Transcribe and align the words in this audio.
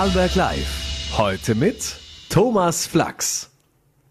Vorarlberg 0.00 0.34
Live. 0.34 1.12
Heute 1.18 1.54
mit 1.54 2.00
Thomas 2.30 2.86
Flachs. 2.86 3.50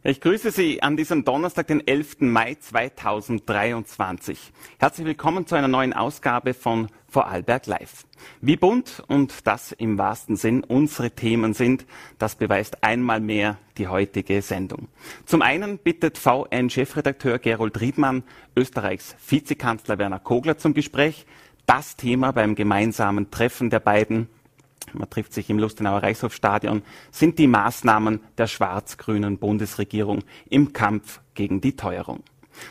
Ich 0.03 0.21
grüße 0.21 0.51
Sie 0.51 0.83
an 0.83 0.97
diesem 0.97 1.25
Donnerstag, 1.25 1.65
den 1.65 1.87
11. 1.87 2.17
Mai 2.19 2.57
2023. 2.59 4.51
Herzlich 4.77 5.07
willkommen 5.07 5.47
zu 5.47 5.55
einer 5.55 5.67
neuen 5.67 5.93
Ausgabe 5.93 6.53
von 6.53 6.89
Vorarlberg 7.07 7.65
Live. 7.65 8.05
Wie 8.39 8.55
bunt 8.55 9.01
und 9.07 9.47
das 9.47 9.71
im 9.71 9.97
wahrsten 9.97 10.35
Sinn 10.35 10.63
unsere 10.63 11.09
Themen 11.09 11.55
sind, 11.55 11.87
das 12.19 12.35
beweist 12.35 12.83
einmal 12.83 13.19
mehr 13.19 13.57
die 13.79 13.87
heutige 13.87 14.43
Sendung. 14.43 14.89
Zum 15.25 15.41
einen 15.41 15.79
bittet 15.79 16.19
VN-Chefredakteur 16.19 17.39
Gerold 17.39 17.81
Riedmann 17.81 18.21
Österreichs 18.55 19.15
Vizekanzler 19.27 19.97
Werner 19.97 20.19
Kogler 20.19 20.59
zum 20.59 20.75
Gespräch. 20.75 21.25
Das 21.65 21.95
Thema 21.95 22.31
beim 22.31 22.53
gemeinsamen 22.53 23.31
Treffen 23.31 23.71
der 23.71 23.79
beiden 23.79 24.29
man 24.93 25.09
trifft 25.09 25.33
sich 25.33 25.49
im 25.49 25.59
Lustenauer 25.59 26.03
Reichshofstadion, 26.03 26.83
sind 27.11 27.39
die 27.39 27.47
Maßnahmen 27.47 28.21
der 28.37 28.47
schwarz-grünen 28.47 29.37
Bundesregierung 29.37 30.23
im 30.49 30.73
Kampf 30.73 31.21
gegen 31.33 31.61
die 31.61 31.75
Teuerung. 31.75 32.23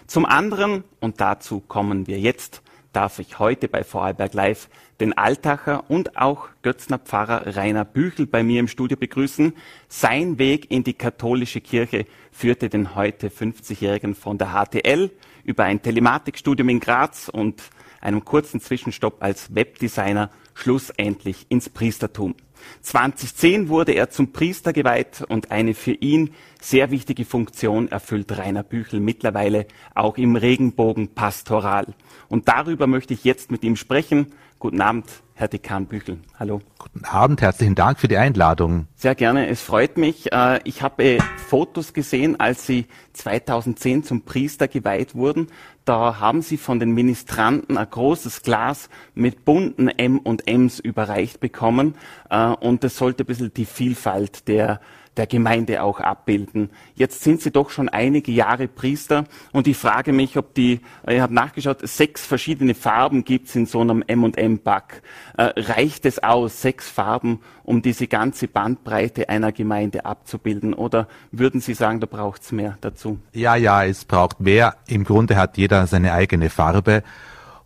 Zum 0.07 0.27
anderen, 0.27 0.85
und 1.01 1.21
dazu 1.21 1.61
kommen 1.61 2.07
wir 2.07 2.19
jetzt, 2.19 2.63
darf 2.93 3.19
ich 3.19 3.39
heute 3.39 3.69
bei 3.69 3.85
Vorarlberg 3.85 4.35
Live 4.35 4.69
den 5.01 5.17
Altacher 5.17 5.89
und 5.89 6.17
auch 6.17 6.49
Götzner 6.63 6.99
Pfarrer 6.99 7.57
Rainer 7.57 7.85
Büchel 7.85 8.27
bei 8.27 8.43
mir 8.43 8.61
im 8.61 8.69
Studio 8.69 8.97
begrüßen. 8.97 9.53
Sein 9.89 10.39
Weg 10.39 10.71
in 10.71 10.83
die 10.83 10.95
katholische 10.95 11.61
Kirche 11.61 12.07
führte 12.33 12.69
den 12.69 12.95
heute 12.95 13.29
50-Jährigen 13.29 14.15
von 14.15 14.39
der 14.39 14.49
HTL 14.49 15.11
über 15.45 15.65
ein 15.65 15.83
Telematikstudium 15.83 16.69
in 16.69 16.81
Graz 16.81 17.29
und 17.29 17.63
einem 18.01 18.25
kurzen 18.25 18.61
Zwischenstopp 18.61 19.23
als 19.23 19.55
Webdesigner 19.55 20.31
schlussendlich 20.59 21.47
ins 21.49 21.69
Priestertum. 21.69 22.35
2010 22.83 23.69
wurde 23.69 23.93
er 23.93 24.11
zum 24.11 24.33
Priester 24.33 24.73
geweiht 24.73 25.25
und 25.29 25.53
eine 25.53 25.75
für 25.75 25.93
ihn 25.93 26.31
sehr 26.61 26.91
wichtige 26.91 27.25
Funktion 27.25 27.89
erfüllt 27.89 28.37
Rainer 28.37 28.65
Büchel 28.65 28.99
mittlerweile 28.99 29.67
auch 29.95 30.19
im 30.19 30.35
Regenbogen 30.35 31.15
Pastoral. 31.15 31.95
Und 32.29 32.49
darüber 32.49 32.89
möchte 32.89 33.15
ich 33.15 33.23
jetzt 33.23 33.53
mit 33.53 33.63
ihm 33.63 33.77
sprechen. 33.77 34.35
Guten 34.59 34.81
Abend, 34.81 35.07
Herr 35.39 35.47
Dekan 35.47 35.87
Büchel. 35.87 36.19
Hallo. 36.37 36.61
Guten 36.79 37.05
Abend, 37.05 37.41
herzlichen 37.43 37.77
Dank 37.77 38.01
für 38.01 38.09
die 38.09 38.17
Einladung. 38.17 38.89
Sehr 38.97 39.15
gerne, 39.15 39.47
es 39.47 39.63
freut 39.63 39.97
mich. 39.97 40.33
Äh, 40.33 40.59
ich 40.65 40.83
habe 40.83 41.19
Fotos 41.37 41.93
gesehen, 41.93 42.41
als 42.41 42.67
Sie 42.67 42.87
2010 43.13 44.03
zum 44.03 44.23
Priester 44.23 44.67
geweiht 44.67 45.15
wurden. 45.15 45.47
Da 45.85 46.19
haben 46.19 46.43
Sie 46.43 46.57
von 46.57 46.81
den 46.81 46.91
Ministranten 46.91 47.79
ein 47.79 47.89
großes 47.89 48.43
Glas 48.43 48.89
mit 49.15 49.45
bunten 49.45 49.87
M 49.87 50.19
und 50.19 50.49
Ms 50.49 50.81
überreicht 50.81 51.39
bekommen. 51.39 51.95
Äh, 52.31 52.49
und 52.49 52.83
das 52.83 52.97
sollte 52.97 53.23
ein 53.23 53.27
bisschen 53.27 53.55
die 53.55 53.65
Vielfalt 53.65 54.49
der 54.49 54.81
der 55.19 55.27
Gemeinde 55.27 55.83
auch 55.83 56.01
abbilden. 56.01 56.71
Jetzt 56.95 57.23
sind 57.23 57.43
Sie 57.43 57.51
doch 57.51 57.71
schon 57.71 57.89
einige 57.89 58.33
Jahre 58.33 58.69
Priester 58.69 59.25
und 59.53 59.67
ich 59.67 59.77
frage 59.77 60.13
mich, 60.13 60.37
ob 60.39 60.55
die, 60.55 60.81
äh, 61.07 61.17
ich 61.17 61.21
habe 61.21 61.35
nachgeschaut, 61.35 61.87
sechs 61.87 62.25
verschiedene 62.25 62.75
Farben 62.75 63.25
gibt 63.25 63.49
es 63.49 63.57
in 63.57 63.67
so 63.67 63.81
einem 63.81 64.03
M&M-Pack. 64.07 65.03
Äh, 65.37 65.53
reicht 65.57 66.07
es 66.07 66.23
aus, 66.23 66.63
sechs 66.63 66.89
Farben, 66.89 67.41
um 67.65 67.83
diese 67.83 68.07
ganze 68.07 68.49
Bandbreite 68.49 69.29
einer 69.29 69.53
Gemeinde 69.53 70.07
abzubilden? 70.07 70.73
Oder 70.73 71.09
würden 71.33 71.61
Sie 71.61 71.75
sagen, 71.75 72.01
da 72.01 72.07
braucht 72.07 72.43
es 72.43 72.53
mehr 72.53 72.79
dazu? 72.81 73.19
Ja, 73.33 73.57
ja, 73.57 73.85
es 73.85 74.05
braucht 74.05 74.41
mehr. 74.41 74.77
Im 74.87 75.05
Grunde 75.05 75.37
hat 75.37 75.59
jeder 75.59 75.87
seine 75.87 76.13
eigene 76.13 76.49
Farbe. 76.49 77.03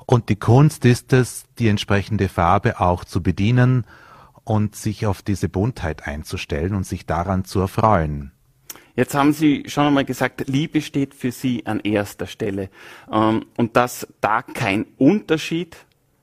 Und 0.07 0.29
die 0.29 0.37
Kunst 0.37 0.85
ist 0.85 1.13
es, 1.13 1.45
die 1.59 1.69
entsprechende 1.69 2.29
Farbe 2.29 2.81
auch 2.81 3.05
zu 3.05 3.23
bedienen 3.23 3.85
und 4.45 4.77
sich 4.77 5.07
auf 5.07 5.23
diese 5.23 5.49
Buntheit 5.49 6.07
einzustellen 6.07 6.75
und 6.75 6.85
sich 6.85 7.07
daran 7.07 7.45
zu 7.45 7.61
erfreuen. 7.61 8.33
Jetzt 8.95 9.15
haben 9.15 9.33
Sie 9.33 9.65
schon 9.69 9.87
einmal 9.87 10.05
gesagt, 10.05 10.49
Liebe 10.49 10.83
steht 10.83 11.15
für 11.15 11.33
Sie 11.33 11.65
an 11.65 11.81
erster 11.81 12.27
Stelle 12.27 12.69
ähm, 13.11 13.47
und 13.57 13.77
dass 13.77 14.07
da 14.21 14.43
kein 14.43 14.85
Unterschied 14.99 15.77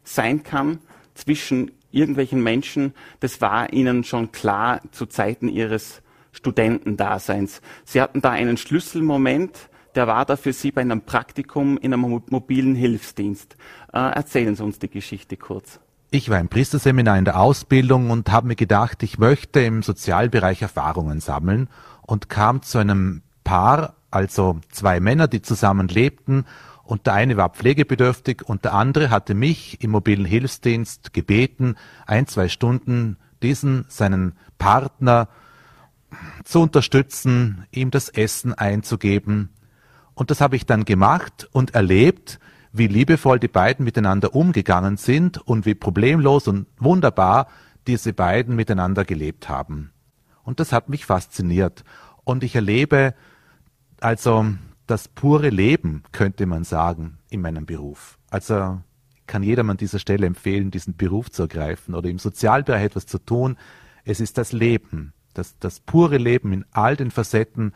sein 0.03 0.43
kann 0.43 0.79
zwischen 1.15 1.71
irgendwelchen 1.91 2.43
Menschen, 2.43 2.93
das 3.19 3.41
war 3.41 3.73
Ihnen 3.73 4.03
schon 4.03 4.31
klar 4.31 4.81
zu 4.91 5.07
Zeiten 5.07 5.47
Ihres 5.47 6.03
Studentendaseins. 6.31 7.61
Sie 7.85 8.01
hatten 8.01 8.21
da 8.21 8.29
einen 8.29 8.57
Schlüsselmoment, 8.57 9.69
der 9.95 10.05
war 10.05 10.25
da 10.25 10.35
für 10.35 10.53
Sie 10.53 10.71
bei 10.71 10.81
einem 10.81 11.01
Praktikum 11.01 11.77
in 11.77 11.91
einem 11.91 12.21
mobilen 12.29 12.75
Hilfsdienst. 12.75 13.55
Äh, 13.91 13.97
erzählen 13.97 14.55
Sie 14.55 14.63
uns 14.63 14.77
die 14.77 14.89
Geschichte 14.89 15.37
kurz. 15.37 15.79
Ich 16.11 16.31
war 16.31 16.39
im 16.39 16.49
Priesterseminar 16.49 17.19
in 17.19 17.25
der 17.25 17.39
Ausbildung 17.39 18.09
und 18.09 18.31
habe 18.31 18.47
mir 18.47 18.55
gedacht, 18.55 19.03
ich 19.03 19.19
möchte 19.19 19.59
im 19.59 19.83
Sozialbereich 19.83 20.63
Erfahrungen 20.63 21.19
sammeln 21.19 21.69
und 22.01 22.29
kam 22.29 22.63
zu 22.63 22.79
einem 22.79 23.21
Paar, 23.43 23.93
also 24.09 24.59
zwei 24.71 24.99
Männer, 24.99 25.27
die 25.27 25.43
zusammen 25.43 25.87
lebten 25.87 26.45
und 26.83 27.05
der 27.05 27.13
eine 27.13 27.37
war 27.37 27.49
pflegebedürftig 27.49 28.41
und 28.43 28.65
der 28.65 28.73
andere 28.73 29.11
hatte 29.11 29.35
mich 29.35 29.83
im 29.83 29.91
mobilen 29.91 30.25
Hilfsdienst 30.25 31.13
gebeten, 31.13 31.75
ein, 32.07 32.25
zwei 32.25 32.49
Stunden 32.49 33.17
diesen, 33.43 33.85
seinen 33.87 34.33
Partner 34.57 35.27
zu 36.43 36.61
unterstützen, 36.61 37.67
ihm 37.69 37.91
das 37.91 38.09
Essen 38.09 38.55
einzugeben. 38.55 39.49
Und 40.15 40.31
das 40.31 40.41
habe 40.41 40.55
ich 40.55 40.65
dann 40.65 40.85
gemacht 40.85 41.47
und 41.51 41.75
erlebt, 41.75 42.39
wie 42.71 42.87
liebevoll 42.87 43.39
die 43.39 43.47
beiden 43.47 43.83
miteinander 43.83 44.35
umgegangen 44.35 44.97
sind 44.97 45.37
und 45.37 45.65
wie 45.65 45.75
problemlos 45.75 46.47
und 46.47 46.67
wunderbar 46.77 47.47
diese 47.87 48.13
beiden 48.13 48.55
miteinander 48.55 49.05
gelebt 49.05 49.49
haben. 49.49 49.91
Und 50.43 50.59
das 50.59 50.71
hat 50.71 50.89
mich 50.89 51.05
fasziniert. 51.05 51.83
Und 52.23 52.43
ich 52.43 52.55
erlebe 52.55 53.15
also 53.99 54.45
das 54.87 55.07
pure 55.07 55.49
Leben, 55.49 56.03
könnte 56.11 56.45
man 56.45 56.63
sagen, 56.63 57.17
in 57.29 57.41
meinem 57.41 57.65
Beruf. 57.65 58.17
Also 58.29 58.81
kann 59.27 59.43
jedermann 59.43 59.75
an 59.75 59.77
dieser 59.77 59.99
Stelle 59.99 60.25
empfehlen, 60.25 60.71
diesen 60.71 60.95
Beruf 60.95 61.29
zu 61.29 61.43
ergreifen 61.43 61.93
oder 61.93 62.09
im 62.09 62.17
Sozialbereich 62.17 62.83
etwas 62.83 63.05
zu 63.05 63.19
tun. 63.19 63.57
Es 64.03 64.19
ist 64.19 64.37
das 64.37 64.51
Leben, 64.51 65.13
das, 65.33 65.57
das 65.59 65.79
pure 65.79 66.17
Leben 66.17 66.51
in 66.51 66.65
all 66.71 66.95
den 66.95 67.11
Facetten, 67.11 67.73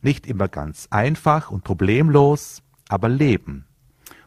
nicht 0.00 0.26
immer 0.26 0.48
ganz 0.48 0.88
einfach 0.90 1.50
und 1.50 1.64
problemlos, 1.64 2.62
aber 2.88 3.08
Leben 3.08 3.65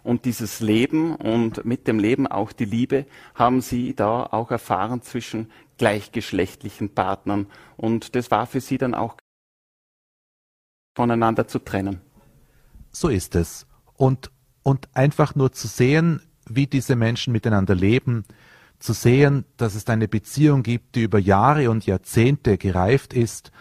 und 0.09 0.25
dieses 0.25 0.59
Leben 0.59 1.15
und 1.15 1.65
mit 1.65 1.87
dem 1.87 1.99
Leben 1.99 2.25
auch 2.25 2.51
die 2.51 2.65
Liebe 2.65 3.05
haben 3.35 3.61
sie 3.61 3.93
da 3.93 4.23
auch 4.23 4.49
erfahren 4.49 5.03
zwischen 5.03 5.51
gleichgeschlechtlichen 5.77 6.95
Partnern. 6.95 7.45
Und 7.77 8.15
das 8.15 8.31
war 8.31 8.47
für 8.47 8.59
sie 8.59 8.79
dann 8.79 8.95
auch 8.95 9.17
voneinander 10.97 11.47
zu 11.47 11.59
trennen. 11.59 12.01
So 12.89 13.09
ist 13.09 13.35
es. 13.35 13.67
Und, 13.97 14.31
und 14.63 14.89
einfach 14.95 15.35
nur 15.35 15.51
zu 15.51 15.67
sehen, 15.67 16.23
wie 16.49 16.65
diese 16.65 16.95
Menschen 16.95 17.31
miteinander 17.31 17.75
leben, 17.75 18.25
zu 18.79 18.93
sehen, 18.93 19.45
dass 19.57 19.75
es 19.75 19.85
eine 19.85 20.07
Beziehung 20.07 20.63
gibt, 20.63 20.95
die 20.95 21.03
über 21.03 21.19
Jahre 21.19 21.69
und 21.69 21.85
Jahrzehnte 21.85 22.57
gereift 22.57 23.13
ist 23.13 23.51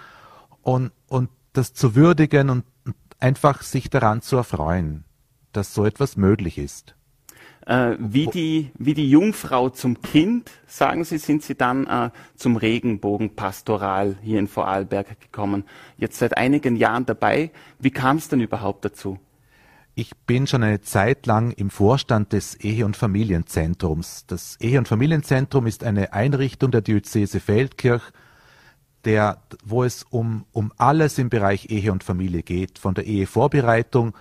und, 0.62 0.92
und 1.09 1.28
das 1.53 1.75
zu 1.75 1.94
würdigen 1.94 2.48
und 2.48 2.65
einfach 3.19 3.60
sich 3.60 3.91
daran 3.91 4.22
zu 4.22 4.36
erfreuen 4.36 5.04
dass 5.53 5.75
so 5.75 5.84
etwas 5.84 6.16
möglich 6.16 6.59
ist. 6.59 6.94
Äh, 7.66 7.97
wie, 7.98 8.26
die, 8.26 8.70
wie 8.78 8.94
die 8.94 9.10
Jungfrau 9.10 9.69
zum 9.69 10.00
Kind, 10.00 10.50
sagen 10.66 11.04
Sie, 11.04 11.19
sind 11.19 11.42
Sie 11.42 11.54
dann 11.54 11.86
äh, 11.86 12.10
zum 12.34 12.56
Regenbogenpastoral 12.56 14.16
hier 14.22 14.38
in 14.38 14.48
Vorarlberg 14.48 15.20
gekommen. 15.20 15.64
Jetzt 15.98 16.19
seit 16.19 16.38
einigen 16.38 16.76
Jahren 16.76 17.04
dabei. 17.04 17.50
Wie 17.78 17.91
kam 17.91 18.16
es 18.16 18.28
denn 18.28 18.41
überhaupt 18.41 18.86
dazu? 18.86 19.19
Ich 19.94 20.16
bin 20.16 20.47
schon 20.47 20.62
eine 20.62 20.81
Zeit 20.81 21.26
lang 21.26 21.50
im 21.50 21.69
Vorstand 21.69 22.32
des 22.32 22.54
Ehe- 22.54 22.86
und 22.86 22.97
Familienzentrums. 22.97 24.25
Das 24.26 24.56
Ehe- 24.60 24.78
und 24.78 24.88
Familienzentrum 24.88 25.66
ist 25.66 25.84
eine 25.84 26.15
Einrichtung 26.15 26.70
der 26.70 26.80
Diözese 26.80 27.41
Feldkirch, 27.41 28.04
der, 29.04 29.42
wo 29.62 29.84
es 29.84 30.04
um, 30.04 30.47
um 30.53 30.72
alles 30.78 31.18
im 31.18 31.28
Bereich 31.28 31.68
Ehe 31.68 31.92
und 31.92 32.03
Familie 32.03 32.45
geht, 32.45 32.78
von 32.78 32.95
der 32.95 33.06
Ehevorbereitung 33.06 34.15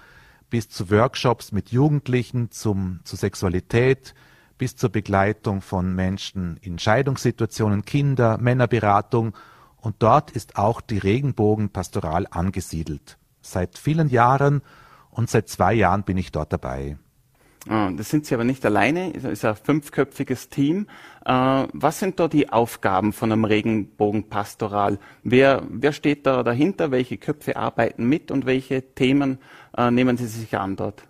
bis 0.50 0.70
zu 0.70 0.90
Workshops 0.90 1.52
mit 1.52 1.72
Jugendlichen 1.72 2.52
zum, 2.52 3.00
zur 3.04 3.20
Sexualität, 3.20 4.14
bis 4.58 4.76
zur 4.76 4.90
Begleitung 4.90 5.62
von 5.62 5.94
Menschen 5.94 6.58
in 6.62 6.80
Scheidungssituationen, 6.80 7.86
Kinder, 7.86 8.38
Männerberatung. 8.38 9.36
Und 9.78 9.98
dort 10.00 10.32
ist 10.32 10.58
auch 10.58 10.82
die 10.82 10.98
Regenbogenpastoral 10.98 12.28
angesiedelt. 12.30 13.18
Seit 13.42 13.78
vielen 13.78 14.10
Jahren 14.10 14.62
und 15.12 15.30
seit 15.30 15.50
zwei 15.50 15.74
Jahren 15.74 16.04
bin 16.04 16.18
ich 16.18 16.32
dort 16.32 16.52
dabei. 16.52 16.98
Ah, 17.70 17.92
das 17.92 18.10
sind 18.10 18.26
Sie 18.26 18.34
aber 18.34 18.46
nicht 18.46 18.66
alleine, 18.66 19.14
es 19.14 19.26
ist 19.26 19.44
ein 19.44 19.56
fünfköpfiges 19.56 20.50
Team. 20.50 20.88
Äh, 21.26 21.68
was 21.74 22.00
sind 22.00 22.20
da 22.20 22.30
die 22.30 22.50
Aufgaben 22.50 23.12
von 23.12 23.32
einem 23.32 23.44
Regenbogenpastoral? 23.44 25.00
Wer, 25.24 25.64
wer 25.70 25.92
steht 25.92 26.26
da 26.26 26.44
dahinter? 26.44 26.92
Welche 26.92 27.18
Köpfe 27.18 27.58
arbeiten 27.58 28.08
mit 28.08 28.32
und 28.32 28.46
welche 28.46 28.94
Themen 28.94 29.40
äh, 29.76 29.92
nehmen 29.92 30.18
Sie 30.18 30.28
sich 30.28 30.58
an 30.58 30.76
dort? 30.76 31.04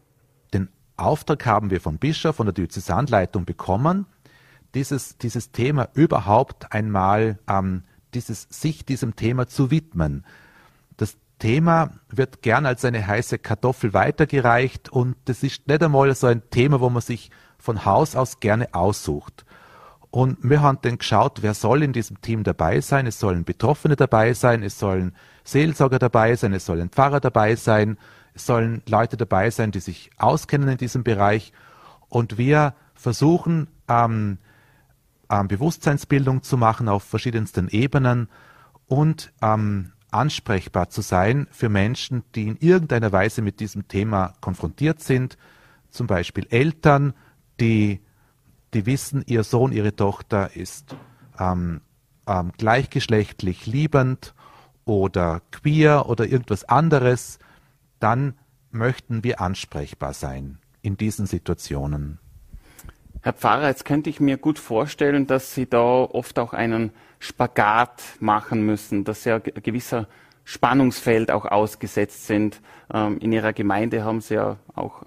Den 0.54 0.70
Auftrag 0.96 1.46
haben 1.46 1.70
wir 1.70 1.82
vom 1.82 1.98
Bischof, 1.98 2.38
von 2.38 2.48
der 2.48 2.54
Diözesanleitung 2.54 3.46
bekommen, 3.46 4.06
dieses, 4.74 5.18
dieses 5.18 5.52
Thema 5.52 5.90
überhaupt 5.94 6.72
einmal, 6.72 7.40
ähm, 7.50 7.84
dieses, 8.14 8.48
sich 8.50 8.86
diesem 8.86 9.16
Thema 9.16 9.48
zu 9.48 9.72
widmen. 9.72 10.26
Das 10.98 11.18
Thema 11.40 11.92
wird 12.10 12.42
gern 12.42 12.66
als 12.66 12.86
eine 12.86 13.06
heiße 13.06 13.40
Kartoffel 13.40 13.94
weitergereicht 13.94 14.90
und 14.90 15.16
das 15.26 15.44
ist 15.44 15.68
nicht 15.68 15.84
einmal 15.84 16.14
so 16.16 16.28
ein 16.28 16.50
Thema, 16.50 16.80
wo 16.80 16.90
man 16.90 17.02
sich 17.02 17.32
von 17.58 17.86
Haus 17.86 18.16
aus 18.16 18.40
gerne 18.40 18.74
aussucht. 18.74 19.46
Und 20.10 20.38
wir 20.42 20.62
haben 20.62 20.80
dann 20.82 20.98
geschaut, 20.98 21.42
wer 21.42 21.54
soll 21.54 21.84
in 21.84 21.94
diesem 21.94 22.22
Team 22.22 22.44
dabei 22.44 22.82
sein. 22.82 23.08
Es 23.08 23.20
sollen 23.20 23.44
Betroffene 23.44 23.96
dabei 23.96 24.34
sein, 24.34 24.64
es 24.64 24.80
sollen 24.80 25.14
Seelsorger 25.44 26.00
dabei 26.00 26.36
sein, 26.36 26.54
es 26.54 26.66
sollen 26.66 26.90
Pfarrer 26.90 27.20
dabei 27.20 27.56
sein, 27.56 27.98
sollen 28.38 28.82
Leute 28.88 29.18
dabei 29.18 29.50
sein, 29.50 29.72
die 29.72 29.80
sich 29.80 30.10
auskennen 30.18 30.70
in 30.70 30.78
diesem 30.78 31.04
Bereich. 31.04 31.52
Und 32.10 32.38
wir 32.38 32.74
versuchen, 32.96 33.68
ähm, 33.88 34.38
ähm, 35.30 35.48
Bewusstseinsbildung 35.48 36.44
zu 36.44 36.58
machen 36.58 36.88
auf 36.88 37.04
verschiedensten 37.04 37.68
Ebenen 37.70 38.30
und 38.88 39.34
ähm, 39.42 39.92
ansprechbar 40.12 40.90
zu 40.90 41.02
sein 41.02 41.48
für 41.52 41.70
Menschen, 41.70 42.24
die 42.36 42.48
in 42.48 42.58
irgendeiner 42.58 43.12
Weise 43.12 43.42
mit 43.42 43.60
diesem 43.60 43.88
Thema 43.88 44.34
konfrontiert 44.40 45.02
sind, 45.02 45.38
zum 45.90 46.08
Beispiel 46.08 46.48
Eltern, 46.50 47.14
die, 47.60 48.02
die 48.74 48.86
wissen, 48.86 49.24
ihr 49.26 49.44
Sohn, 49.44 49.72
ihre 49.72 49.96
Tochter 49.96 50.56
ist 50.56 50.96
ähm, 51.40 51.82
ähm, 52.28 52.52
gleichgeschlechtlich 52.58 53.66
liebend 53.66 54.34
oder 54.86 55.42
queer 55.52 56.08
oder 56.08 56.26
irgendwas 56.26 56.64
anderes, 56.64 57.40
dann 58.00 58.36
möchten 58.72 59.24
wir 59.24 59.42
ansprechbar 59.42 60.14
sein 60.14 60.60
in 60.82 60.98
diesen 60.98 61.26
Situationen. 61.26 62.20
Herr 63.22 63.34
Pfarrer, 63.34 63.68
jetzt 63.68 63.86
könnte 63.86 64.10
ich 64.10 64.20
mir 64.20 64.38
gut 64.38 64.60
vorstellen, 64.60 65.28
dass 65.28 65.54
Sie 65.54 65.68
da 65.68 65.80
oft 65.80 66.40
auch 66.40 66.54
einen 66.54 66.92
Spagat 67.20 68.04
machen 68.20 68.66
müssen, 68.66 69.04
dass 69.04 69.24
Sie 69.24 69.32
ein 69.32 69.42
gewisser 69.64 70.08
Spannungsfeld 70.46 71.32
auch 71.32 71.46
ausgesetzt 71.46 72.28
sind. 72.28 72.62
Ähm, 72.94 73.18
in 73.20 73.34
Ihrer 73.34 73.54
Gemeinde 73.54 74.06
haben 74.06 74.22
Sie 74.22 74.36
ja 74.36 74.58
auch 74.76 75.04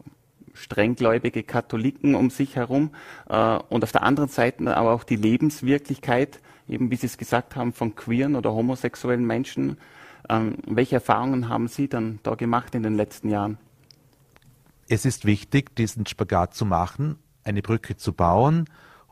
strenggläubige 0.53 1.43
Katholiken 1.43 2.15
um 2.15 2.29
sich 2.29 2.57
herum 2.57 2.91
äh, 3.29 3.59
und 3.69 3.85
auf 3.85 3.93
der 3.93 4.03
anderen 4.03 4.29
Seite 4.29 4.77
aber 4.77 4.93
auch 4.93 5.05
die 5.05 5.17
Lebenswirklichkeit, 5.17 6.41
eben 6.69 6.91
wie 6.91 6.97
Sie 6.97 7.07
es 7.07 7.17
gesagt 7.17 7.57
haben, 7.57 7.73
von 7.73 7.95
queeren 7.95 8.37
oder 8.37 8.53
homosexuellen 8.53 9.27
Menschen. 9.27 9.79
Ähm, 10.31 10.59
welche 10.65 10.95
Erfahrungen 10.95 11.49
haben 11.49 11.67
Sie 11.67 11.89
dann 11.89 12.21
da 12.23 12.37
gemacht 12.37 12.77
in 12.77 12.85
den 12.85 12.95
letzten 12.95 13.31
Jahren? 13.31 13.59
Es 14.89 15.05
ist 15.05 15.25
wichtig, 15.25 15.75
diesen 15.75 16.07
Spagat 16.07 16.55
zu 16.55 16.65
machen, 16.65 17.19
eine 17.43 17.63
Brücke 17.63 17.97
zu 17.97 18.13
bauen 18.13 18.67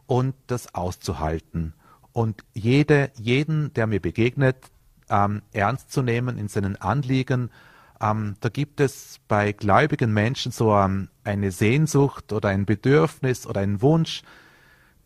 und 0.06 0.36
das 0.46 0.74
auszuhalten. 0.76 1.74
Und 2.12 2.44
jede, 2.54 3.10
jeden, 3.16 3.74
der 3.74 3.88
mir 3.88 4.00
begegnet, 4.00 4.56
ähm, 5.10 5.42
ernst 5.52 5.90
zu 5.90 6.02
nehmen 6.02 6.38
in 6.38 6.46
seinen 6.46 6.76
Anliegen, 6.76 7.50
ähm, 8.00 8.36
da 8.40 8.48
gibt 8.48 8.78
es 8.78 9.18
bei 9.26 9.50
gläubigen 9.50 10.12
Menschen 10.12 10.52
so 10.52 10.72
ähm, 10.76 11.08
eine 11.24 11.50
Sehnsucht 11.50 12.32
oder 12.32 12.50
ein 12.50 12.64
Bedürfnis 12.64 13.44
oder 13.44 13.60
einen 13.60 13.82
Wunsch, 13.82 14.22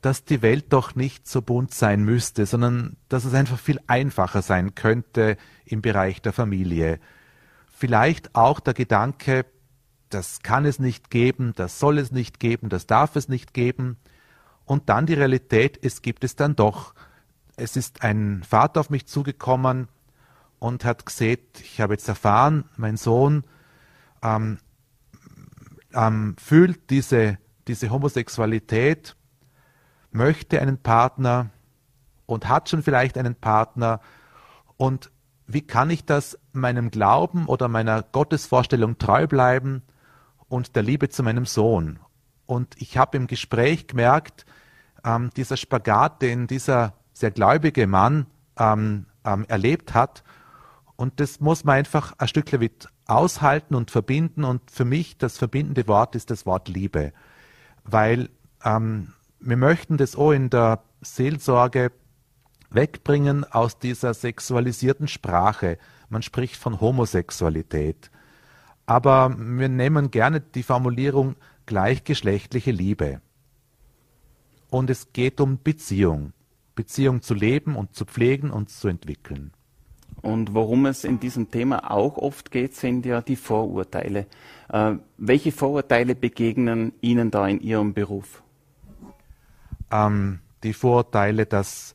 dass 0.03 0.25
die 0.25 0.43
Welt 0.43 0.67
doch 0.71 0.95
nicht 0.95 1.27
so 1.27 1.41
bunt 1.41 1.73
sein 1.73 2.05
müsste, 2.05 2.45
sondern 2.45 2.97
dass 3.09 3.25
es 3.25 3.33
einfach 3.33 3.59
viel 3.59 3.81
einfacher 3.87 4.43
sein 4.43 4.75
könnte 4.75 5.39
im 5.65 5.81
Bereich 5.81 6.21
der 6.21 6.33
Familie. 6.33 7.01
Vielleicht 7.71 8.35
auch 8.35 8.61
der 8.61 8.75
Gedanke, 8.75 9.47
das 10.11 10.43
kann 10.43 10.67
es 10.67 10.79
nicht 10.79 11.09
geben, 11.09 11.55
das 11.57 11.79
soll 11.79 11.99
es 11.99 12.13
nicht 12.13 12.39
geben, 12.41 12.69
das 12.69 12.87
darf 12.87 13.17
es 13.17 13.29
nicht 13.29 13.55
geben. 13.55 13.97
Und 14.67 14.91
dann 14.91 15.07
die 15.07 15.15
Realität, 15.15 15.79
es 15.83 16.03
gibt 16.03 16.25
es 16.25 16.37
dann 16.37 16.55
doch. 16.55 16.95
Es 17.57 17.77
ist 17.77 18.03
ein 18.03 18.43
Vater 18.43 18.81
auf 18.81 18.91
mich 18.91 19.07
zugekommen, 19.07 19.89
und 20.63 20.85
hat 20.85 21.05
gesehen, 21.05 21.41
ich 21.61 21.81
habe 21.81 21.95
jetzt 21.95 22.07
erfahren, 22.07 22.67
mein 22.77 22.97
Sohn 22.97 23.43
ähm, 24.23 24.59
ähm, 25.93 26.37
fühlt 26.39 26.89
diese, 26.89 27.37
diese 27.67 27.91
Homosexualität, 27.91 29.17
möchte 30.12 30.61
einen 30.61 30.79
Partner 30.79 31.50
und 32.26 32.49
hat 32.49 32.69
schon 32.69 32.82
vielleicht 32.82 33.19
einen 33.19 33.35
Partner. 33.35 34.00
Und 34.76 35.11
wie 35.47 35.62
kann 35.62 35.91
ich 35.91 36.05
das 36.05 36.38
meinem 36.53 36.91
Glauben 36.91 37.47
oder 37.47 37.69
meiner 37.69 38.03
Gottesvorstellung 38.03 38.99
treu 38.99 39.26
bleiben 39.26 39.82
und 40.49 40.76
der 40.76 40.82
Liebe 40.82 41.09
zu 41.09 41.23
meinem 41.23 41.47
Sohn? 41.47 41.99
Und 42.47 42.81
ich 42.81 42.97
habe 42.97 43.17
im 43.17 43.26
Gespräch 43.26 43.87
gemerkt, 43.87 44.47
ähm, 45.05 45.31
dieser 45.37 45.56
Spagat, 45.56 46.23
den 46.23 46.47
dieser 46.47 46.94
sehr 47.12 47.31
gläubige 47.31 47.87
Mann 47.87 48.26
ähm, 48.58 49.06
ähm, 49.25 49.44
erlebt 49.49 49.94
hat, 49.94 50.23
und 51.03 51.19
das 51.19 51.41
muss 51.41 51.65
man 51.65 51.75
einfach 51.75 52.12
ein 52.19 52.29
Stück 52.29 52.53
weit 52.53 52.88
aushalten 53.06 53.75
und 53.75 53.91
verbinden. 53.91 54.44
Und 54.44 54.70
für 54.70 54.85
mich 54.85 55.19
das 55.19 55.37
verbindende 55.37 55.88
Wort 55.88 56.15
ist 56.15 56.31
das 56.31 56.47
Wort 56.47 56.69
Liebe. 56.69 57.12
Weil 57.82 58.31
ähm, 58.65 59.12
wir 59.43 59.56
möchten 59.56 59.97
das 59.97 60.17
auch 60.17 60.33
in 60.33 60.50
der 60.50 60.83
Seelsorge 61.00 61.93
wegbringen 62.71 63.44
aus 63.44 63.79
dieser 63.79 64.15
sexualisierten 64.15 65.09
Sprache. 65.09 65.79
Man 66.09 66.23
spricht 66.23 66.56
von 66.56 66.81
Homosexualität. 66.81 68.11
Aber 68.87 69.35
wir 69.39 69.69
nehmen 69.69 70.11
gerne 70.11 70.41
die 70.41 70.62
Formulierung 70.62 71.37
gleichgeschlechtliche 71.67 72.71
Liebe. 72.71 73.21
Und 74.71 74.91
es 74.91 75.12
geht 75.12 75.41
um 75.41 75.59
Beziehung. 75.62 76.33
Beziehung 76.75 77.21
zu 77.23 77.35
leben 77.35 77.77
und 77.77 77.94
zu 77.94 78.05
pflegen 78.05 78.50
und 78.50 78.71
zu 78.71 78.89
entwickeln. 78.89 79.53
Und 80.23 80.55
worum 80.55 80.87
es 80.87 81.05
in 81.05 81.21
diesem 81.21 81.50
Thema 81.50 81.91
auch 81.91 82.17
oft 82.17 82.50
geht, 82.50 82.75
sind 82.75 83.05
ja 83.05 83.21
die 83.21 83.37
Vorurteile. 83.37 84.27
Äh, 84.69 84.94
welche 85.17 85.53
Vorurteile 85.53 86.15
begegnen 86.15 86.93
Ihnen 87.00 87.31
da 87.31 87.47
in 87.49 87.61
Ihrem 87.61 87.93
Beruf? 87.93 88.42
Ähm, 89.93 90.41
die 90.65 90.73
Vorurteile, 90.73 91.47
dass, 91.47 91.94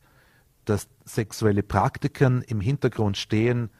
dass 0.64 0.88
sexuelle 1.04 1.62
Praktiken 1.62 2.42
im 2.42 2.60
Hintergrund 2.60 3.16
stehen, 3.16 3.70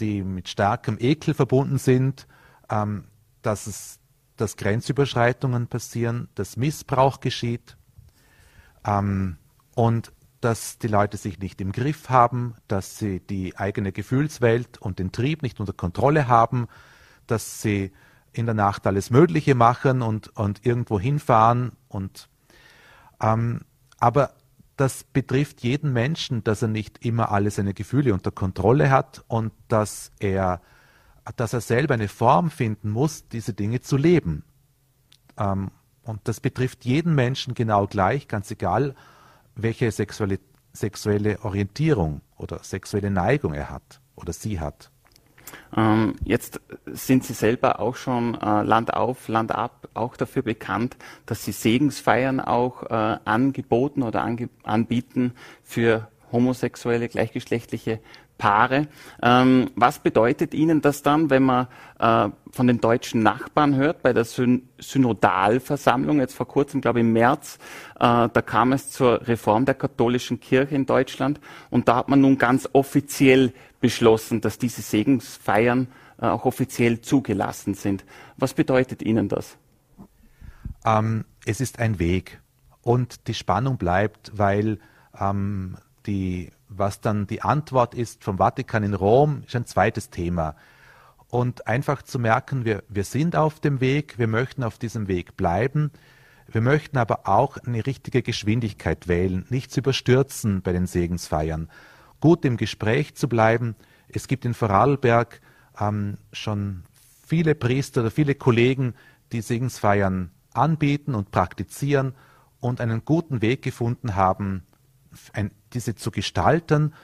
die 0.00 0.22
mit 0.22 0.48
starkem 0.48 0.96
Ekel 0.98 1.34
verbunden 1.34 1.78
sind, 1.78 2.26
ähm, 2.70 3.04
dass, 3.42 3.66
es, 3.66 4.00
dass 4.36 4.56
Grenzüberschreitungen 4.56 5.66
passieren, 5.66 6.28
dass 6.34 6.56
Missbrauch 6.56 7.20
geschieht. 7.20 7.76
Ähm, 8.84 9.36
und 9.74 10.12
dass 10.40 10.78
die 10.78 10.88
Leute 10.88 11.16
sich 11.16 11.38
nicht 11.38 11.60
im 11.60 11.72
Griff 11.72 12.08
haben, 12.08 12.54
dass 12.68 12.98
sie 12.98 13.20
die 13.20 13.56
eigene 13.56 13.92
Gefühlswelt 13.92 14.78
und 14.78 14.98
den 14.98 15.12
Trieb 15.12 15.42
nicht 15.42 15.60
unter 15.60 15.72
Kontrolle 15.72 16.28
haben, 16.28 16.68
dass 17.26 17.62
sie 17.62 17.92
in 18.32 18.46
der 18.46 18.54
Nacht 18.54 18.86
alles 18.86 19.10
Mögliche 19.10 19.54
machen 19.54 20.02
und, 20.02 20.28
und 20.36 20.64
irgendwo 20.64 21.00
hinfahren. 21.00 21.72
Und, 21.88 22.28
ähm, 23.20 23.62
aber 23.98 24.30
das 24.76 25.04
betrifft 25.04 25.62
jeden 25.62 25.92
Menschen, 25.92 26.44
dass 26.44 26.62
er 26.62 26.68
nicht 26.68 27.04
immer 27.04 27.32
alle 27.32 27.50
seine 27.50 27.72
Gefühle 27.72 28.12
unter 28.12 28.30
Kontrolle 28.30 28.90
hat 28.90 29.24
und 29.26 29.52
dass 29.68 30.12
er, 30.18 30.60
dass 31.36 31.54
er 31.54 31.62
selber 31.62 31.94
eine 31.94 32.08
Form 32.08 32.50
finden 32.50 32.90
muss, 32.90 33.28
diese 33.28 33.54
Dinge 33.54 33.80
zu 33.80 33.96
leben. 33.96 34.44
Ähm, 35.38 35.70
und 36.02 36.20
das 36.24 36.40
betrifft 36.40 36.84
jeden 36.84 37.14
Menschen 37.14 37.54
genau 37.54 37.86
gleich, 37.86 38.28
ganz 38.28 38.50
egal, 38.50 38.94
welche 39.54 39.90
sexuelle, 39.90 40.38
sexuelle 40.72 41.42
Orientierung 41.42 42.20
oder 42.36 42.62
sexuelle 42.62 43.10
Neigung 43.10 43.54
er 43.54 43.70
hat 43.70 44.00
oder 44.14 44.32
sie 44.32 44.60
hat. 44.60 44.90
Ähm, 45.76 46.14
jetzt 46.24 46.60
sind 46.86 47.24
Sie 47.24 47.32
selber 47.32 47.80
auch 47.80 47.96
schon 47.96 48.34
äh, 48.34 48.62
Land 48.62 48.94
auf, 48.94 49.28
Land 49.28 49.52
ab 49.52 49.88
auch 49.94 50.16
dafür 50.16 50.42
bekannt, 50.42 50.96
dass 51.26 51.44
Sie 51.44 51.52
Segensfeiern 51.52 52.40
auch 52.40 52.82
äh, 52.84 53.18
angeboten 53.24 54.02
oder 54.02 54.22
ange 54.22 54.48
anbieten 54.62 55.32
für 55.62 56.08
homosexuelle, 56.32 57.08
gleichgeschlechtliche 57.08 58.00
Paare. 58.38 58.88
Ähm, 59.22 59.70
was 59.76 59.98
bedeutet 59.98 60.52
Ihnen 60.52 60.82
das 60.82 61.02
dann, 61.02 61.30
wenn 61.30 61.42
man 61.42 61.68
äh, 61.98 62.28
von 62.50 62.66
den 62.66 62.80
deutschen 62.80 63.22
Nachbarn 63.22 63.76
hört, 63.76 64.02
bei 64.02 64.12
der 64.12 64.24
Syn 64.24 64.68
Synodalversammlung, 64.78 66.20
jetzt 66.20 66.34
vor 66.34 66.46
kurzem, 66.46 66.82
glaube 66.82 66.98
ich 66.98 67.06
im 67.06 67.12
März, 67.14 67.58
äh, 67.94 68.28
da 68.30 68.42
kam 68.44 68.72
es 68.72 68.90
zur 68.90 69.26
Reform 69.26 69.64
der 69.64 69.74
katholischen 69.74 70.38
Kirche 70.38 70.74
in 70.74 70.84
Deutschland 70.84 71.40
und 71.70 71.88
da 71.88 71.96
hat 71.96 72.08
man 72.08 72.20
nun 72.20 72.36
ganz 72.36 72.68
offiziell 72.72 73.54
beschlossen, 73.86 74.40
dass 74.40 74.58
diese 74.58 74.82
Segensfeiern 74.82 75.86
äh, 76.18 76.26
auch 76.26 76.44
offiziell 76.44 77.00
zugelassen 77.00 77.74
sind. 77.74 78.04
Was 78.36 78.52
bedeutet 78.52 79.00
Ihnen 79.00 79.28
das? 79.28 79.56
Ähm, 80.84 81.24
es 81.44 81.60
ist 81.60 81.78
ein 81.78 82.00
Weg 82.00 82.40
und 82.82 83.28
die 83.28 83.34
Spannung 83.34 83.78
bleibt, 83.78 84.32
weil 84.34 84.80
ähm, 85.20 85.76
die 86.04 86.50
was 86.68 87.00
dann 87.00 87.28
die 87.28 87.42
Antwort 87.42 87.94
ist 87.94 88.24
vom 88.24 88.38
Vatikan 88.38 88.82
in 88.82 88.94
Rom, 88.94 89.42
ist 89.46 89.54
ein 89.54 89.66
zweites 89.66 90.10
Thema. 90.10 90.56
Und 91.28 91.68
einfach 91.68 92.02
zu 92.02 92.18
merken, 92.18 92.64
wir, 92.64 92.82
wir 92.88 93.04
sind 93.04 93.36
auf 93.36 93.60
dem 93.60 93.80
Weg, 93.80 94.18
wir 94.18 94.26
möchten 94.26 94.62
auf 94.62 94.78
diesem 94.78 95.08
Weg 95.08 95.36
bleiben. 95.36 95.90
Wir 96.48 96.60
möchten 96.60 96.98
aber 96.98 97.28
auch 97.28 97.56
eine 97.58 97.86
richtige 97.86 98.22
Geschwindigkeit 98.22 99.08
wählen, 99.08 99.44
nichts 99.48 99.76
überstürzen 99.76 100.62
bei 100.62 100.72
den 100.72 100.86
Segensfeiern, 100.86 101.68
gut 102.20 102.44
im 102.44 102.56
Gespräch 102.56 103.14
zu 103.14 103.28
bleiben. 103.28 103.76
Es 104.08 104.28
gibt 104.28 104.44
in 104.44 104.54
Vorarlberg 104.54 105.40
ähm, 105.80 106.18
schon 106.32 106.82
viele 107.26 107.54
Priester 107.54 108.02
oder 108.02 108.10
viele 108.10 108.34
Kollegen, 108.34 108.94
die 109.32 109.40
Segensfeiern 109.40 110.30
anbieten 110.52 111.14
und 111.14 111.30
praktizieren 111.30 112.14
und 112.60 112.80
einen 112.80 113.04
guten 113.04 113.42
Weg 113.42 113.62
gefunden 113.62 114.14
haben, 114.16 114.62
ein, 115.32 115.50
diese 115.72 115.94
zu 115.94 116.10
gestalten, 116.10 116.94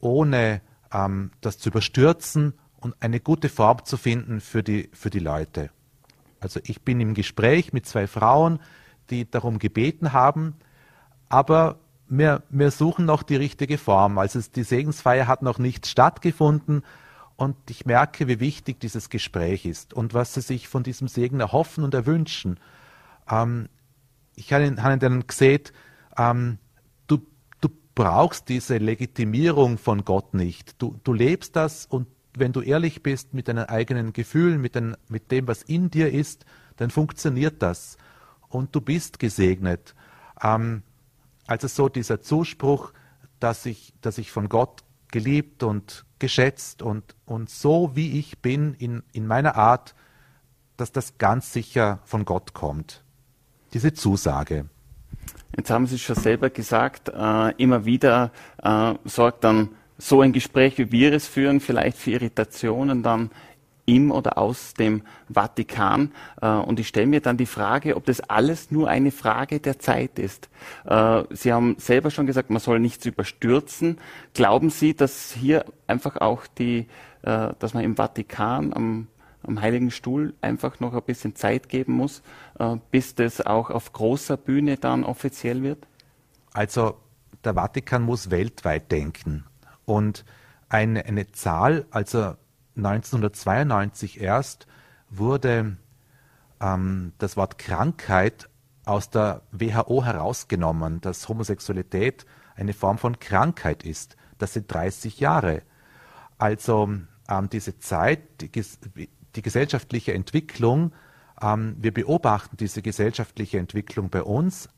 ohne 0.00 0.60
ähm, 0.92 1.30
das 1.40 1.58
zu 1.58 1.70
überstürzen 1.70 2.54
und 2.76 2.94
eine 3.00 3.20
gute 3.20 3.48
Form 3.48 3.84
zu 3.84 3.96
finden 3.96 4.40
für 4.40 4.62
die, 4.62 4.90
für 4.92 5.10
die 5.10 5.20
Leute. 5.20 5.70
Also 6.40 6.60
ich 6.64 6.82
bin 6.82 7.00
im 7.00 7.14
Gespräch 7.14 7.72
mit 7.72 7.86
zwei 7.86 8.06
Frauen, 8.06 8.58
die 9.10 9.30
darum 9.30 9.58
gebeten 9.58 10.12
haben, 10.12 10.56
aber 11.28 11.78
wir, 12.18 12.42
wir 12.50 12.70
suchen 12.70 13.06
noch 13.06 13.22
die 13.22 13.36
richtige 13.36 13.78
Form. 13.78 14.18
Also 14.18 14.38
die 14.54 14.64
Segensfeier 14.64 15.26
hat 15.26 15.40
noch 15.40 15.58
nicht 15.58 15.86
stattgefunden 15.86 16.82
und 17.36 17.56
ich 17.70 17.86
merke, 17.86 18.28
wie 18.28 18.38
wichtig 18.38 18.80
dieses 18.80 19.08
Gespräch 19.08 19.64
ist 19.64 19.94
und 19.94 20.12
was 20.12 20.34
sie 20.34 20.42
sich 20.42 20.68
von 20.68 20.82
diesem 20.82 21.08
Segen 21.08 21.40
erhoffen 21.40 21.84
und 21.84 21.94
erwünschen. 21.94 22.60
Ähm, 23.30 23.68
ich 24.36 24.52
habe 24.52 24.98
dann 24.98 25.26
gesehen, 25.26 25.62
ähm, 26.18 26.58
du, 27.06 27.18
du 27.62 27.70
brauchst 27.94 28.50
diese 28.50 28.76
Legitimierung 28.76 29.78
von 29.78 30.04
Gott 30.04 30.34
nicht. 30.34 30.82
Du, 30.82 30.98
du 31.04 31.14
lebst 31.14 31.56
das 31.56 31.86
und 31.86 32.08
wenn 32.36 32.52
du 32.52 32.60
ehrlich 32.60 33.02
bist 33.02 33.32
mit 33.32 33.48
deinen 33.48 33.64
eigenen 33.64 34.12
Gefühlen, 34.12 34.60
mit, 34.60 34.74
den, 34.74 34.96
mit 35.08 35.30
dem, 35.30 35.48
was 35.48 35.62
in 35.62 35.90
dir 35.90 36.12
ist, 36.12 36.44
dann 36.76 36.90
funktioniert 36.90 37.62
das. 37.62 37.96
Und 38.50 38.74
du 38.74 38.82
bist 38.82 39.18
gesegnet. 39.18 39.94
Ähm, 40.42 40.82
also 41.46 41.68
so 41.68 41.88
dieser 41.88 42.20
Zuspruch, 42.20 42.92
dass 43.40 43.66
ich, 43.66 43.92
dass 44.00 44.18
ich 44.18 44.30
von 44.30 44.48
Gott 44.48 44.82
geliebt 45.10 45.62
und 45.62 46.04
geschätzt 46.18 46.82
und, 46.82 47.16
und 47.26 47.50
so 47.50 47.92
wie 47.94 48.18
ich 48.18 48.38
bin 48.38 48.74
in, 48.74 49.02
in 49.12 49.26
meiner 49.26 49.56
Art, 49.56 49.94
dass 50.76 50.92
das 50.92 51.18
ganz 51.18 51.52
sicher 51.52 52.00
von 52.04 52.24
Gott 52.24 52.54
kommt. 52.54 53.02
Diese 53.72 53.92
Zusage. 53.92 54.66
Jetzt 55.56 55.70
haben 55.70 55.86
Sie 55.86 55.98
schon 55.98 56.16
selber 56.16 56.50
gesagt, 56.50 57.08
äh, 57.08 57.50
immer 57.56 57.84
wieder 57.84 58.32
äh, 58.62 58.94
sorgt 59.04 59.44
dann 59.44 59.70
so 59.98 60.20
ein 60.20 60.32
Gespräch, 60.32 60.78
wie 60.78 60.90
wir 60.90 61.12
es 61.12 61.26
führen, 61.26 61.60
vielleicht 61.60 61.96
für 61.96 62.12
Irritationen 62.12 63.02
dann 63.02 63.30
im 63.84 64.10
oder 64.10 64.38
aus 64.38 64.74
dem 64.74 65.02
Vatikan. 65.28 66.12
Äh, 66.40 66.48
und 66.48 66.78
ich 66.80 66.88
stelle 66.88 67.06
mir 67.06 67.20
dann 67.20 67.36
die 67.36 67.46
Frage, 67.46 67.96
ob 67.96 68.04
das 68.04 68.20
alles 68.20 68.70
nur 68.70 68.88
eine 68.88 69.10
Frage 69.10 69.60
der 69.60 69.78
Zeit 69.78 70.18
ist. 70.18 70.48
Äh, 70.84 71.24
Sie 71.30 71.52
haben 71.52 71.76
selber 71.78 72.10
schon 72.10 72.26
gesagt, 72.26 72.50
man 72.50 72.60
soll 72.60 72.78
nichts 72.80 73.06
überstürzen. 73.06 73.98
Glauben 74.34 74.70
Sie, 74.70 74.94
dass 74.94 75.32
hier 75.32 75.64
einfach 75.86 76.16
auch 76.16 76.46
die, 76.46 76.86
äh, 77.22 77.48
dass 77.58 77.74
man 77.74 77.84
im 77.84 77.96
Vatikan 77.96 78.72
am, 78.72 79.08
am 79.42 79.60
Heiligen 79.60 79.90
Stuhl 79.90 80.34
einfach 80.40 80.80
noch 80.80 80.94
ein 80.94 81.02
bisschen 81.02 81.34
Zeit 81.34 81.68
geben 81.68 81.94
muss, 81.94 82.22
bis 82.92 83.16
das 83.16 83.40
auch 83.44 83.70
auf 83.70 83.92
großer 83.92 84.36
Bühne 84.36 84.76
dann 84.76 85.02
offiziell 85.02 85.64
wird? 85.64 85.84
Also 86.52 86.94
der 87.42 87.54
Vatikan 87.54 88.02
muss 88.02 88.30
weltweit 88.30 88.92
denken. 88.92 89.44
Und 89.84 90.24
eine, 90.68 91.04
eine 91.06 91.32
Zahl, 91.32 91.86
also 91.90 92.36
1992 92.76 94.20
erst, 94.20 94.66
wurde 95.10 95.76
ähm, 96.60 97.12
das 97.18 97.36
Wort 97.36 97.58
Krankheit 97.58 98.48
aus 98.84 99.10
der 99.10 99.42
WHO 99.52 100.04
herausgenommen, 100.04 101.00
dass 101.00 101.28
Homosexualität 101.28 102.26
eine 102.56 102.72
Form 102.72 102.98
von 102.98 103.18
Krankheit 103.18 103.82
ist. 103.84 104.16
Das 104.38 104.54
sind 104.54 104.72
30 104.72 105.20
Jahre. 105.20 105.62
Also 106.38 106.90
ähm, 107.28 107.48
diese 107.50 107.78
Zeit, 107.78 108.40
die, 108.40 108.50
die 109.36 109.42
gesellschaftliche 109.42 110.14
Entwicklung, 110.14 110.92
ähm, 111.40 111.76
wir 111.78 111.94
beobachten 111.94 112.56
diese 112.56 112.82
gesellschaftliche 112.82 113.58
Entwicklung 113.58 114.10
bei 114.10 114.22
uns, 114.22 114.68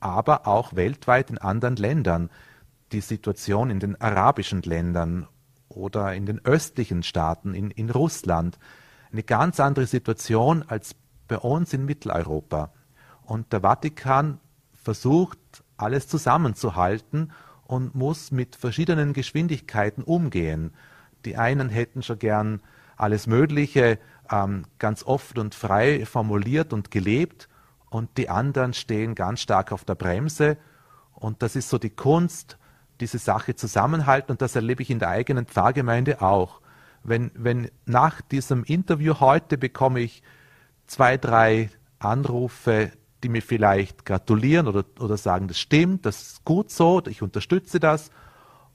aber 0.00 0.46
auch 0.46 0.74
weltweit 0.74 1.30
in 1.30 1.38
anderen 1.38 1.76
Ländern 1.76 2.30
die 2.92 3.00
Situation 3.00 3.70
in 3.70 3.80
den 3.80 4.00
arabischen 4.00 4.62
Ländern 4.62 5.28
oder 5.76 6.14
in 6.14 6.26
den 6.26 6.44
östlichen 6.44 7.02
Staaten, 7.02 7.54
in, 7.54 7.70
in 7.70 7.90
Russland, 7.90 8.58
eine 9.12 9.22
ganz 9.22 9.60
andere 9.60 9.86
Situation 9.86 10.64
als 10.66 10.94
bei 11.28 11.38
uns 11.38 11.72
in 11.72 11.84
Mitteleuropa. 11.84 12.72
Und 13.22 13.52
der 13.52 13.60
Vatikan 13.60 14.40
versucht, 14.72 15.38
alles 15.76 16.08
zusammenzuhalten 16.08 17.32
und 17.64 17.94
muss 17.94 18.30
mit 18.30 18.56
verschiedenen 18.56 19.12
Geschwindigkeiten 19.12 20.02
umgehen. 20.02 20.72
Die 21.24 21.36
einen 21.36 21.68
hätten 21.68 22.02
schon 22.02 22.18
gern 22.18 22.60
alles 22.96 23.26
Mögliche 23.26 23.98
ähm, 24.30 24.64
ganz 24.78 25.04
offen 25.04 25.38
und 25.38 25.54
frei 25.54 26.04
formuliert 26.06 26.72
und 26.72 26.90
gelebt 26.90 27.48
und 27.92 28.16
die 28.16 28.30
anderen 28.30 28.72
stehen 28.72 29.14
ganz 29.14 29.40
stark 29.40 29.70
auf 29.70 29.84
der 29.84 29.94
Bremse. 29.94 30.56
Und 31.12 31.42
das 31.42 31.56
ist 31.56 31.68
so 31.68 31.76
die 31.76 31.90
Kunst, 31.90 32.56
diese 33.02 33.18
Sache 33.18 33.56
zusammenhalten 33.56 34.30
und 34.30 34.40
das 34.40 34.54
erlebe 34.54 34.82
ich 34.82 34.90
in 34.90 35.00
der 35.00 35.08
eigenen 35.08 35.46
Pfarrgemeinde 35.46 36.22
auch. 36.22 36.60
Wenn, 37.02 37.32
wenn 37.34 37.68
nach 37.84 38.20
diesem 38.20 38.62
Interview 38.62 39.18
heute 39.18 39.58
bekomme 39.58 40.00
ich 40.00 40.22
zwei, 40.86 41.16
drei 41.16 41.68
Anrufe, 41.98 42.92
die 43.24 43.28
mir 43.28 43.42
vielleicht 43.42 44.04
gratulieren 44.04 44.68
oder, 44.68 44.84
oder 45.00 45.16
sagen, 45.16 45.48
das 45.48 45.58
stimmt, 45.58 46.06
das 46.06 46.22
ist 46.22 46.44
gut 46.44 46.70
so, 46.70 47.02
ich 47.06 47.22
unterstütze 47.22 47.80
das. 47.80 48.10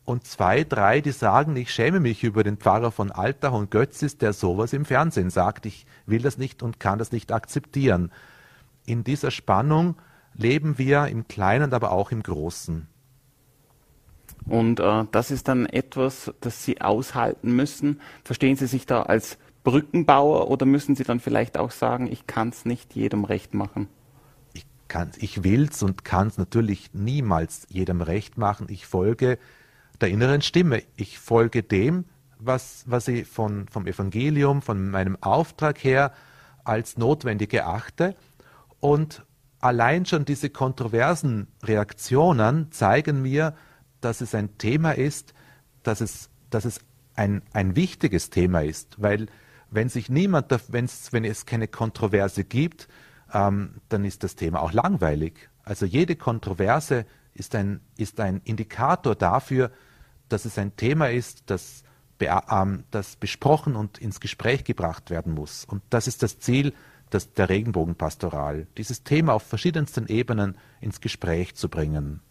Und 0.03 0.25
zwei, 0.25 0.65
drei, 0.65 0.99
die 0.99 1.11
sagen, 1.11 1.55
ich 1.55 1.71
schäme 1.71 2.01
mich 2.01 2.23
über 2.25 2.43
den 2.43 2.57
Pfarrer 2.57 2.91
von 2.91 3.11
Altach 3.11 3.53
und 3.53 3.71
Götzis, 3.71 4.17
der 4.17 4.33
sowas 4.33 4.73
im 4.73 4.83
Fernsehen 4.83 5.29
sagt. 5.29 5.65
Ich 5.65 5.85
will 6.05 6.21
das 6.21 6.37
nicht 6.37 6.63
und 6.63 6.81
kann 6.81 6.99
das 6.99 7.13
nicht 7.13 7.31
akzeptieren. 7.31 8.11
In 8.85 9.03
dieser 9.03 9.31
Spannung 9.31 9.95
leben 10.33 10.77
wir 10.77 11.07
im 11.07 11.27
Kleinen, 11.27 11.73
aber 11.73 11.91
auch 11.91 12.11
im 12.11 12.23
Großen. 12.23 12.87
Und 14.47 14.79
äh, 14.79 15.05
das 15.11 15.31
ist 15.31 15.47
dann 15.47 15.65
etwas, 15.65 16.31
das 16.41 16.63
Sie 16.63 16.81
aushalten 16.81 17.55
müssen. 17.55 18.01
Verstehen 18.23 18.55
Sie 18.55 18.67
sich 18.67 18.85
da 18.85 19.03
als 19.03 19.37
Brückenbauer 19.63 20.49
oder 20.49 20.65
müssen 20.65 20.95
Sie 20.95 21.03
dann 21.03 21.19
vielleicht 21.19 21.57
auch 21.57 21.71
sagen, 21.71 22.07
ich 22.09 22.27
kann 22.27 22.49
es 22.49 22.65
nicht 22.65 22.95
jedem 22.95 23.25
recht 23.25 23.53
machen? 23.53 23.87
Ich, 24.53 24.65
ich 25.17 25.43
will 25.43 25.65
es 25.65 25.83
und 25.83 26.05
kann 26.05 26.27
es 26.27 26.37
natürlich 26.37 26.91
niemals 26.93 27.67
jedem 27.69 28.01
recht 28.01 28.37
machen. 28.37 28.67
Ich 28.69 28.87
folge 28.87 29.37
der 29.99 30.09
inneren 30.09 30.41
Stimme. 30.41 30.83
Ich 30.95 31.19
folge 31.19 31.63
dem, 31.63 32.05
was, 32.39 32.83
was 32.87 33.07
ich 33.07 33.27
von, 33.27 33.67
vom 33.67 33.87
Evangelium, 33.87 34.61
von 34.61 34.89
meinem 34.89 35.17
Auftrag 35.21 35.83
her 35.83 36.13
als 36.63 36.97
notwendig 36.97 37.53
erachte. 37.53 38.15
Und 38.79 39.25
allein 39.59 40.05
schon 40.05 40.23
diese 40.25 40.49
kontroversen 40.49 41.47
Reaktionen 41.63 42.71
zeigen 42.71 43.21
mir, 43.21 43.53
dass 44.01 44.21
es 44.21 44.35
ein 44.35 44.57
Thema 44.57 44.91
ist, 44.91 45.33
dass 45.83 46.01
es, 46.01 46.29
dass 46.49 46.65
es 46.65 46.79
ein, 47.15 47.41
ein 47.53 47.75
wichtiges 47.75 48.29
Thema 48.29 48.61
ist, 48.61 49.01
weil 49.01 49.27
wenn 49.69 49.89
sich 49.89 50.09
niemand, 50.09 50.53
wenn's, 50.69 51.11
wenn 51.11 51.25
es 51.25 51.45
keine 51.45 51.67
Kontroverse 51.67 52.43
gibt, 52.43 52.87
ähm, 53.33 53.81
dann 53.89 54.05
ist 54.05 54.23
das 54.23 54.35
Thema 54.35 54.61
auch 54.61 54.71
langweilig. 54.71 55.49
Also 55.63 55.85
jede 55.85 56.15
Kontroverse 56.15 57.05
ist 57.33 57.53
ein, 57.55 57.81
ist 57.97 58.19
ein 58.19 58.41
Indikator 58.45 59.15
dafür, 59.15 59.71
dass 60.29 60.45
es 60.45 60.57
ein 60.57 60.75
Thema 60.75 61.09
ist, 61.09 61.43
das, 61.47 61.83
ähm, 62.19 62.83
das 62.91 63.15
besprochen 63.15 63.75
und 63.75 63.97
ins 63.97 64.19
Gespräch 64.19 64.63
gebracht 64.63 65.09
werden 65.09 65.33
muss. 65.33 65.65
Und 65.65 65.83
das 65.89 66.07
ist 66.07 66.23
das 66.23 66.39
Ziel 66.39 66.73
das, 67.09 67.33
der 67.33 67.49
Regenbogenpastoral, 67.49 68.67
dieses 68.77 69.03
Thema 69.03 69.33
auf 69.33 69.43
verschiedensten 69.43 70.07
Ebenen 70.07 70.57
ins 70.81 70.99
Gespräch 70.99 71.55
zu 71.55 71.69
bringen. 71.69 72.21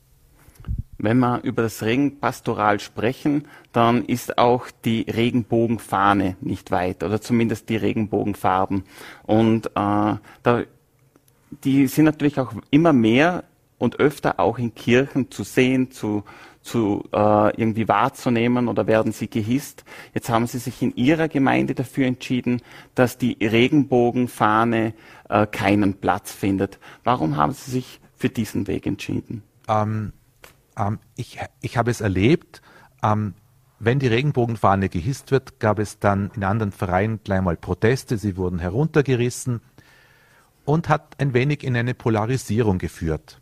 Wenn 0.99 1.19
wir 1.19 1.43
über 1.43 1.63
das 1.63 1.83
Regenpastoral 1.83 2.81
sprechen, 2.81 3.47
dann 3.73 4.05
ist 4.05 4.39
auch 4.39 4.67
die 4.85 5.03
Regenbogenfahne 5.03 6.37
nicht 6.41 6.71
weit 6.71 7.03
oder 7.03 7.21
zumindest 7.21 7.69
die 7.69 7.77
Regenbogenfarben. 7.77 8.85
Und 9.25 9.67
äh, 9.67 9.71
da, 9.75 10.63
die 11.65 11.87
sind 11.87 12.07
natürlich 12.07 12.41
auch 12.41 12.53
immer 12.71 12.93
mehr 12.93 13.45
und 13.79 14.01
öfter 14.01 14.41
auch 14.41 14.59
in 14.59 14.75
Kirchen 14.75 15.31
zu 15.31 15.45
sehen, 15.45 15.91
zu, 15.91 16.25
zu 16.63 17.05
äh, 17.13 17.61
irgendwie 17.61 17.89
wahrzunehmen 17.89 18.69
oder 18.69 18.87
werden 18.87 19.13
sie 19.13 19.29
gehisst. 19.29 19.85
Jetzt 20.15 20.31
haben 20.31 20.47
sie 20.47 20.59
sich 20.59 20.81
in 20.81 20.97
ihrer 20.97 21.29
Gemeinde 21.29 21.75
dafür 21.75 22.07
entschieden, 22.07 22.63
dass 22.95 23.19
die 23.19 23.37
Regenbogenfahne 23.41 24.95
äh, 25.29 25.47
keinen 25.47 25.95
Platz 25.95 26.33
findet. 26.33 26.79
Warum 27.05 27.37
haben 27.37 27.53
sie 27.53 27.71
sich 27.71 28.01
für 28.17 28.31
diesen 28.31 28.67
Weg 28.67 28.87
entschieden? 28.87 29.43
Ähm, 29.69 30.13
ähm, 30.77 30.99
ich, 31.17 31.39
ich 31.61 31.77
habe 31.77 31.91
es 31.91 32.01
erlebt, 32.01 32.63
ähm, 33.03 33.35
wenn 33.79 33.99
die 33.99 34.07
Regenbogenfahne 34.07 34.89
gehisst 34.89 35.31
wird, 35.31 35.61
gab 35.61 35.79
es 35.79 35.99
dann 35.99 36.31
in 36.35 36.45
anderen 36.45 36.73
Vereinen 36.73 37.21
gleich 37.23 37.43
mal 37.43 37.57
Proteste, 37.57 38.17
sie 38.17 38.37
wurden 38.37 38.59
heruntergerissen. 38.59 39.61
und 40.65 40.89
hat 40.89 41.15
ein 41.21 41.33
wenig 41.33 41.63
in 41.63 41.77
eine 41.77 41.95
Polarisierung 41.95 42.79
geführt. 42.79 43.41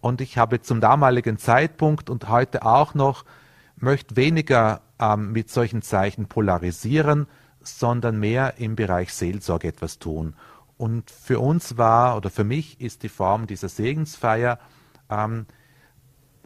Und 0.00 0.20
ich 0.20 0.38
habe 0.38 0.60
zum 0.60 0.80
damaligen 0.80 1.36
Zeitpunkt 1.36 2.10
und 2.10 2.28
heute 2.28 2.64
auch 2.64 2.94
noch, 2.94 3.24
möchte 3.76 4.16
weniger 4.16 4.82
ähm, 5.00 5.32
mit 5.32 5.50
solchen 5.50 5.82
Zeichen 5.82 6.26
polarisieren, 6.26 7.26
sondern 7.60 8.20
mehr 8.20 8.58
im 8.58 8.76
Bereich 8.76 9.12
Seelsorge 9.12 9.66
etwas 9.66 9.98
tun. 9.98 10.36
Und 10.76 11.10
für 11.10 11.40
uns 11.40 11.76
war 11.76 12.16
oder 12.16 12.30
für 12.30 12.44
mich 12.44 12.80
ist 12.80 13.02
die 13.02 13.08
Form 13.08 13.46
dieser 13.46 13.68
Segensfeier, 13.68 14.58
ähm, 15.10 15.46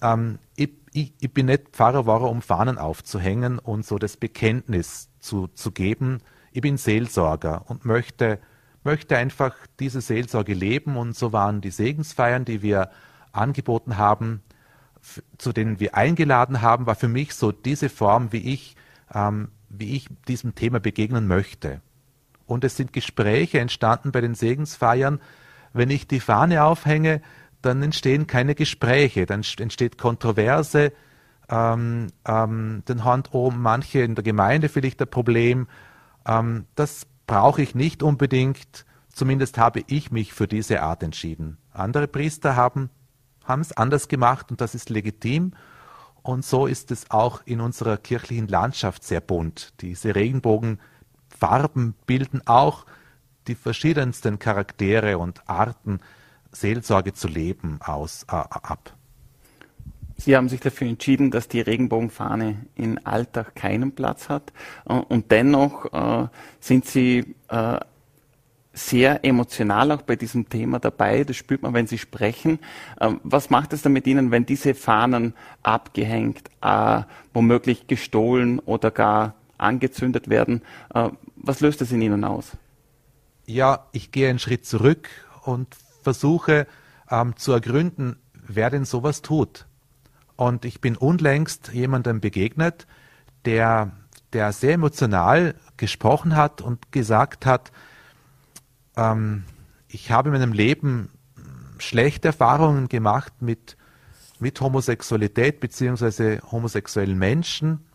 ähm, 0.03 0.39
ich, 0.57 0.71
ich, 0.93 1.13
ich, 1.21 1.33
bin 1.33 1.47
nicht 1.47 1.71
Pfarrer 1.71 2.07
war, 2.07 2.23
um 2.23 2.43
Fahnen 2.43 2.79
aufzuhängen 2.79 3.59
und 3.59 3.85
so 3.85 3.99
das 3.99 4.17
Bekenntnis 4.17 5.09
zu, 5.21 5.49
zu 5.49 5.71
geben. 5.71 6.21
Ich 6.53 6.61
bin 6.61 6.77
Seelsorger 6.77 7.65
und 7.69 7.85
möchte, 7.85 8.39
möchte 8.85 9.17
einfach 9.17 9.55
diese 9.79 10.01
Seelsorge 10.01 10.55
leben. 10.55 10.97
Und 10.97 11.17
so 11.17 11.33
waren 11.33 11.61
die 11.61 11.71
Segensfeiern, 11.71 12.45
die 12.45 12.63
wir 12.63 12.91
angeboten 13.33 13.99
haben, 13.99 14.43
zu 15.39 15.53
denen 15.53 15.81
wir 15.81 15.95
eingeladen 15.95 16.61
haben, 16.63 16.87
war 16.87 16.97
für 16.97 17.09
mich 17.09 17.35
so 17.35 17.53
diese 17.53 17.89
Form, 17.89 18.33
wie 18.33 18.53
ich, 18.53 18.77
ähm, 19.15 19.49
wie 19.69 19.97
ich 19.97 20.09
diesem 20.27 20.55
Thema 20.55 20.81
begegnen 20.81 21.27
möchte. 21.27 21.81
Und 22.47 22.65
es 22.65 22.77
sind 22.77 22.93
Gespräche 22.93 23.61
entstanden 23.61 24.11
bei 24.11 24.21
den 24.21 24.35
Segensfeiern. 24.35 25.21
Wenn 25.73 25.91
ich 25.91 26.09
die 26.09 26.21
Fahne 26.21 26.65
aufhänge, 26.65 27.21
dann 27.63 27.83
entstehen 27.83 28.27
keine 28.27 28.55
Gespräche, 28.55 29.27
dann 29.27 29.43
entsteht 29.59 29.99
Kontroverse. 29.99 30.93
Ähm, 31.49 32.09
ähm, 32.27 32.83
dann 32.85 33.05
haben 33.05 33.23
oh, 33.33 33.51
manche 33.51 34.01
in 34.01 34.15
der 34.15 34.25
Gemeinde 34.25 34.69
vielleicht 34.69 35.01
ein 35.01 35.11
Problem. 35.11 35.67
Ähm, 36.27 36.67
das 36.75 37.07
brauche 37.27 37.63
ich 37.63 37.75
nicht 37.75 38.03
unbedingt. 38.03 38.85
Zumindest 39.13 39.59
habe 39.59 39.83
ich 39.87 40.11
mich 40.11 40.33
für 40.33 40.47
diese 40.47 40.83
Art 40.83 41.03
entschieden. 41.03 41.59
Andere 41.73 42.07
Priester 42.07 42.55
haben 42.55 42.91
es 43.61 43.77
anders 43.77 44.09
gemacht 44.09 44.51
und 44.51 44.61
das 44.61 44.75
ist 44.75 44.91
legitim. 44.91 45.53
Und 46.23 46.45
so 46.45 46.67
ist 46.67 46.91
es 46.91 47.11
auch 47.11 47.41
in 47.47 47.61
unserer 47.61 47.97
kirchlichen 47.97 48.49
Landschaft 48.49 49.03
sehr 49.03 49.21
bunt. 49.21 49.73
Diese 49.81 50.15
Regenbogenfarben 50.15 51.95
bilden 52.07 52.43
auch 52.47 52.85
die 53.47 53.55
verschiedensten 53.55 54.39
Charaktere 54.39 55.19
und 55.19 55.49
Arten, 55.49 56.01
Seelsorge 56.53 57.13
zu 57.15 57.29
leben, 57.29 57.79
aus, 57.83 58.25
äh, 58.29 58.33
ab. 58.33 58.95
Sie 60.21 60.37
haben 60.37 60.49
sich 60.49 60.61
dafür 60.61 60.89
entschieden, 60.89 61.31
dass 61.31 61.47
die 61.47 61.61
Regenbogenfahne 61.61 62.67
in 62.75 63.07
Alltag 63.07 63.55
keinen 63.55 63.93
Platz 63.93 64.29
hat. 64.29 64.53
Und 64.85 65.31
dennoch 65.31 65.93
äh, 65.93 66.29
sind 66.59 66.87
Sie 66.87 67.37
äh, 67.49 67.79
sehr 68.73 69.25
emotional 69.25 69.93
auch 69.93 70.03
bei 70.03 70.17
diesem 70.17 70.49
Thema 70.49 70.81
dabei. 70.81 71.23
Das 71.23 71.37
spürt 71.37 71.63
man, 71.63 71.73
wenn 71.73 71.87
Sie 71.87 71.99
sprechen. 71.99 72.59
Ähm, 73.01 73.21
was 73.23 73.51
macht 73.51 73.73
es 73.73 73.83
dann 73.83 73.93
mit 73.93 74.07
Ihnen, 74.09 74.33
wenn 74.33 74.45
diese 74.45 74.75
Fahnen 74.75 75.35
abgehängt, 75.63 76.51
äh, 76.63 77.03
womöglich 77.33 77.87
gestohlen 77.87 78.59
oder 78.59 78.91
gar 78.91 79.35
angezündet 79.57 80.29
werden? 80.29 80.63
Äh, 80.95 81.11
was 81.37 81.61
löst 81.61 81.81
es 81.81 81.93
in 81.93 82.03
Ihnen 82.03 82.25
aus? 82.25 82.57
Ja, 83.47 83.87
ich 83.93 84.11
gehe 84.11 84.29
einen 84.29 84.39
Schritt 84.41 84.67
zurück 84.67 85.09
und 85.45 85.69
versuche 86.01 86.67
ähm, 87.11 87.37
zu 87.37 87.53
ergründen, 87.53 88.17
wer 88.33 88.71
denn 88.71 88.85
sowas 88.85 89.23
tut. 89.23 89.67
Und 90.37 90.65
ich 90.65 90.81
bin 90.81 90.97
unlängst 90.97 91.73
jemandem 91.73 92.21
begegnet, 92.21 92.87
der, 93.45 93.93
der 94.33 94.53
sehr 94.53 94.75
emotional 94.75 95.55
gesprochen 95.77 96.37
hat 96.37 96.61
und 96.61 96.93
gesagt 96.93 97.47
hat, 97.47 97.73
ähm, 98.97 99.45
ich 99.89 100.11
habe 100.11 100.29
in 100.29 100.35
meinem 100.35 100.53
Leben 100.53 101.11
schlechte 101.79 102.29
Erfahrungen 102.29 102.89
gemacht 102.89 103.33
mit, 103.41 103.77
mit 104.39 104.61
Homosexualität 104.61 105.61
bzw. 105.61 106.41
homosexuellen 106.51 107.19
Menschen. 107.19 107.87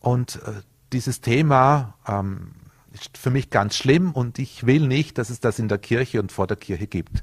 Und 0.00 0.36
äh, 0.44 0.62
dieses 0.92 1.20
Thema 1.20 1.94
ähm, 2.06 2.52
ist 3.00 3.18
für 3.18 3.30
mich 3.30 3.50
ganz 3.50 3.76
schlimm 3.76 4.12
und 4.12 4.38
ich 4.38 4.66
will 4.66 4.86
nicht, 4.86 5.18
dass 5.18 5.30
es 5.30 5.40
das 5.40 5.58
in 5.58 5.68
der 5.68 5.78
Kirche 5.78 6.20
und 6.20 6.32
vor 6.32 6.46
der 6.46 6.56
Kirche 6.56 6.86
gibt. 6.86 7.22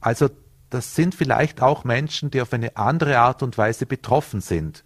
Also 0.00 0.28
das 0.70 0.94
sind 0.94 1.14
vielleicht 1.14 1.62
auch 1.62 1.84
Menschen, 1.84 2.30
die 2.30 2.40
auf 2.40 2.52
eine 2.52 2.76
andere 2.76 3.18
Art 3.18 3.42
und 3.42 3.56
Weise 3.58 3.86
betroffen 3.86 4.40
sind. 4.40 4.84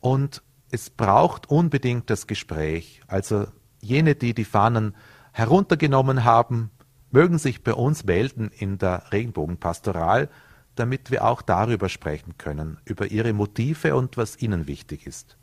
Und 0.00 0.42
es 0.70 0.90
braucht 0.90 1.48
unbedingt 1.48 2.10
das 2.10 2.26
Gespräch. 2.26 3.02
Also 3.06 3.46
jene, 3.80 4.14
die 4.14 4.34
die 4.34 4.44
Fahnen 4.44 4.94
heruntergenommen 5.32 6.24
haben, 6.24 6.70
mögen 7.10 7.38
sich 7.38 7.62
bei 7.62 7.74
uns 7.74 8.04
melden 8.04 8.50
in 8.56 8.78
der 8.78 9.12
Regenbogenpastoral, 9.12 10.28
damit 10.74 11.10
wir 11.10 11.24
auch 11.24 11.42
darüber 11.42 11.88
sprechen 11.88 12.36
können, 12.38 12.78
über 12.84 13.06
ihre 13.10 13.32
Motive 13.32 13.96
und 13.96 14.16
was 14.16 14.40
ihnen 14.40 14.66
wichtig 14.66 15.06
ist. 15.06 15.36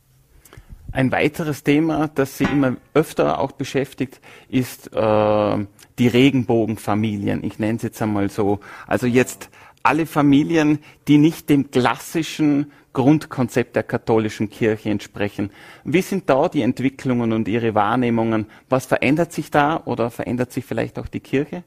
Ein 0.93 1.11
weiteres 1.11 1.63
Thema, 1.63 2.07
das 2.07 2.37
Sie 2.37 2.43
immer 2.43 2.77
öfter 2.93 3.39
auch 3.39 3.51
beschäftigt, 3.51 4.21
ist 4.47 4.93
äh, 4.93 5.65
die 5.97 6.07
Regenbogenfamilien. 6.07 7.43
Ich 7.43 7.57
nenne 7.57 7.77
es 7.77 7.83
jetzt 7.83 8.01
einmal 8.01 8.29
so. 8.29 8.59
Also 8.85 9.07
jetzt 9.07 9.49
alle 9.81 10.05
Familien, 10.05 10.79
die 11.07 11.17
nicht 11.17 11.49
dem 11.49 11.71
klassischen 11.71 12.71
Grundkonzept 12.93 13.75
der 13.75 13.81
katholischen 13.81 14.51
Kirche 14.51 14.91
entsprechen. 14.91 15.49
Wie 15.83 16.03
sind 16.03 16.29
da 16.29 16.47
die 16.47 16.61
Entwicklungen 16.61 17.33
und 17.33 17.47
Ihre 17.47 17.73
Wahrnehmungen? 17.73 18.45
Was 18.69 18.85
verändert 18.85 19.33
sich 19.33 19.49
da 19.49 19.81
oder 19.85 20.11
verändert 20.11 20.51
sich 20.51 20.63
vielleicht 20.63 20.99
auch 20.99 21.07
die 21.07 21.21
Kirche? 21.21 21.63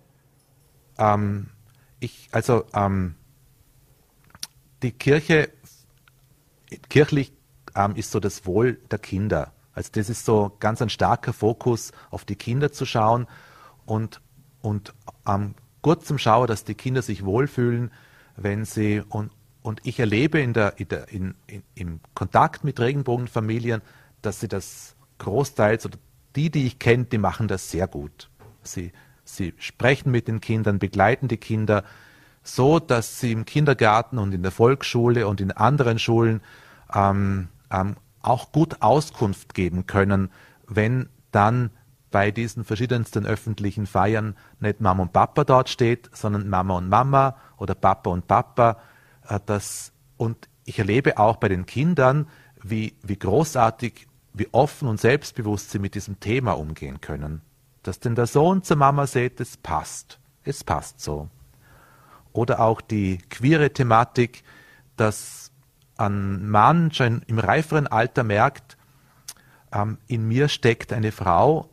Ähm, 0.99 1.49
ich, 1.99 2.29
also 2.31 2.63
ähm, 2.73 3.17
die 4.83 4.93
Kirche, 4.93 5.49
kirchlich 6.89 7.33
ähm, 7.77 7.95
ist 7.95 8.11
so 8.11 8.19
das 8.19 8.47
Wohl 8.47 8.81
der 8.91 8.99
Kinder. 8.99 9.53
Also 9.73 9.91
das 9.93 10.09
ist 10.09 10.25
so 10.25 10.57
ganz 10.59 10.81
ein 10.81 10.89
starker 10.89 11.33
Fokus 11.33 11.93
auf 12.11 12.25
die 12.25 12.35
Kinder 12.35 12.73
zu 12.73 12.87
schauen 12.87 13.27
und, 13.85 14.21
und 14.63 14.95
ähm, 15.29 15.55
gut 15.83 16.05
zum 16.05 16.19
Schauen, 16.19 16.47
dass 16.47 16.65
die 16.65 16.75
Kinder 16.75 17.03
sich 17.03 17.25
wohlfühlen, 17.25 17.93
wenn 18.37 18.65
sie 18.65 19.03
und, 19.07 19.31
und 19.63 19.81
ich 19.85 20.01
erlebe 20.01 20.41
in 20.41 20.55
der, 20.55 20.81
in 20.81 20.89
der, 20.89 21.09
in, 21.13 21.35
in, 21.47 21.63
im 21.75 22.01
Kontakt 22.15 22.65
mit 22.65 22.81
Regenbogenfamilien, 22.81 23.83
dass 24.23 24.41
sie 24.41 24.49
das 24.49 24.97
großteils 25.19 25.85
oder 25.87 25.99
die, 26.35 26.51
die 26.51 26.67
ich 26.67 26.79
kenne, 26.79 27.05
die 27.05 27.19
machen 27.19 27.47
das 27.47 27.71
sehr 27.71 27.87
gut. 27.87 28.31
Sie, 28.63 28.93
sie 29.25 29.55
sprechen 29.59 30.11
mit 30.11 30.27
den 30.27 30.41
Kindern, 30.41 30.79
begleiten 30.79 31.29
die 31.29 31.37
Kinder 31.37 31.85
so, 32.43 32.79
dass 32.79 33.21
sie 33.21 33.33
im 33.33 33.45
Kindergarten 33.45 34.19
und 34.19 34.33
in 34.33 34.43
der 34.43 34.53
Volksschule 34.53 35.27
und 35.27 35.41
in 35.41 35.53
anderen 35.53 35.99
Schulen 35.99 36.41
ähm, 36.95 37.49
ähm, 37.71 37.97
auch 38.23 38.53
gut 38.53 38.83
Auskunft 38.83 39.55
geben 39.55 39.87
können, 39.87 40.31
wenn 40.67 41.09
dann 41.31 41.71
bei 42.11 42.31
diesen 42.31 42.65
verschiedensten 42.65 43.27
öffentlichen 43.27 43.87
Feiern 43.87 44.37
nicht 44.61 44.81
Mama 44.81 45.03
und 45.03 45.13
Papa 45.13 45.45
dort 45.45 45.69
steht, 45.69 46.09
sondern 46.13 46.49
Mama 46.49 46.77
und 46.77 46.89
Mama 46.89 47.37
oder 47.57 47.75
Papa 47.75 48.11
und 48.11 48.27
Papa, 48.27 48.79
äh, 49.29 49.39
das, 49.45 49.93
und 50.17 50.49
ich 50.65 50.79
erlebe 50.79 51.19
auch 51.19 51.37
bei 51.37 51.49
den 51.49 51.67
Kindern, 51.67 52.29
wie, 52.63 52.95
wie 53.03 53.19
großartig, 53.19 54.07
wie 54.33 54.49
offen 54.53 54.89
und 54.89 55.01
selbstbewusst 55.01 55.71
sie 55.71 55.79
mit 55.79 55.95
diesem 55.95 56.19
Thema 56.21 56.53
umgehen 56.53 57.01
können. 57.01 57.43
Dass 57.83 58.01
denn 58.01 58.15
der 58.15 58.27
Sohn 58.27 58.63
zur 58.63 58.77
Mama 58.77 59.07
sagt, 59.07 59.41
es 59.41 59.57
passt. 59.57 60.19
Es 60.43 60.65
passt 60.65 61.01
so. 61.01 61.29
Oder 62.33 62.61
auch 62.61 62.81
die 62.81 63.19
queere 63.31 63.73
Thematik, 63.73 64.43
dass 64.97 65.46
ein 65.97 66.49
Mann 66.49 66.93
schon 66.93 67.23
im 67.27 67.39
reiferen 67.39 67.87
Alter 67.87 68.25
merkt, 68.25 68.77
ähm, 69.73 69.99
in 70.07 70.27
mir 70.27 70.49
steckt 70.49 70.93
eine 70.93 71.13
Frau, 71.13 71.71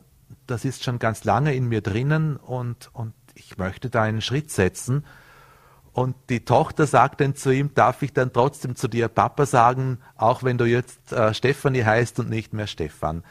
das 0.48 0.66
ist 0.66 0.84
schon 0.84 1.00
ganz 1.00 1.24
lange 1.24 1.54
in 1.54 1.68
mir 1.68 1.82
drinnen 1.82 2.38
und, 2.38 2.90
und 2.94 3.14
ich 3.36 3.58
möchte 3.58 3.90
da 3.90 4.04
einen 4.04 4.22
Schritt 4.22 4.52
setzen 4.52 5.04
und 5.94 6.16
die 6.30 6.44
Tochter 6.44 6.88
sagt 6.88 7.22
dann 7.22 7.36
zu 7.36 7.52
ihm, 7.52 7.74
darf 7.76 8.02
ich 8.02 8.14
dann 8.14 8.34
trotzdem 8.34 8.76
zu 8.76 8.88
dir 8.88 9.08
Papa 9.08 9.46
sagen, 9.46 10.00
auch 10.16 10.44
wenn 10.44 10.58
du 10.58 10.66
jetzt 10.66 11.14
äh, 11.14 11.34
Stefanie 11.34 11.84
heißt 11.84 12.20
und 12.20 12.30
nicht 12.30 12.52
mehr 12.52 12.68
Stefan. 12.68 13.24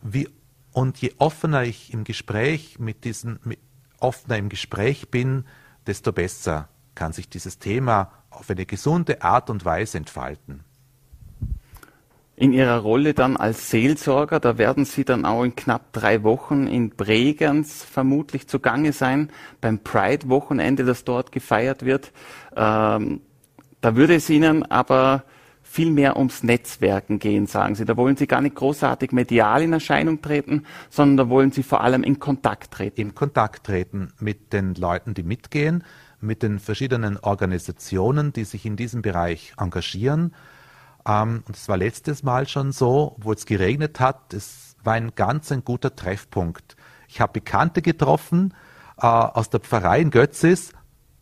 Wie, 0.00 0.28
und 0.72 0.98
je 0.98 1.12
offener 1.18 1.64
ich 1.64 1.92
im 1.92 2.04
Gespräch 2.04 2.78
mit 2.78 3.04
diesen, 3.04 3.40
mit, 3.42 3.58
offener 3.98 4.38
im 4.38 4.48
Gespräch 4.48 5.10
bin, 5.10 5.44
desto 5.88 6.12
besser 6.12 6.68
kann 6.98 7.12
sich 7.12 7.28
dieses 7.28 7.58
Thema 7.58 8.10
auf 8.28 8.50
eine 8.50 8.66
gesunde 8.66 9.22
Art 9.22 9.48
und 9.48 9.64
Weise 9.64 9.98
entfalten 9.98 10.64
in 12.38 12.52
Ihrer 12.52 12.78
Rolle 12.78 13.14
dann 13.14 13.36
als 13.36 13.68
Seelsorger, 13.70 14.38
da 14.38 14.58
werden 14.58 14.84
Sie 14.84 15.04
dann 15.04 15.24
auch 15.24 15.42
in 15.42 15.56
knapp 15.56 15.92
drei 15.92 16.22
Wochen 16.22 16.68
in 16.68 16.90
Bregenz 16.90 17.82
vermutlich 17.82 18.46
zugange 18.46 18.92
sein, 18.92 19.30
beim 19.60 19.80
Pride-Wochenende, 19.80 20.84
das 20.84 21.02
dort 21.02 21.32
gefeiert 21.32 21.84
wird. 21.84 22.12
Ähm, 22.56 23.22
da 23.80 23.96
würde 23.96 24.14
es 24.14 24.30
Ihnen 24.30 24.64
aber 24.70 25.24
viel 25.62 25.90
mehr 25.90 26.16
ums 26.16 26.44
Netzwerken 26.44 27.18
gehen, 27.18 27.48
sagen 27.48 27.74
Sie. 27.74 27.84
Da 27.84 27.96
wollen 27.96 28.16
Sie 28.16 28.28
gar 28.28 28.40
nicht 28.40 28.54
großartig 28.54 29.10
medial 29.10 29.62
in 29.62 29.72
Erscheinung 29.72 30.22
treten, 30.22 30.64
sondern 30.90 31.16
da 31.16 31.28
wollen 31.28 31.50
Sie 31.50 31.64
vor 31.64 31.82
allem 31.82 32.04
in 32.04 32.20
Kontakt 32.20 32.70
treten. 32.72 33.00
In 33.00 33.14
Kontakt 33.16 33.66
treten 33.66 34.12
mit 34.20 34.52
den 34.52 34.76
Leuten, 34.76 35.12
die 35.12 35.24
mitgehen, 35.24 35.82
mit 36.20 36.42
den 36.42 36.58
verschiedenen 36.58 37.16
Organisationen, 37.18 38.32
die 38.32 38.44
sich 38.44 38.66
in 38.66 38.76
diesem 38.76 39.02
Bereich 39.02 39.52
engagieren. 39.56 40.34
Ähm, 41.06 41.42
und 41.46 41.56
es 41.56 41.68
war 41.68 41.76
letztes 41.76 42.22
Mal 42.22 42.48
schon 42.48 42.72
so, 42.72 43.16
wo 43.18 43.32
es 43.32 43.46
geregnet 43.46 44.00
hat. 44.00 44.34
Es 44.34 44.76
war 44.82 44.94
ein 44.94 45.14
ganz 45.14 45.52
ein 45.52 45.64
guter 45.64 45.94
Treffpunkt. 45.94 46.76
Ich 47.08 47.20
habe 47.20 47.34
Bekannte 47.34 47.82
getroffen 47.82 48.54
äh, 48.98 49.06
aus 49.06 49.50
der 49.50 49.60
Pfarrei 49.60 50.00
in 50.00 50.10
Götzis 50.10 50.72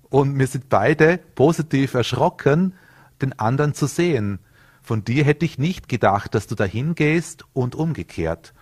und 0.08 0.38
wir 0.38 0.46
sind 0.46 0.68
beide 0.68 1.18
positiv 1.18 1.94
erschrocken, 1.94 2.74
den 3.22 3.38
anderen 3.38 3.74
zu 3.74 3.86
sehen. 3.86 4.40
Von 4.82 5.04
dir 5.04 5.24
hätte 5.24 5.44
ich 5.44 5.58
nicht 5.58 5.88
gedacht, 5.88 6.34
dass 6.34 6.46
du 6.46 6.54
dahin 6.54 6.94
gehst 6.94 7.44
und 7.52 7.74
umgekehrt. 7.74 8.54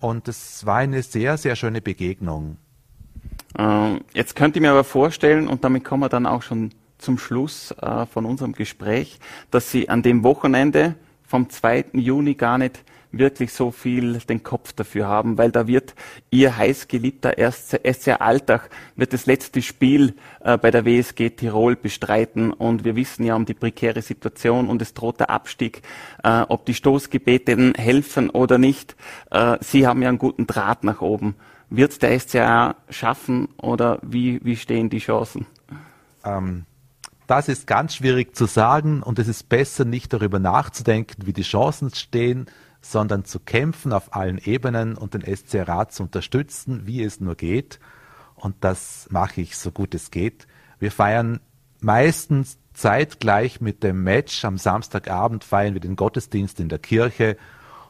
Und 0.00 0.28
es 0.28 0.66
war 0.66 0.78
eine 0.78 1.02
sehr, 1.02 1.38
sehr 1.38 1.56
schöne 1.56 1.80
Begegnung. 1.80 2.58
Ähm, 3.58 4.00
jetzt 4.14 4.34
könnte 4.36 4.58
ich 4.58 4.62
mir 4.62 4.70
aber 4.70 4.84
vorstellen, 4.84 5.48
und 5.48 5.64
damit 5.64 5.84
kommen 5.84 6.02
wir 6.02 6.08
dann 6.08 6.26
auch 6.26 6.42
schon 6.42 6.70
zum 6.98 7.18
Schluss 7.18 7.72
äh, 7.80 8.06
von 8.06 8.24
unserem 8.24 8.52
Gespräch, 8.52 9.18
dass 9.50 9.70
Sie 9.70 9.88
an 9.88 10.02
dem 10.02 10.24
Wochenende 10.24 10.96
vom 11.26 11.50
2. 11.50 11.86
Juni 11.92 12.34
gar 12.34 12.58
nicht 12.58 12.82
wirklich 13.16 13.52
so 13.52 13.70
viel 13.70 14.18
den 14.18 14.42
Kopf 14.42 14.72
dafür 14.72 15.06
haben, 15.06 15.38
weil 15.38 15.52
da 15.52 15.68
wird 15.68 15.94
ihr 16.30 16.56
heißgeliebter 16.56 17.34
SC 17.38 18.20
Alltag 18.20 18.70
wird 18.96 19.12
das 19.12 19.26
letzte 19.26 19.62
Spiel 19.62 20.14
äh, 20.40 20.58
bei 20.58 20.72
der 20.72 20.84
WSG 20.84 21.30
Tirol 21.30 21.76
bestreiten 21.76 22.52
und 22.52 22.84
wir 22.84 22.96
wissen 22.96 23.24
ja 23.24 23.36
um 23.36 23.44
die 23.44 23.54
prekäre 23.54 24.02
Situation 24.02 24.68
und 24.68 24.82
es 24.82 24.94
droht 24.94 25.20
der 25.20 25.30
Abstieg, 25.30 25.82
äh, 26.24 26.40
ob 26.48 26.66
die 26.66 26.74
Stoßgebete 26.74 27.74
helfen 27.76 28.30
oder 28.30 28.58
nicht. 28.58 28.96
Sie 29.60 29.86
haben 29.86 30.02
ja 30.02 30.08
einen 30.08 30.18
guten 30.18 30.46
Draht 30.46 30.84
nach 30.84 31.00
oben. 31.00 31.34
Wird 31.76 32.02
der 32.02 32.18
SCA 32.20 32.76
schaffen 32.88 33.48
oder 33.56 33.98
wie, 34.02 34.40
wie 34.44 34.56
stehen 34.56 34.90
die 34.90 34.98
Chancen? 34.98 35.46
Ähm, 36.24 36.66
das 37.26 37.48
ist 37.48 37.66
ganz 37.66 37.96
schwierig 37.96 38.36
zu 38.36 38.46
sagen 38.46 39.02
und 39.02 39.18
es 39.18 39.28
ist 39.28 39.48
besser, 39.48 39.84
nicht 39.84 40.12
darüber 40.12 40.38
nachzudenken, 40.38 41.26
wie 41.26 41.32
die 41.32 41.42
Chancen 41.42 41.92
stehen, 41.94 42.46
sondern 42.80 43.24
zu 43.24 43.40
kämpfen 43.40 43.92
auf 43.92 44.14
allen 44.14 44.38
Ebenen 44.38 44.96
und 44.96 45.14
den 45.14 45.22
SCRA 45.22 45.88
zu 45.88 46.02
unterstützen, 46.02 46.86
wie 46.86 47.02
es 47.02 47.20
nur 47.20 47.34
geht. 47.34 47.80
Und 48.34 48.56
das 48.60 49.08
mache 49.10 49.40
ich 49.40 49.56
so 49.56 49.70
gut 49.70 49.94
es 49.94 50.10
geht. 50.10 50.46
Wir 50.78 50.92
feiern 50.92 51.40
meistens 51.80 52.58
zeitgleich 52.74 53.60
mit 53.60 53.82
dem 53.82 54.02
Match. 54.02 54.44
Am 54.44 54.58
Samstagabend 54.58 55.44
feiern 55.44 55.74
wir 55.74 55.80
den 55.80 55.96
Gottesdienst 55.96 56.60
in 56.60 56.68
der 56.68 56.78
Kirche. 56.78 57.36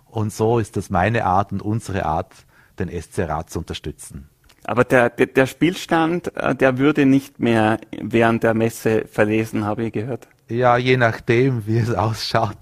Und 0.07 0.33
so 0.33 0.59
ist 0.61 0.77
das 0.77 0.91
meine 0.91 1.25
Art 1.25 1.51
und 1.51 1.61
unsere 1.61 2.07
Art, 2.07 2.33
den 2.79 2.91
SCRA 2.91 3.47
zu 3.47 3.61
unterstützen. 3.61 4.29
Aber 4.65 4.85
der, 4.85 5.11
der, 5.11 5.27
der 5.27 5.47
Spielstand, 5.47 6.35
äh, 6.37 6.55
der 6.55 6.79
würde 6.79 7.07
nicht 7.07 7.39
mehr 7.39 7.79
während 8.01 8.43
der 8.43 8.55
Messe 8.55 9.05
verlesen, 9.11 9.65
habe 9.65 9.85
ich 9.85 9.93
gehört. 9.93 10.27
Ja, 10.49 10.77
je 10.77 10.97
nachdem, 10.97 11.67
wie 11.67 11.79
es 11.79 11.93
ausschaut. 11.95 12.57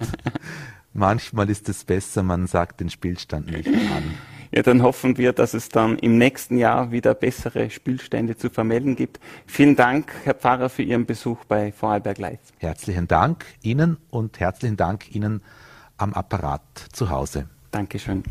Manchmal 0.93 1.49
ist 1.49 1.69
es 1.69 1.85
besser, 1.85 2.23
man 2.23 2.47
sagt 2.47 2.81
den 2.81 2.91
Spielstand 2.91 3.51
nicht 3.51 3.69
an. 3.69 4.15
Ja, 4.55 4.63
dann 4.63 4.83
hoffen 4.83 5.17
wir, 5.17 5.33
dass 5.33 5.55
es 5.55 5.71
dann 5.71 5.99
im 5.99 6.19
nächsten 6.19 6.59
Jahr 6.59 6.91
wieder 6.91 7.15
bessere 7.15 7.71
Spielstände 7.71 8.37
zu 8.37 8.51
vermelden 8.51 8.97
gibt. 8.97 9.19
Vielen 9.47 9.77
Dank, 9.77 10.13
Herr 10.25 10.35
Pfarrer, 10.35 10.69
für 10.69 10.83
Ihren 10.83 11.07
Besuch 11.07 11.47
bei 11.47 11.73
Vorarlberg 11.73 12.19
Live. 12.19 12.41
Herzlichen 12.59 13.09
Dank 13.09 13.47
Ihnen 13.63 13.97
und 14.11 14.41
herzlichen 14.41 14.77
Dank 14.77 15.15
Ihnen 15.15 15.41
am 15.97 16.13
Apparat 16.13 16.61
zu 16.93 17.09
Hause. 17.09 17.49
Dankeschön. 17.71 18.25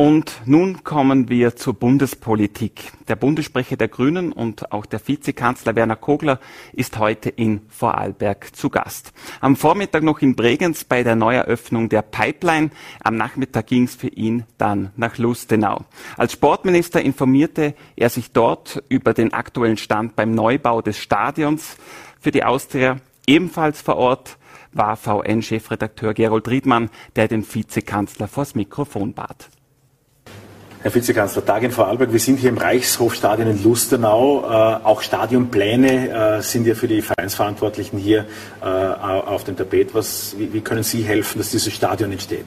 Und 0.00 0.40
nun 0.46 0.82
kommen 0.82 1.28
wir 1.28 1.56
zur 1.56 1.74
Bundespolitik. 1.74 2.90
Der 3.08 3.16
Bundessprecher 3.16 3.76
der 3.76 3.88
Grünen 3.88 4.32
und 4.32 4.72
auch 4.72 4.86
der 4.86 5.06
Vizekanzler 5.06 5.76
Werner 5.76 5.96
Kogler 5.96 6.40
ist 6.72 6.98
heute 6.98 7.28
in 7.28 7.60
Vorarlberg 7.68 8.56
zu 8.56 8.70
Gast. 8.70 9.12
Am 9.42 9.56
Vormittag 9.56 10.02
noch 10.02 10.22
in 10.22 10.36
Bregenz 10.36 10.84
bei 10.84 11.02
der 11.02 11.16
Neueröffnung 11.16 11.90
der 11.90 12.00
Pipeline. 12.00 12.70
Am 13.04 13.18
Nachmittag 13.18 13.66
ging 13.66 13.84
es 13.84 13.94
für 13.94 14.08
ihn 14.08 14.44
dann 14.56 14.90
nach 14.96 15.18
Lustenau. 15.18 15.84
Als 16.16 16.32
Sportminister 16.32 17.02
informierte 17.02 17.74
er 17.94 18.08
sich 18.08 18.32
dort 18.32 18.82
über 18.88 19.12
den 19.12 19.34
aktuellen 19.34 19.76
Stand 19.76 20.16
beim 20.16 20.30
Neubau 20.30 20.80
des 20.80 20.96
Stadions 20.96 21.76
für 22.18 22.30
die 22.30 22.44
Austria. 22.44 22.96
Ebenfalls 23.26 23.82
vor 23.82 23.96
Ort 23.96 24.38
war 24.72 24.96
VN-Chefredakteur 24.96 26.14
Gerold 26.14 26.48
Riedmann, 26.48 26.88
der 27.16 27.28
den 27.28 27.44
Vizekanzler 27.44 28.28
vors 28.28 28.54
Mikrofon 28.54 29.12
bat. 29.12 29.50
Herr 30.82 30.94
Vizekanzler, 30.94 31.44
Tag 31.44 31.62
in 31.62 31.72
Vorarlberg. 31.72 32.10
Wir 32.10 32.18
sind 32.18 32.38
hier 32.38 32.48
im 32.48 32.56
Reichshofstadion 32.56 33.50
in 33.50 33.62
Lustenau. 33.62 34.40
Äh, 34.40 34.86
auch 34.86 35.02
Stadionpläne 35.02 36.38
äh, 36.38 36.40
sind 36.40 36.66
ja 36.66 36.74
für 36.74 36.88
die 36.88 37.02
Vereinsverantwortlichen 37.02 37.98
hier 37.98 38.24
äh, 38.62 38.64
auf 38.64 39.44
dem 39.44 39.58
Tapet. 39.58 39.94
Was, 39.94 40.34
wie, 40.38 40.54
wie 40.54 40.62
können 40.62 40.82
Sie 40.82 41.02
helfen, 41.02 41.36
dass 41.36 41.50
dieses 41.50 41.70
Stadion 41.74 42.12
entsteht? 42.12 42.46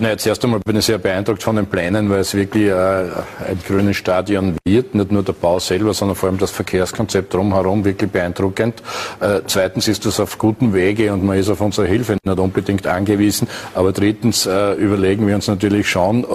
Naja, 0.00 0.16
zuerst 0.16 0.42
einmal 0.44 0.58
bin 0.58 0.76
ich 0.76 0.86
sehr 0.86 0.98
beeindruckt 0.98 1.42
von 1.42 1.54
den 1.54 1.66
Plänen, 1.66 2.10
weil 2.10 2.20
es 2.20 2.34
wirklich 2.34 2.66
äh, 2.66 2.74
ein 2.74 3.58
grünes 3.66 3.96
Stadion 3.96 4.56
wird. 4.64 4.94
Nicht 4.94 5.12
nur 5.12 5.22
der 5.22 5.34
Bau 5.34 5.60
selber, 5.60 5.94
sondern 5.94 6.16
vor 6.16 6.28
allem 6.28 6.38
das 6.38 6.50
Verkehrskonzept 6.50 7.32
drumherum 7.32 7.84
wirklich 7.84 8.10
beeindruckend. 8.10 8.82
Äh, 9.20 9.42
zweitens 9.46 9.86
ist 9.86 10.04
das 10.04 10.18
auf 10.18 10.38
gutem 10.38 10.74
Wege 10.74 11.12
und 11.12 11.24
man 11.24 11.38
ist 11.38 11.48
auf 11.48 11.60
unsere 11.60 11.86
Hilfe 11.86 12.16
nicht 12.24 12.38
unbedingt 12.38 12.88
angewiesen. 12.88 13.46
Aber 13.74 13.92
drittens 13.92 14.46
äh, 14.46 14.72
überlegen 14.72 15.28
wir 15.28 15.36
uns 15.36 15.46
natürlich 15.46 15.88
schon, 15.88 16.24
äh, 16.24 16.26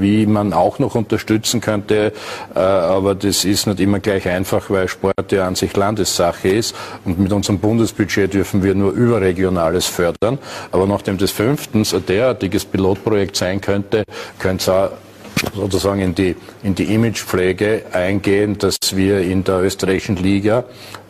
wie 0.00 0.24
man 0.24 0.54
auch 0.54 0.78
noch 0.78 0.94
unterstützen 0.94 1.60
könnte. 1.60 2.14
Äh, 2.54 2.58
aber 2.58 3.14
das 3.14 3.44
ist 3.44 3.66
nicht 3.66 3.80
immer 3.80 4.00
gleich 4.00 4.26
einfach, 4.26 4.70
weil 4.70 4.88
Sport 4.88 5.32
ja 5.32 5.46
an 5.46 5.54
sich 5.54 5.76
Landessache 5.76 6.48
ist. 6.48 6.74
Und 7.04 7.18
mit 7.18 7.32
unserem 7.32 7.58
Bundesbudget 7.58 8.32
dürfen 8.32 8.62
wir 8.62 8.74
nur 8.74 8.92
überregionales 8.92 9.84
fördern. 9.84 10.38
Aber 10.72 10.86
nachdem 10.86 11.18
das 11.18 11.30
fünftens 11.30 11.92
ein 11.92 12.06
derartiges 12.06 12.64
Pilotprojekt 12.86 13.36
sein 13.36 13.60
könnte, 13.60 14.04
könnte 14.38 14.62
es 14.62 14.68
auch 14.68 14.90
sozusagen 15.54 16.00
in 16.00 16.14
die, 16.14 16.34
in 16.62 16.74
die 16.74 16.94
Imagepflege 16.94 17.84
eingehen, 17.92 18.56
dass 18.58 18.78
wir 18.94 19.20
in 19.20 19.44
der 19.44 19.60
österreichischen 19.60 20.16
Liga 20.16 20.64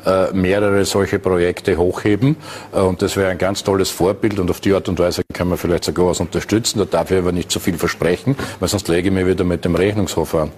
äh, 0.04 0.32
mehrere 0.32 0.84
solche 0.84 1.18
Projekte 1.18 1.76
hochheben. 1.76 2.36
Äh, 2.72 2.80
und 2.80 3.02
das 3.02 3.16
wäre 3.16 3.30
ein 3.30 3.38
ganz 3.38 3.62
tolles 3.62 3.90
Vorbild 3.90 4.38
und 4.38 4.50
auf 4.50 4.60
die 4.60 4.72
Art 4.72 4.88
und 4.88 4.98
Weise 4.98 5.22
kann 5.32 5.48
man 5.48 5.58
vielleicht 5.58 5.84
sogar 5.84 6.06
was 6.06 6.20
unterstützen. 6.20 6.78
Da 6.78 6.86
darf 6.86 7.10
ich 7.10 7.18
aber 7.18 7.32
nicht 7.32 7.52
zu 7.52 7.58
so 7.58 7.64
viel 7.64 7.78
versprechen, 7.78 8.36
weil 8.58 8.68
sonst 8.68 8.88
lege 8.88 9.08
ich 9.08 9.14
mir 9.14 9.26
wieder 9.26 9.44
mit 9.44 9.64
dem 9.64 9.74
Rechnungshof 9.74 10.34
an. 10.34 10.50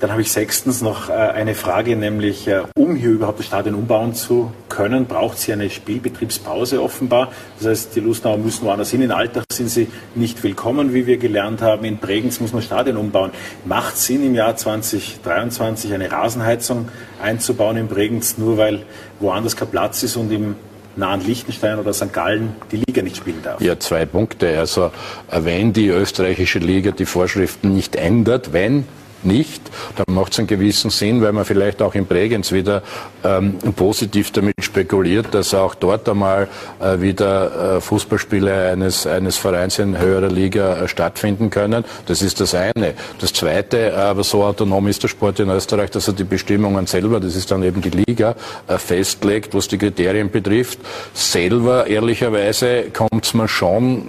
Dann 0.00 0.12
habe 0.12 0.22
ich 0.22 0.30
sechstens 0.30 0.80
noch 0.80 1.08
äh, 1.08 1.12
eine 1.12 1.56
Frage, 1.56 1.96
nämlich 1.96 2.46
äh, 2.46 2.62
um 2.76 2.94
hier 2.94 3.10
überhaupt 3.10 3.40
das 3.40 3.46
Stadion 3.46 3.74
umbauen 3.74 4.14
zu 4.14 4.52
können, 4.68 5.06
braucht 5.06 5.38
sie 5.38 5.52
eine 5.52 5.70
Spielbetriebspause 5.70 6.80
offenbar. 6.80 7.32
Das 7.58 7.68
heißt, 7.68 7.96
die 7.96 8.00
Lustenauer 8.00 8.38
müssen 8.38 8.64
woanders 8.64 8.92
hin. 8.92 9.02
In 9.02 9.10
Alltag 9.10 9.44
sind 9.52 9.68
sie 9.68 9.88
nicht 10.14 10.42
willkommen, 10.44 10.94
wie 10.94 11.06
wir 11.06 11.16
gelernt 11.16 11.62
haben. 11.62 11.84
In 11.84 11.96
Bregenz 11.96 12.38
muss 12.38 12.52
man 12.52 12.62
Stadion 12.62 12.96
umbauen. 12.96 13.32
Macht 13.64 13.96
Sinn, 13.96 14.24
im 14.24 14.36
Jahr 14.36 14.54
2023 14.54 15.92
eine 15.92 16.12
Rasenheizung 16.12 16.88
einzubauen 17.20 17.76
in 17.76 17.88
Bregenz, 17.88 18.38
nur 18.38 18.56
weil 18.56 18.84
woanders 19.18 19.56
kein 19.56 19.68
Platz 19.68 20.04
ist 20.04 20.14
und 20.14 20.30
im 20.30 20.54
nahen 20.94 21.24
Liechtenstein 21.24 21.78
oder 21.78 21.92
St. 21.92 22.12
Gallen 22.12 22.54
die 22.70 22.76
Liga 22.76 23.02
nicht 23.02 23.16
spielen 23.16 23.42
darf? 23.42 23.60
Ja, 23.60 23.78
zwei 23.78 24.04
Punkte. 24.04 24.58
Also 24.58 24.92
wenn 25.30 25.72
die 25.72 25.88
österreichische 25.88 26.60
Liga 26.60 26.92
die 26.92 27.06
Vorschriften 27.06 27.74
nicht 27.74 27.96
ändert, 27.96 28.52
wenn 28.52 28.84
nicht, 29.24 29.62
dann 29.96 30.14
macht 30.14 30.32
es 30.32 30.38
einen 30.38 30.48
gewissen 30.48 30.90
Sinn, 30.90 31.22
weil 31.22 31.32
man 31.32 31.44
vielleicht 31.44 31.82
auch 31.82 31.94
in 31.94 32.06
Bregenz 32.06 32.52
wieder 32.52 32.82
ähm, 33.24 33.58
positiv 33.76 34.30
damit 34.32 34.54
spekuliert, 34.60 35.26
dass 35.32 35.54
auch 35.54 35.74
dort 35.74 36.08
einmal 36.08 36.48
äh, 36.80 37.00
wieder 37.00 37.76
äh, 37.76 37.80
Fußballspiele 37.80 38.70
eines, 38.70 39.06
eines 39.06 39.36
Vereins 39.36 39.78
in 39.78 39.98
höherer 39.98 40.28
Liga 40.28 40.76
äh, 40.76 40.88
stattfinden 40.88 41.50
können. 41.50 41.84
Das 42.06 42.22
ist 42.22 42.40
das 42.40 42.54
eine. 42.54 42.94
Das 43.20 43.32
zweite, 43.32 43.96
aber 43.96 44.24
so 44.24 44.44
autonom 44.44 44.86
ist 44.88 45.02
der 45.02 45.08
Sport 45.08 45.40
in 45.40 45.50
Österreich, 45.50 45.90
dass 45.90 46.08
er 46.08 46.14
die 46.14 46.24
Bestimmungen 46.24 46.86
selber, 46.86 47.20
das 47.20 47.36
ist 47.36 47.50
dann 47.50 47.62
eben 47.62 47.80
die 47.80 47.90
Liga, 47.90 48.34
äh, 48.66 48.78
festlegt, 48.78 49.54
was 49.54 49.68
die 49.68 49.78
Kriterien 49.78 50.30
betrifft. 50.30 50.78
Selber, 51.14 51.86
ehrlicherweise, 51.86 52.84
kommt 52.92 53.24
es 53.24 53.34
mir 53.34 53.48
schon 53.48 54.08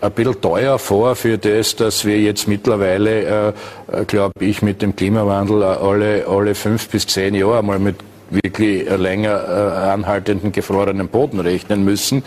ein 0.00 0.12
bisschen 0.12 0.40
teuer 0.40 0.78
vor 0.78 1.16
für 1.16 1.38
das, 1.38 1.76
dass 1.76 2.04
wir 2.04 2.20
jetzt 2.20 2.48
mittlerweile, 2.48 3.54
äh, 3.90 4.00
äh 4.00 4.04
glaube 4.04 4.32
ich, 4.40 4.62
mit 4.62 4.82
dem 4.82 4.94
Klimawandel 4.94 5.62
alle, 5.62 6.26
alle 6.26 6.54
fünf 6.54 6.88
bis 6.88 7.06
zehn 7.06 7.34
Jahre 7.34 7.62
mal 7.62 7.78
mit 7.78 7.96
wirklich 8.30 8.88
länger 8.90 9.30
äh, 9.30 9.90
anhaltenden 9.90 10.52
gefrorenen 10.52 11.08
Boden 11.08 11.40
rechnen 11.40 11.84
müssen. 11.84 12.22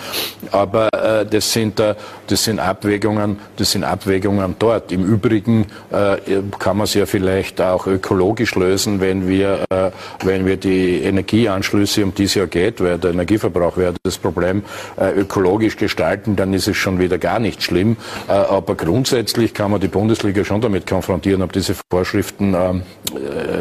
Aber 0.52 0.90
äh, 0.94 1.26
das, 1.26 1.52
sind, 1.54 1.80
äh, 1.80 1.96
das 2.32 2.46
sind 2.46 2.60
Abwägungen, 2.60 3.40
das 3.58 3.72
sind 3.72 3.84
Abwägungen 3.84 4.56
dort. 4.58 4.92
Im 4.94 5.04
Übrigen 5.04 5.68
äh, 5.92 6.18
kann 6.60 6.78
man 6.78 6.86
es 6.86 6.94
ja 6.94 7.06
vielleicht 7.06 7.60
auch 7.60 7.88
ökologisch 7.88 8.56
lösen, 8.56 9.02
wenn 9.02 9.28
wir, 9.28 9.66
äh, 9.70 9.92
wenn 10.24 10.46
wir 10.46 10.56
die 10.56 11.02
Energieanschlüsse, 11.04 12.06
um 12.06 12.14
die 12.16 12.24
es 12.24 12.36
ja 12.36 12.46
geht, 12.46 12.80
weil 12.80 12.98
der 12.98 13.12
Energieverbrauch 13.12 13.76
wäre 13.76 13.94
das 14.04 14.18
Problem, 14.18 14.64
äh, 14.98 15.12
ökologisch 15.12 15.76
gestalten, 15.76 16.38
dann 16.38 16.54
ist 16.54 16.70
es 16.70 16.78
schon 16.78 17.00
wieder 17.00 17.18
gar 17.18 17.40
nicht 17.40 17.62
schlimm. 17.64 17.98
aber 18.28 18.76
grundsätzlich 18.76 19.54
kann 19.54 19.72
man 19.72 19.82
die 19.82 19.88
Bundesliga 19.88 20.46
schon 20.46 20.62
damit 20.62 20.88
konfrontieren, 20.88 21.42
ob 21.42 21.52
diese 21.52 21.76
Vorschriften 21.90 22.54
ähm, 22.54 22.84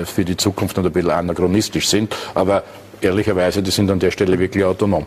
für 0.05 0.25
die 0.25 0.37
Zukunft 0.37 0.77
noch 0.77 0.85
ein 0.85 0.93
bisschen 0.93 1.11
anachronistisch 1.11 1.89
sind. 1.89 2.15
Aber 2.35 2.63
ehrlicherweise, 3.01 3.63
die 3.63 3.71
sind 3.71 3.91
an 3.91 3.99
der 3.99 4.11
Stelle 4.11 4.39
wirklich 4.39 4.65
autonom. 4.65 5.07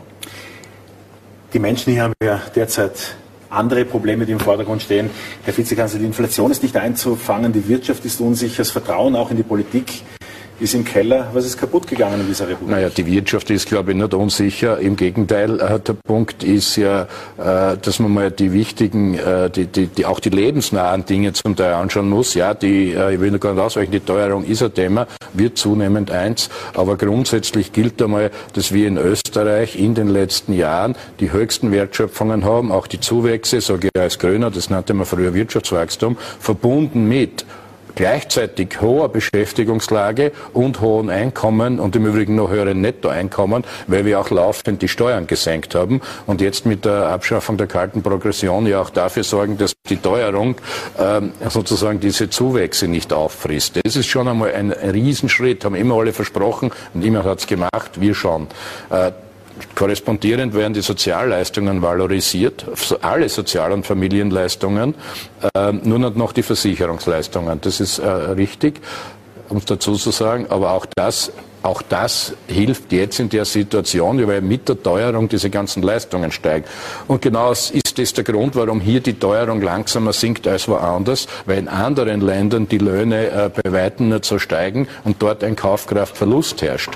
Die 1.54 1.60
Menschen 1.60 1.94
hier 1.94 2.04
haben 2.04 2.14
ja 2.22 2.42
derzeit 2.56 3.16
andere 3.54 3.86
Probleme, 3.86 4.26
die 4.26 4.32
im 4.32 4.40
Vordergrund 4.40 4.82
stehen. 4.82 5.10
Herr 5.44 5.58
Vizekanzler, 5.58 6.00
die 6.00 6.06
Inflation 6.06 6.52
ist 6.52 6.64
nicht 6.64 6.78
einzufangen, 6.78 7.54
die 7.54 7.68
Wirtschaft 7.68 8.06
ist 8.06 8.20
unsicher, 8.22 8.58
das 8.58 8.72
Vertrauen 8.72 9.16
auch 9.16 9.32
in 9.32 9.38
die 9.38 9.44
Politik 9.44 10.04
ist 10.64 10.74
im 10.74 10.86
Keller. 10.86 11.30
Was 11.34 11.46
ist 11.46 11.58
kaputt 11.58 11.88
gegangen 11.88 12.22
in 12.22 12.28
dieser 12.28 12.48
Republik? 12.48 12.70
Naja, 12.70 12.90
die 12.90 13.06
Wirtschaft 13.06 13.50
ist, 13.50 13.68
glaube 13.68 13.92
ich, 13.92 13.98
nicht 13.98 14.14
unsicher. 14.14 14.80
Im 14.80 14.96
Gegenteil, 14.96 15.60
äh, 15.60 15.80
der 15.80 15.94
Punkt 15.94 16.44
ist 16.44 16.78
ja, 16.78 17.04
äh, 17.38 17.78
dass 17.80 18.00
man 18.00 18.14
mal 18.14 18.32
die 18.32 18.54
wichtigen, 18.54 19.16
äh, 19.16 19.50
die, 19.50 19.66
die, 19.66 19.88
die, 19.88 20.06
auch 20.06 20.22
die 20.22 20.30
lebensnahen 20.30 21.06
Dinge 21.06 21.34
zum 21.34 21.56
Teil 21.56 21.74
anschauen 21.74 22.10
muss. 22.10 22.34
Ja, 22.34 22.54
die, 22.54 22.94
ich 22.94 23.20
will 23.20 23.32
nur 23.32 23.40
gar 23.40 23.54
nicht 23.54 23.62
ausweichen, 23.62 23.92
die 23.92 24.00
Teuerung 24.00 24.46
ist 24.46 24.64
ein 24.64 24.74
Thema, 24.74 25.08
wird 25.34 25.58
zunehmend 25.58 26.12
eins. 26.12 26.50
Aber 26.74 26.96
grundsätzlich 26.96 27.74
gilt 27.74 28.02
einmal, 28.02 28.32
dass 28.54 28.74
wir 28.74 28.88
in 28.88 28.98
Österreich 28.98 29.78
in 29.78 29.96
den 29.96 30.08
letzten 30.08 30.54
Jahren 30.54 30.96
die 31.20 31.32
höchsten 31.32 31.72
Wertschöpfungen 31.72 32.46
haben, 32.46 32.72
auch 32.72 32.88
die 32.88 33.02
Zuwächse, 33.02 33.60
sage 33.60 33.90
ich 33.94 34.02
als 34.02 34.18
Grüner, 34.18 34.50
das 34.50 34.70
nannte 34.70 34.94
man 34.94 35.06
früher 35.06 35.34
Wirtschaftswachstum, 35.34 36.18
verbunden 36.40 37.08
mit 37.08 37.46
gleichzeitig 37.96 38.82
hoher 38.82 39.10
Beschäftigungslage 39.10 40.32
und 40.54 40.82
hohen 40.82 41.10
Einkommen 41.10 41.80
und 41.80 41.96
im 41.96 42.06
Übrigen 42.06 42.36
noch 42.36 42.50
höheren 42.50 42.82
Nettoeinkommen, 42.82 43.64
weil 43.88 44.06
wir 44.06 44.20
auch 44.20 44.30
laufend 44.30 44.82
die 44.82 44.88
Steuern 44.88 45.28
gesenkt 45.28 45.76
haben 45.76 46.02
und 46.26 46.42
jetzt 46.42 46.66
mit 46.66 46.86
der 46.86 47.08
Abschaffung 47.08 47.58
der 47.58 47.68
kalten 47.68 48.02
Progression 48.02 48.66
ja 48.66 48.82
auch 48.82 48.90
dafür 48.90 49.24
sorgen, 49.24 49.58
dass 49.58 49.74
die 49.90 49.98
Teuerung 49.98 50.56
ähm, 51.00 51.32
sozusagen 51.50 52.00
diese 52.00 52.30
Zuwächse 52.30 52.88
nicht 52.88 53.14
auffrisst. 53.14 53.80
Das 53.84 53.96
ist 53.96 54.08
schon 54.08 54.28
einmal 54.28 54.54
ein 54.54 54.72
Riesenschritt, 54.72 55.66
haben 55.66 55.76
immer 55.76 55.96
alle 55.96 56.14
versprochen 56.14 56.72
und 56.94 57.02
niemand 57.02 57.26
hat 57.26 57.40
es 57.40 57.48
gemacht, 57.48 58.00
wir 58.00 58.16
schon. 58.16 58.48
Äh, 58.90 59.12
Korrespondierend 59.76 60.54
werden 60.54 60.74
die 60.74 60.82
Sozialleistungen 60.82 61.82
valorisiert, 61.82 62.66
alle 63.02 63.30
Sozial- 63.30 63.72
und 63.72 63.86
Familienleistungen, 63.86 64.96
äh, 65.54 65.72
nur 65.72 66.00
noch 66.00 66.32
die 66.32 66.44
Versicherungsleistungen. 66.44 67.60
Das 67.62 67.80
ist 67.80 68.00
äh, 68.00 68.08
richtig, 68.08 68.82
um 69.50 69.58
es 69.58 69.66
dazu 69.66 69.96
zu 69.96 70.12
sagen, 70.12 70.48
aber 70.50 70.72
auch 70.72 70.86
das 70.96 71.32
auch 71.64 71.82
das 71.82 72.34
hilft 72.48 72.92
jetzt 72.92 73.22
in 73.22 73.30
der 73.30 73.46
Situation, 73.46 74.28
weil 74.28 74.42
mit 74.42 74.68
der 74.68 74.84
Teuerung 74.84 75.30
diese 75.30 75.50
ganzen 75.50 75.82
Leistungen 75.82 76.30
steigen. 76.32 76.66
Und 77.08 77.22
genau 77.22 77.52
ist 77.54 77.83
das 77.94 78.14
der 78.14 78.24
Grund, 78.24 78.56
warum 78.56 78.82
hier 78.82 79.00
die 79.00 79.14
Teuerung 79.14 79.62
langsamer 79.62 80.14
sinkt 80.14 80.48
als 80.48 80.68
woanders, 80.68 81.28
weil 81.46 81.58
in 81.58 81.68
anderen 81.68 82.22
Ländern 82.22 82.68
die 82.68 82.78
Löhne 82.78 83.30
äh, 83.30 83.50
bei 83.50 83.72
Weitem 83.72 84.10
nicht 84.10 84.26
so 84.26 84.40
steigen 84.40 84.88
und 85.04 85.22
dort 85.22 85.44
ein 85.44 85.56
Kaufkraftverlust 85.56 86.62
herrscht. 86.62 86.92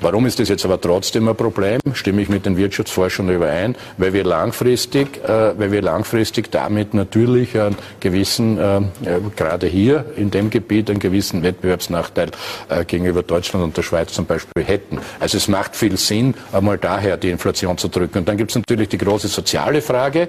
Warum 0.00 0.26
ist 0.26 0.38
das 0.38 0.48
jetzt 0.48 0.64
aber 0.64 0.80
trotzdem 0.80 1.28
ein 1.28 1.36
Problem? 1.36 1.80
Stimme 1.94 2.22
ich 2.22 2.28
mit 2.28 2.46
den 2.46 2.56
Wirtschaftsforschern 2.56 3.28
überein, 3.28 3.76
weil 3.98 4.12
wir 4.12 4.24
langfristig, 4.24 5.22
äh, 5.24 5.58
weil 5.58 5.72
wir 5.72 5.82
langfristig 5.82 6.50
damit 6.50 6.94
natürlich 6.94 7.58
einen 7.58 7.76
gewissen, 8.00 8.58
äh, 8.58 8.80
gerade 9.36 9.66
hier 9.66 10.04
in 10.16 10.30
dem 10.30 10.50
Gebiet, 10.50 10.90
einen 10.90 10.98
gewissen 10.98 11.42
Wettbewerbsnachteil 11.42 12.30
äh, 12.68 12.84
gegenüber 12.84 13.22
Deutschland 13.22 13.64
und 13.64 13.76
der 13.76 13.82
Schweiz 13.82 14.12
zum 14.12 14.26
Beispiel 14.26 14.64
hätten. 14.64 14.98
Also 15.20 15.36
es 15.36 15.48
macht 15.48 15.76
viel 15.76 15.96
Sinn, 15.96 16.34
einmal 16.52 16.78
daher 16.78 17.16
die 17.16 17.30
Inflation 17.30 17.78
zu 17.78 17.88
drücken. 17.88 18.18
Und 18.18 18.28
dann 18.28 18.36
gibt 18.36 18.50
es 18.50 18.56
natürlich 18.56 18.88
die 18.88 18.98
große 18.98 19.28
soziale 19.28 19.82
Frage, 19.82 20.22
äh, 20.22 20.28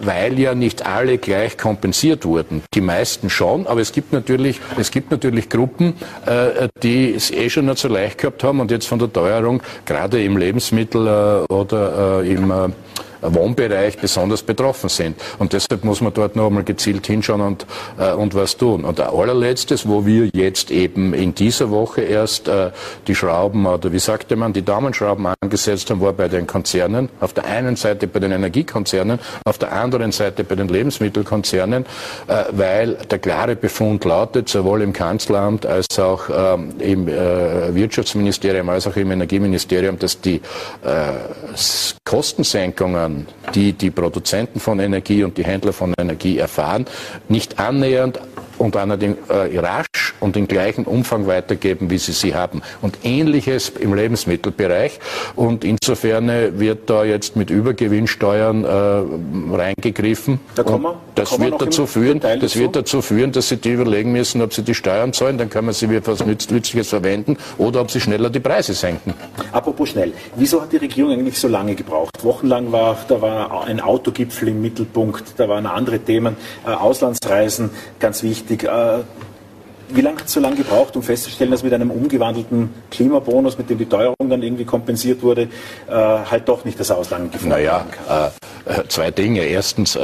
weil 0.00 0.38
ja 0.38 0.54
nicht 0.54 0.86
alle 0.86 1.18
gleich 1.18 1.56
kompensiert 1.56 2.24
wurden. 2.24 2.62
Die 2.74 2.80
meisten 2.80 3.30
schon, 3.30 3.66
aber 3.66 3.80
es 3.80 3.92
gibt 3.92 4.12
natürlich, 4.12 4.60
es 4.76 4.90
gibt 4.90 5.10
natürlich 5.10 5.48
Gruppen, 5.48 5.94
äh, 6.26 6.68
die 6.82 7.14
es 7.14 7.30
eh 7.30 7.50
schon 7.50 7.66
nicht 7.66 7.78
so 7.78 7.88
leicht 7.88 8.18
gehabt 8.18 8.44
haben 8.44 8.60
und 8.60 8.70
jetzt 8.70 8.86
von 8.86 8.98
der 8.98 9.12
Teuerung 9.12 9.62
gerade 9.84 10.22
im 10.22 10.36
Lebensmittel 10.36 11.06
äh, 11.06 11.52
oder 11.52 12.22
äh, 12.22 12.32
im 12.32 12.50
äh, 12.50 12.68
Wohnbereich 13.22 13.98
besonders 13.98 14.42
betroffen 14.42 14.88
sind. 14.88 15.20
Und 15.38 15.52
deshalb 15.52 15.84
muss 15.84 16.00
man 16.00 16.12
dort 16.14 16.36
noch 16.36 16.46
einmal 16.46 16.64
gezielt 16.64 17.06
hinschauen 17.06 17.40
und, 17.40 17.66
äh, 17.98 18.12
und 18.12 18.34
was 18.34 18.56
tun. 18.56 18.84
Und 18.84 19.00
allerletztes, 19.00 19.88
wo 19.88 20.06
wir 20.06 20.28
jetzt 20.32 20.70
eben 20.70 21.14
in 21.14 21.34
dieser 21.34 21.70
Woche 21.70 22.02
erst 22.02 22.48
äh, 22.48 22.70
die 23.06 23.14
Schrauben 23.14 23.66
oder 23.66 23.92
wie 23.92 23.98
sagte 23.98 24.36
man, 24.36 24.52
die 24.52 24.62
Daumenschrauben 24.62 25.26
angesetzt 25.40 25.90
haben, 25.90 26.00
war 26.00 26.12
bei 26.12 26.28
den 26.28 26.46
Konzernen. 26.46 27.08
Auf 27.20 27.32
der 27.32 27.44
einen 27.46 27.76
Seite 27.76 28.06
bei 28.06 28.20
den 28.20 28.32
Energiekonzernen, 28.32 29.18
auf 29.44 29.58
der 29.58 29.72
anderen 29.72 30.12
Seite 30.12 30.44
bei 30.44 30.54
den 30.54 30.68
Lebensmittelkonzernen, 30.68 31.84
äh, 32.26 32.44
weil 32.52 32.94
der 33.10 33.18
klare 33.18 33.56
Befund 33.56 34.04
lautet, 34.04 34.48
sowohl 34.48 34.82
im 34.82 34.92
Kanzleramt 34.92 35.66
als 35.66 35.98
auch 35.98 36.28
ähm, 36.30 36.74
im 36.78 37.08
äh, 37.08 37.74
Wirtschaftsministerium 37.74 38.68
als 38.68 38.86
auch 38.86 38.96
im 38.96 39.10
Energieministerium, 39.10 39.98
dass 39.98 40.20
die 40.20 40.36
äh, 40.36 40.40
Kostensenkungen 42.04 43.07
Steuern, 43.08 43.26
die 43.54 43.72
die 43.72 43.90
Produzenten 43.90 44.60
von 44.60 44.78
Energie 44.78 45.24
und 45.24 45.36
die 45.38 45.44
Händler 45.44 45.72
von 45.72 45.94
Energie 45.98 46.38
erfahren, 46.38 46.86
nicht 47.28 47.58
annähernd 47.58 48.20
und 48.58 48.76
allerdings 48.76 49.16
äh, 49.28 49.58
rasch 49.58 50.14
und 50.20 50.36
im 50.36 50.48
gleichen 50.48 50.84
Umfang 50.84 51.26
weitergeben, 51.26 51.90
wie 51.90 51.98
sie 51.98 52.12
sie 52.12 52.34
haben. 52.34 52.62
Und 52.82 52.98
ähnliches 53.04 53.70
im 53.70 53.94
Lebensmittelbereich. 53.94 54.98
Und 55.36 55.64
insofern 55.64 56.58
wird 56.58 56.90
da 56.90 57.04
jetzt 57.04 57.36
mit 57.36 57.50
Übergewinnsteuern 57.50 58.64
äh, 58.64 59.56
reingegriffen. 59.56 60.40
Da 60.54 60.62
kommen 60.62 60.84
wir, 60.84 60.98
das 61.14 61.30
da 61.30 61.40
wird 61.40 61.60
dazu 61.60 61.86
führen, 61.86 62.20
das 62.20 62.40
dazu. 62.40 62.58
wird 62.58 62.76
dazu 62.76 63.02
führen, 63.02 63.32
dass 63.32 63.48
sie 63.48 63.56
die 63.56 63.72
überlegen 63.72 64.12
müssen, 64.12 64.42
ob 64.42 64.54
sie 64.54 64.62
die 64.62 64.74
Steuern 64.74 65.12
zahlen, 65.12 65.38
dann 65.38 65.50
kann 65.50 65.64
man 65.64 65.74
sie 65.74 65.88
für 65.88 65.96
etwas 65.96 66.24
Nützliches 66.24 66.88
verwenden 66.88 67.36
oder 67.58 67.80
ob 67.80 67.90
sie 67.90 68.00
schneller 68.00 68.30
die 68.30 68.40
Preise 68.40 68.74
senken. 68.74 69.14
Apropos 69.52 69.90
schnell. 69.90 70.12
Wieso 70.36 70.60
hat 70.60 70.72
die 70.72 70.76
Regierung 70.78 71.12
eigentlich 71.12 71.38
so 71.38 71.48
lange 71.48 71.74
gebraucht? 71.74 72.22
Wochenlang 72.22 72.72
war, 72.72 72.96
da 73.08 73.20
war 73.20 73.64
ein 73.64 73.80
Autogipfel 73.80 74.48
im 74.48 74.62
Mittelpunkt, 74.62 75.34
da 75.36 75.48
waren 75.48 75.66
andere 75.66 75.98
Themen, 75.98 76.36
äh, 76.66 76.70
Auslandsreisen, 76.70 77.70
ganz 78.00 78.22
wichtig. 78.22 78.47
Äh, 78.50 78.98
wie 79.90 80.02
lange 80.02 80.18
hat 80.18 80.26
es 80.26 80.34
so 80.34 80.40
lange 80.40 80.56
gebraucht, 80.56 80.96
um 80.96 81.02
festzustellen, 81.02 81.50
dass 81.50 81.62
mit 81.62 81.72
einem 81.72 81.90
umgewandelten 81.90 82.68
Klimabonus, 82.90 83.56
mit 83.56 83.70
dem 83.70 83.78
die 83.78 83.86
Teuerung 83.86 84.28
dann 84.28 84.42
irgendwie 84.42 84.66
kompensiert 84.66 85.22
wurde, 85.22 85.48
äh, 85.88 85.90
halt 85.90 86.46
doch 86.46 86.64
nicht 86.66 86.78
das 86.78 86.90
Ausland 86.90 87.32
gefunden 87.32 87.56
Naja, 87.56 87.86
äh, 88.06 88.80
äh, 88.80 88.88
zwei 88.88 89.10
Dinge. 89.10 89.40
Erstens, 89.44 89.98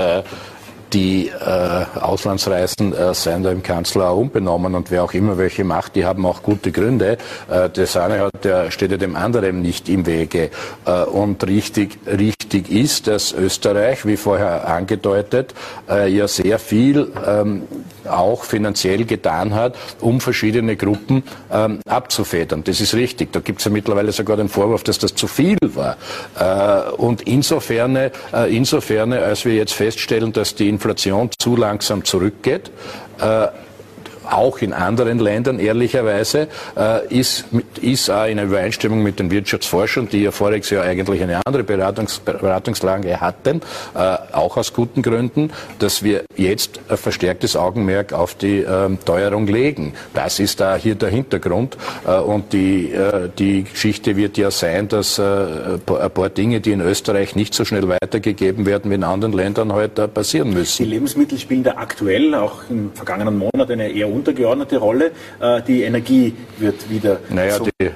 die 0.95 1.29
äh, 1.29 2.01
Auslandsreisen 2.01 2.95
äh, 2.95 3.15
seien 3.15 3.43
da 3.43 3.51
im 3.51 3.63
Kanzler 3.63 4.11
auch 4.11 4.19
unbenommen 4.19 4.75
und 4.75 4.91
wer 4.91 5.03
auch 5.03 5.13
immer 5.13 5.37
welche 5.37 5.65
macht, 5.65 5.97
die 5.97 6.05
haben 6.05 6.25
auch 6.25 6.43
gute 6.43 6.71
Gründe. 6.71 7.19
Äh, 7.51 7.69
das 7.71 7.97
eine 7.97 8.21
hat, 8.21 8.45
der 8.45 8.71
steht 8.71 8.93
ja 8.93 8.97
dem 8.97 9.17
anderen 9.17 9.61
nicht 9.61 9.89
im 9.89 10.07
Wege. 10.07 10.51
Und 11.13 11.45
richtig, 11.47 11.99
richtig 12.07 12.71
ist, 12.71 13.07
dass 13.07 13.33
Österreich, 13.33 14.07
wie 14.07 14.17
vorher 14.17 14.69
angedeutet, 14.69 15.55
ja 15.89 16.29
sehr 16.29 16.59
viel 16.59 17.11
ähm, 17.27 17.63
auch 18.09 18.45
finanziell 18.45 19.05
getan 19.05 19.55
hat, 19.55 19.77
um 20.01 20.21
verschiedene 20.21 20.77
Gruppen 20.77 21.23
ähm, 21.53 21.81
abzufedern. 21.89 22.65
Das 22.65 22.81
ist 22.81 22.95
richtig. 22.95 23.33
Da 23.33 23.41
gibt 23.41 23.61
es 23.61 23.65
ja 23.65 23.71
mittlerweile 23.71 24.13
sogar 24.13 24.37
den 24.37 24.49
Vorwurf, 24.49 24.85
dass 24.85 24.99
das 24.99 25.15
zu 25.15 25.27
viel 25.27 25.59
war. 25.63 25.97
Äh, 26.39 26.91
und 26.93 27.23
insofern, 27.23 27.97
äh, 27.97 28.11
insofern, 28.49 29.13
als 29.13 29.45
wir 29.45 29.55
jetzt 29.55 29.75
feststellen, 29.75 30.33
dass 30.33 30.55
die 30.55 30.69
Inflation 30.69 31.31
zu 31.39 31.57
langsam 31.57 32.05
zurückgeht, 32.05 32.71
äh, 33.21 33.49
auch 34.31 34.59
in 34.59 34.73
anderen 34.73 35.19
Ländern 35.19 35.59
ehrlicherweise, 35.59 36.49
äh, 36.77 37.07
ist, 37.09 37.45
ist 37.81 38.11
auch 38.11 38.27
in 38.27 38.39
Übereinstimmung 38.39 39.03
mit 39.03 39.19
den 39.19 39.31
Wirtschaftsforschern, 39.31 40.09
die 40.09 40.23
ja 40.23 40.31
voriges 40.31 40.71
Jahr 40.71 40.85
eigentlich 40.85 41.23
eine 41.23 41.41
andere 41.45 41.65
Beratungs, 41.65 42.19
Beratungslage 42.19 43.21
hatten, 43.21 43.61
äh, 43.95 44.17
auch 44.33 44.57
aus 44.57 44.73
guten 44.73 45.03
Gründen, 45.03 45.51
dass 45.79 46.03
wir 46.03 46.25
jetzt 46.37 46.81
ein 46.89 46.97
verstärktes 46.97 47.57
Augenmerk 47.57 48.13
auf 48.13 48.35
die 48.35 48.61
ähm, 48.61 48.99
Teuerung 49.05 49.47
legen. 49.47 49.95
Das 50.15 50.41
ist 50.41 50.61
da 50.61 50.77
hier 50.77 50.95
der 50.95 51.11
Hintergrund. 51.11 51.77
Äh, 52.07 52.19
und 52.19 52.53
die, 52.53 52.95
die 53.39 53.65
Geschichte 53.65 54.17
wird 54.17 54.39
ja 54.39 54.51
sein, 54.51 54.89
dass 54.89 55.19
ein 55.19 55.81
paar 55.85 56.29
Dinge, 56.31 56.61
die 56.61 56.73
in 56.73 56.81
Österreich 56.81 57.37
nicht 57.37 57.55
so 57.55 57.65
schnell 57.65 57.89
weitergegeben 57.89 58.67
werden 58.67 58.91
wie 58.91 58.95
in 58.95 59.05
anderen 59.05 59.33
Ländern, 59.33 59.73
heute 59.73 60.09
passieren 60.09 60.53
müssen. 60.53 60.85
Die 60.85 60.91
Lebensmittel 60.91 61.39
spielen 61.39 61.63
da 61.63 61.73
aktuell, 61.77 62.35
auch 62.35 62.63
im 62.71 62.93
vergangenen 62.93 63.39
Monat, 63.39 63.71
eine 63.71 63.89
eher 63.89 64.09
untergeordnete 64.15 64.79
Rolle. 64.79 65.13
Äh, 65.41 65.63
die 65.63 65.83
Energie 65.83 66.35
wird 66.59 66.89
wieder. 66.91 67.21
Naja, 67.31 67.57
so 67.57 67.69
die, 67.81 67.91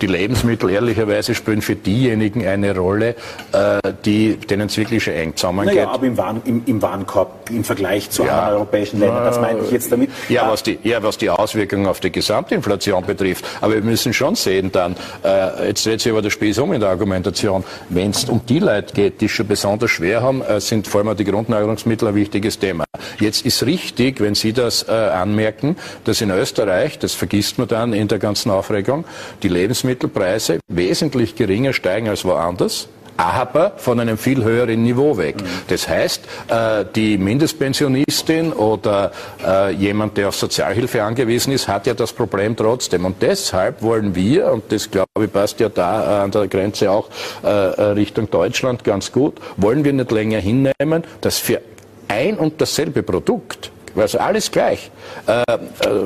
die 0.00 0.06
Lebensmittel 0.06 0.70
ehrlicherweise 0.70 1.34
spielen 1.34 1.62
für 1.62 1.76
diejenigen 1.76 2.46
eine 2.46 2.76
Rolle, 2.76 3.14
äh, 3.52 3.80
die, 4.04 4.36
denen 4.36 4.68
es 4.68 4.76
wirklich 4.76 5.08
eng 5.08 5.36
zusammengeht. 5.36 5.76
Naja, 5.76 5.88
aber 5.90 6.06
im, 6.06 6.16
Waren, 6.16 6.42
im, 6.44 6.62
im, 6.66 6.82
Warenkorb 6.82 7.50
im 7.50 7.64
Vergleich 7.64 8.10
zu 8.10 8.24
ja, 8.24 8.30
anderen 8.30 8.58
europäischen 8.58 9.00
Ländern, 9.00 9.24
das 9.24 9.40
meine 9.40 9.60
ich 9.60 9.70
jetzt 9.70 9.90
damit. 9.90 10.10
Ja, 10.28 10.50
was 10.50 10.62
die, 10.62 10.78
ja, 10.82 11.02
was 11.02 11.18
die 11.18 11.30
Auswirkungen 11.30 11.86
auf 11.86 12.00
die 12.00 12.10
Gesamtinflation 12.10 13.04
betrifft. 13.04 13.44
Aber 13.60 13.74
wir 13.74 13.82
müssen 13.82 14.12
schon 14.12 14.34
sehen 14.34 14.70
dann, 14.72 14.96
äh, 15.24 15.68
jetzt 15.68 15.86
dreht 15.86 16.00
sich 16.00 16.12
aber 16.12 16.22
der 16.22 16.30
Spieß 16.30 16.58
um 16.58 16.72
in 16.72 16.80
der 16.80 16.90
Argumentation, 16.90 17.64
wenn 17.88 18.10
es 18.10 18.24
um 18.24 18.40
die 18.46 18.58
Leute 18.58 18.94
geht, 18.94 19.20
die 19.20 19.26
es 19.26 19.32
schon 19.32 19.46
besonders 19.46 19.90
schwer 19.90 20.22
haben, 20.22 20.42
äh, 20.42 20.60
sind 20.60 20.86
vor 20.86 21.02
allem 21.02 21.16
die 21.16 21.24
Grundnahrungsmittel 21.24 22.08
ein 22.08 22.14
wichtiges 22.14 22.58
Thema. 22.58 22.84
Jetzt 23.20 23.44
ist 23.46 23.64
richtig, 23.64 24.20
wenn 24.20 24.34
Sie 24.34 24.52
das 24.52 24.86
äh, 24.88 24.92
anmerken, 24.92 25.76
dass 26.04 26.20
in 26.20 26.30
Österreich, 26.30 26.98
das 26.98 27.14
vergisst 27.14 27.58
man 27.58 27.68
dann 27.68 27.92
in 27.92 28.08
der 28.08 28.18
ganzen 28.18 28.50
Aufregung, 28.50 29.04
die 29.42 29.48
Lebensmittelpreise 29.84 30.60
wesentlich 30.68 31.36
geringer 31.36 31.72
steigen 31.72 32.08
als 32.08 32.24
woanders 32.24 32.88
aber 33.16 33.74
von 33.76 34.00
einem 34.00 34.18
viel 34.18 34.42
höheren 34.42 34.82
Niveau 34.82 35.16
weg. 35.16 35.36
Das 35.68 35.88
heißt, 35.88 36.24
äh, 36.48 36.84
die 36.96 37.16
Mindestpensionistin 37.16 38.52
oder 38.52 39.12
äh, 39.46 39.70
jemand, 39.70 40.16
der 40.16 40.30
auf 40.30 40.34
Sozialhilfe 40.34 41.00
angewiesen 41.00 41.52
ist, 41.52 41.68
hat 41.68 41.86
ja 41.86 41.94
das 41.94 42.12
Problem 42.12 42.56
trotzdem. 42.56 43.04
Und 43.04 43.22
deshalb 43.22 43.82
wollen 43.82 44.16
wir, 44.16 44.50
und 44.50 44.64
das 44.72 44.90
glaube 44.90 45.26
ich 45.26 45.32
passt 45.32 45.60
ja 45.60 45.68
da 45.68 46.22
äh, 46.22 46.24
an 46.24 46.32
der 46.32 46.48
Grenze 46.48 46.90
auch 46.90 47.08
Richtung 47.44 48.28
Deutschland 48.28 48.82
ganz 48.82 49.12
gut, 49.12 49.34
wollen 49.58 49.84
wir 49.84 49.92
nicht 49.92 50.10
länger 50.10 50.40
hinnehmen, 50.40 51.04
dass 51.20 51.38
für 51.38 51.60
ein 52.08 52.36
und 52.36 52.60
dasselbe 52.60 53.04
Produkt 53.04 53.70
also 54.02 54.18
alles 54.18 54.50
gleich. 54.50 54.90
Äh, 55.26 55.42
äh, 55.42 55.58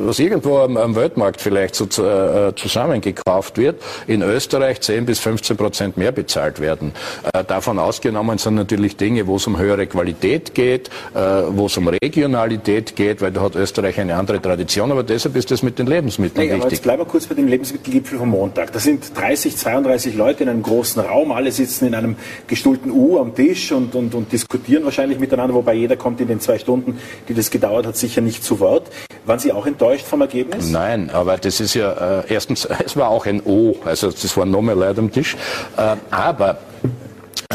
was 0.07 0.19
irgendwo 0.19 0.59
am, 0.59 0.95
Weltmarkt 0.95 1.41
vielleicht 1.41 1.75
so 1.75 1.85
äh, 1.85 2.55
zusammengekauft 2.55 3.59
wird, 3.59 3.81
in 4.07 4.23
Österreich 4.23 4.81
10 4.81 5.07
bis 5.07 5.19
15 5.19 5.57
Prozent 5.57 5.97
mehr 5.97 6.13
bezahlt 6.13 6.61
werden. 6.61 6.93
Davon 7.47 7.79
ausgenommen 7.79 8.39
sind 8.39 8.55
natürlich 8.55 8.97
Dinge, 8.97 9.27
wo 9.27 9.37
es 9.37 9.47
um 9.47 9.59
höhere 9.59 9.87
Qualität 9.87 10.55
geht, 10.55 10.91
wo 11.15 11.67
es 11.67 11.77
um 11.77 11.89
Regionalität 11.89 12.97
geht, 12.97 13.21
weil 13.21 13.33
da 13.33 13.43
hat 13.43 13.55
Österreich 13.55 14.01
eine 14.01 14.17
andere 14.17 14.41
Tradition, 14.41 14.91
aber 14.91 15.03
deshalb 15.03 15.37
ist 15.37 15.51
das 15.51 15.63
mit 15.63 15.79
den 15.79 15.87
Lebensmitteln 15.87 16.47
nee, 16.47 16.53
wichtig. 16.53 16.63
Aber 16.63 16.73
jetzt 16.73 16.83
bleiben 16.83 17.03
wir 17.03 17.07
kurz 17.07 17.27
bei 17.27 17.35
dem 17.35 17.47
Lebensmittelgipfel 17.47 18.19
vom 18.19 18.31
Montag. 18.31 18.73
Da 18.73 18.79
sind 18.79 19.17
30, 19.17 19.57
32 19.57 20.15
Leute 20.15 20.45
in 20.45 20.49
einem 20.49 20.63
großen 20.63 21.03
Raum, 21.03 21.33
alle 21.33 21.53
sitzen 21.53 21.87
in 21.87 21.95
einem 21.95 22.17
gestuhlten 22.47 22.91
U 22.91 23.19
am 23.19 23.35
Tisch 23.35 23.73
und, 23.73 23.95
und, 23.95 24.15
und 24.15 24.33
diskutieren 24.33 24.85
wahrscheinlich 24.85 25.19
miteinander, 25.19 25.55
wobei 25.55 25.75
jeder 25.75 25.97
kommt 25.97 26.21
in 26.21 26.29
den 26.29 26.41
zwei 26.41 26.59
Stunden, 26.59 26.99
die 27.29 27.35
das 27.35 27.51
gedauert 27.51 27.78
dauert, 27.79 27.87
hat 27.87 27.97
sicher 27.97 28.21
nicht 28.21 28.45
zu 28.45 28.61
Wort. 28.61 28.89
Waren 29.25 29.39
Sie 29.39 29.53
auch 29.53 29.67
enttäuscht 29.67 30.07
vom 30.07 30.21
Ergebnis? 30.21 30.71
Nein, 30.71 31.11
aber 31.11 31.37
das 31.37 31.61
ist 31.61 31.75
ja, 31.75 32.21
äh, 32.21 32.33
erstens, 32.33 32.65
es 32.85 32.97
war 32.97 33.09
auch 33.09 33.27
ein 33.27 33.43
O, 33.45 33.77
also 33.85 34.11
das 34.11 34.37
war 34.37 34.47
noch 34.47 34.63
mehr 34.63 34.75
Leute 34.75 35.01
am 35.01 35.13
Tisch. 35.13 35.37
Äh, 35.77 35.97
aber 36.11 36.59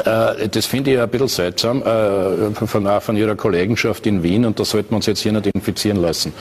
äh, 0.06 0.48
das 0.50 0.66
finde 0.66 0.94
ich 0.94 1.00
ein 1.00 1.10
bisschen 1.10 1.28
seltsam 1.28 1.82
äh, 1.84 2.52
von, 2.54 3.02
von 3.02 3.18
Ihrer 3.18 3.36
Kollegenschaft 3.36 4.06
in 4.08 4.24
Wien 4.24 4.46
und 4.46 4.60
da 4.60 4.66
sollten 4.66 4.92
wir 4.92 4.98
uns 4.98 5.06
jetzt 5.06 5.22
hier 5.22 5.32
nicht 5.32 5.48
infizieren 5.48 5.98
lassen. 5.98 6.34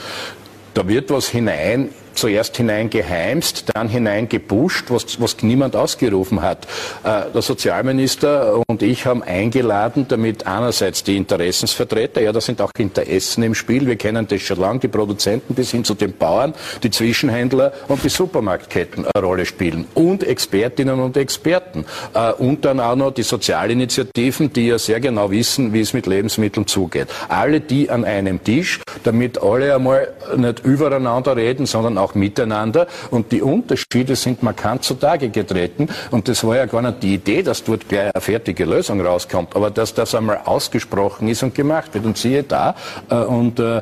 Da 0.73 0.87
wird 0.87 1.11
was 1.11 1.27
hinein 1.27 1.89
zuerst 2.13 2.57
hineingeheimst, 2.57 3.65
dann 3.73 3.89
hineingepusht, 3.89 4.85
was, 4.89 5.19
was 5.19 5.41
niemand 5.41 5.75
ausgerufen 5.75 6.41
hat. 6.41 6.65
Äh, 7.03 7.31
der 7.33 7.41
Sozialminister 7.41 8.61
und 8.67 8.81
ich 8.81 9.05
haben 9.05 9.23
eingeladen, 9.23 10.05
damit 10.07 10.47
einerseits 10.47 11.03
die 11.03 11.17
Interessensvertreter, 11.17 12.21
ja, 12.21 12.31
da 12.31 12.41
sind 12.41 12.61
auch 12.61 12.71
Interessen 12.77 13.43
im 13.43 13.55
Spiel, 13.55 13.85
wir 13.87 13.95
kennen 13.95 14.27
das 14.27 14.41
schon 14.41 14.59
lange, 14.59 14.79
die 14.79 14.87
Produzenten 14.87 15.53
bis 15.55 15.71
hin 15.71 15.83
zu 15.83 15.93
den 15.93 16.13
Bauern, 16.13 16.53
die 16.81 16.91
Zwischenhändler 16.91 17.73
und 17.87 18.03
die 18.03 18.09
Supermarktketten 18.09 19.05
eine 19.13 19.25
Rolle 19.25 19.45
spielen 19.45 19.85
und 19.93 20.23
Expertinnen 20.23 20.99
und 20.99 21.17
Experten 21.17 21.85
äh, 22.13 22.31
und 22.33 22.65
dann 22.65 22.79
auch 22.79 22.95
noch 22.95 23.11
die 23.11 23.23
Sozialinitiativen, 23.23 24.53
die 24.53 24.67
ja 24.67 24.79
sehr 24.79 24.99
genau 24.99 25.31
wissen, 25.31 25.73
wie 25.73 25.81
es 25.81 25.93
mit 25.93 26.05
Lebensmitteln 26.07 26.67
zugeht. 26.67 27.07
Alle 27.29 27.61
die 27.61 27.89
an 27.89 28.05
einem 28.05 28.43
Tisch, 28.43 28.79
damit 29.03 29.41
alle 29.41 29.75
einmal 29.75 30.07
nicht 30.35 30.65
übereinander 30.65 31.35
reden, 31.35 31.65
sondern 31.65 31.97
auch 32.03 32.15
miteinander. 32.15 32.87
Und 33.09 33.31
die 33.31 33.41
Unterschiede 33.41 34.15
sind 34.15 34.43
markant 34.43 34.83
zutage 34.83 35.29
getreten. 35.29 35.87
Und 36.11 36.27
das 36.27 36.43
war 36.43 36.57
ja 36.57 36.65
gar 36.65 36.81
nicht 36.81 37.03
die 37.03 37.15
Idee, 37.15 37.41
dass 37.41 37.63
dort 37.63 37.87
gleich 37.87 38.13
eine 38.13 38.21
fertige 38.21 38.65
Lösung 38.65 39.01
rauskommt, 39.01 39.55
aber 39.55 39.71
dass 39.71 39.93
das 39.93 40.13
einmal 40.15 40.41
ausgesprochen 40.45 41.27
ist 41.27 41.43
und 41.43 41.55
gemacht 41.55 41.93
wird. 41.93 42.05
Und 42.05 42.17
siehe 42.17 42.43
da, 42.43 42.75
äh, 43.09 43.15
und 43.15 43.59
äh, 43.59 43.77
äh 43.77 43.81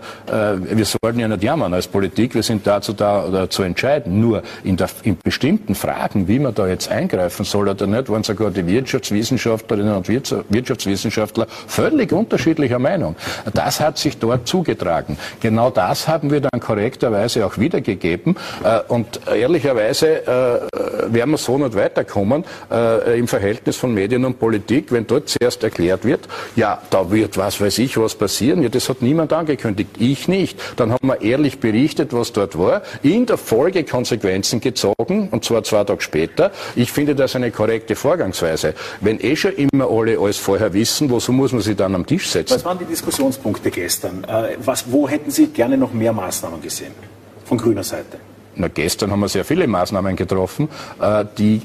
wir 0.71 0.85
sollten 0.85 1.19
ja 1.19 1.27
nicht 1.27 1.43
jammern 1.43 1.73
als 1.73 1.87
Politik, 1.87 2.35
wir 2.35 2.43
sind 2.43 2.65
dazu 2.65 2.93
da, 2.93 3.49
zu 3.49 3.63
entscheiden. 3.63 4.19
Nur 4.19 4.43
in, 4.63 4.77
der, 4.77 4.89
in 5.03 5.17
bestimmten 5.23 5.75
Fragen, 5.75 6.27
wie 6.27 6.39
man 6.39 6.53
da 6.53 6.67
jetzt 6.67 6.89
eingreifen 6.89 7.45
soll 7.45 7.69
oder 7.69 7.87
nicht, 7.87 8.09
waren 8.09 8.23
sogar 8.23 8.51
die 8.51 8.65
Wirtschaftswissenschaftlerinnen 8.65 9.95
und 9.95 10.07
Wirtschaftswissenschaftler 10.07 11.47
völlig 11.67 12.11
unterschiedlicher 12.11 12.79
Meinung. 12.79 13.15
Das 13.53 13.79
hat 13.79 13.97
sich 13.97 14.17
dort 14.17 14.47
zugetragen. 14.47 15.17
Genau 15.39 15.69
das 15.69 16.07
haben 16.07 16.31
wir 16.31 16.41
dann 16.41 16.59
korrekterweise 16.59 17.45
auch 17.45 17.57
wiedergegeben 17.57 18.10
geben. 18.11 18.35
Äh, 18.63 18.79
und 18.87 19.21
ehrlicherweise 19.27 20.25
äh, 20.25 21.13
werden 21.13 21.31
wir 21.31 21.37
so 21.37 21.57
nicht 21.57 21.75
weiterkommen 21.75 22.43
äh, 22.71 23.19
im 23.19 23.27
Verhältnis 23.27 23.77
von 23.77 23.93
Medien 23.93 24.25
und 24.25 24.39
Politik, 24.39 24.91
wenn 24.91 25.07
dort 25.07 25.29
zuerst 25.29 25.63
erklärt 25.63 26.03
wird, 26.05 26.27
ja, 26.55 26.81
da 26.89 27.09
wird 27.11 27.37
was 27.37 27.61
weiß 27.61 27.79
ich 27.79 27.97
was 27.97 28.15
passieren. 28.15 28.61
Ja, 28.61 28.69
das 28.69 28.89
hat 28.89 29.01
niemand 29.01 29.33
angekündigt, 29.33 29.91
ich 29.99 30.27
nicht. 30.27 30.59
Dann 30.75 30.91
haben 30.91 31.07
wir 31.07 31.21
ehrlich 31.21 31.59
berichtet, 31.59 32.13
was 32.13 32.33
dort 32.33 32.57
war, 32.57 32.81
in 33.03 33.25
der 33.25 33.37
Folge 33.37 33.83
Konsequenzen 33.83 34.59
gezogen, 34.59 35.29
und 35.31 35.45
zwar 35.45 35.63
zwei 35.63 35.83
Tage 35.83 36.01
später. 36.01 36.51
Ich 36.75 36.91
finde 36.91 37.15
das 37.15 37.35
eine 37.35 37.51
korrekte 37.51 37.95
Vorgangsweise. 37.95 38.73
Wenn 38.99 39.19
eh 39.19 39.35
schon 39.35 39.53
immer 39.53 39.89
alle 39.89 40.17
alles 40.19 40.37
vorher 40.37 40.73
wissen, 40.73 41.09
wozu 41.09 41.31
muss 41.31 41.51
man 41.51 41.61
sich 41.61 41.75
dann 41.75 41.95
am 41.95 42.05
Tisch 42.05 42.29
setzen? 42.29 42.55
Was 42.55 42.65
waren 42.65 42.79
die 42.79 42.85
Diskussionspunkte 42.85 43.71
gestern? 43.71 44.25
Was, 44.63 44.91
wo 44.91 45.07
hätten 45.07 45.31
Sie 45.31 45.47
gerne 45.47 45.77
noch 45.77 45.93
mehr 45.93 46.13
Maßnahmen 46.13 46.61
gesehen? 46.61 47.10
Von 47.51 47.57
grüner 47.57 47.83
Seite? 47.83 48.17
Na, 48.55 48.69
gestern 48.69 49.11
haben 49.11 49.19
wir 49.19 49.27
sehr 49.27 49.43
viele 49.43 49.67
Maßnahmen 49.67 50.15
getroffen, 50.15 50.69
äh, 51.01 51.25
die, 51.37 51.61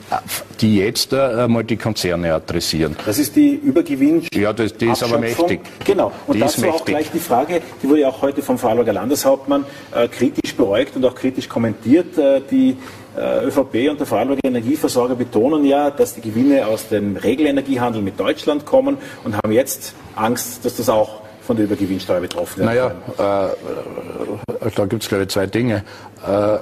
die 0.60 0.78
jetzt 0.78 1.12
äh, 1.12 1.46
mal 1.46 1.62
die 1.62 1.76
Konzerne 1.76 2.34
adressieren. 2.34 2.96
Das 3.04 3.18
ist 3.18 3.36
die 3.36 3.54
Übergewinn. 3.54 4.22
Ja, 4.34 4.52
das, 4.52 4.76
die 4.76 4.86
ist 4.86 5.02
aber 5.04 5.18
mächtig. 5.18 5.60
Genau. 5.84 6.10
Und 6.26 6.34
die 6.34 6.40
dazu 6.40 6.66
auch 6.68 6.84
gleich 6.84 7.10
die 7.12 7.20
Frage, 7.20 7.60
die 7.82 7.88
wurde 7.88 8.00
ja 8.00 8.08
auch 8.08 8.20
heute 8.22 8.42
vom 8.42 8.58
Vorarlberger 8.58 8.94
Landeshauptmann 8.94 9.64
äh, 9.94 10.08
kritisch 10.08 10.56
beäugt 10.56 10.96
und 10.96 11.04
auch 11.04 11.14
kritisch 11.14 11.48
kommentiert. 11.48 12.18
Äh, 12.18 12.40
die 12.50 12.76
äh, 13.16 13.46
ÖVP 13.46 13.90
und 13.90 14.00
der 14.00 14.06
Vorarlberger 14.06 14.40
Energieversorger 14.44 15.14
betonen 15.14 15.64
ja, 15.64 15.90
dass 15.90 16.14
die 16.14 16.20
Gewinne 16.20 16.66
aus 16.66 16.88
dem 16.88 17.16
Regelenergiehandel 17.16 18.02
mit 18.02 18.18
Deutschland 18.18 18.66
kommen 18.66 18.98
und 19.24 19.36
haben 19.36 19.52
jetzt 19.52 19.94
Angst, 20.16 20.64
dass 20.64 20.76
das 20.76 20.88
auch 20.88 21.25
von 21.46 21.56
der 21.56 21.66
Übergewinnsteuer 21.66 22.20
betroffen 22.20 22.66
werden? 22.66 22.94
Naja, 23.16 23.48
äh, 23.48 24.70
da 24.74 24.86
gibt 24.86 25.02
es, 25.02 25.08
glaube 25.08 25.24
ich, 25.24 25.30
zwei 25.30 25.46
Dinge. 25.46 25.84
Äh, 26.26 26.58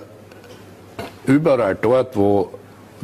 überall 1.26 1.76
dort, 1.80 2.16
wo 2.16 2.50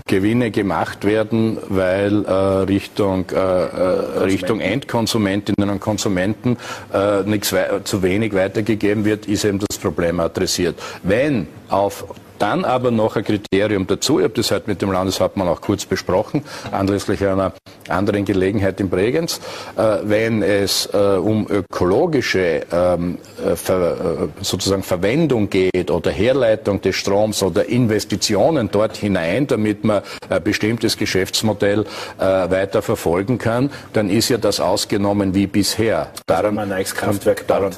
Gewinne 0.07 0.51
gemacht 0.51 1.05
werden, 1.05 1.59
weil 1.69 2.25
äh, 2.25 2.33
Richtung, 2.33 3.27
äh, 3.31 3.35
äh 3.35 4.23
Richtung 4.25 4.61
Endkonsumentinnen 4.61 5.69
und 5.69 5.81
Konsumenten 5.81 6.57
äh, 6.93 7.23
nichts 7.23 7.55
zu 7.85 8.03
wenig 8.03 8.35
weitergegeben 8.35 9.05
wird, 9.05 9.27
ist 9.27 9.45
eben 9.45 9.59
das 9.59 9.79
Problem 9.79 10.21
adressiert. 10.21 10.81
Wenn 11.03 11.49
auf 11.69 12.05
dann 12.41 12.65
aber 12.65 12.91
noch 12.91 13.17
ein 13.17 13.25
Kriterium 13.25 13.87
dazu, 13.87 14.19
ich 14.19 14.25
habe 14.25 14.35
das 14.35 14.51
heute 14.51 14.69
mit 14.69 14.83
dem 14.83 14.91
Landeshauptmann 14.91 15.47
auch 15.47 15.61
kurz 15.61 15.85
besprochen, 15.85 16.43
anlässlich 16.73 17.25
einer 17.25 17.53
anderen 17.89 18.25
Gelegenheit 18.25 18.81
in 18.81 18.89
Bregenz, 18.89 19.41
äh, 19.77 19.99
wenn 20.03 20.43
es 20.43 20.87
äh, 20.93 20.97
um 20.97 21.47
ökologische 21.49 22.63
ähm, 22.73 23.19
äh, 23.45 23.57
ver, 23.57 24.29
äh, 24.41 24.45
sozusagen 24.45 24.83
Verwendung 24.83 25.51
geht 25.51 25.91
oder 25.91 26.11
Herleitung 26.11 26.81
des 26.81 26.97
Stroms 26.97 27.43
oder 27.43 27.67
Investitionen 27.67 28.71
dort 28.71 28.97
hinein, 28.97 29.47
damit 29.47 29.85
man 29.85 30.03
ein 30.29 30.43
bestimmtes 30.43 30.97
Geschäftsmodell 30.97 31.85
äh, 32.19 32.23
weiter 32.23 32.83
verfolgen 32.83 33.39
kann, 33.39 33.71
dann 33.93 34.09
ist 34.09 34.29
ja 34.31 34.39
das 34.39 34.61
ausgenommen 34.61 35.35
wie 35.35 35.47
bisher. 35.47 36.09
Darum, 36.27 36.59
also 36.59 36.73
ein 36.73 36.79
neues 36.79 36.95
Kraftwerk 36.95 37.47
darum, 37.47 37.71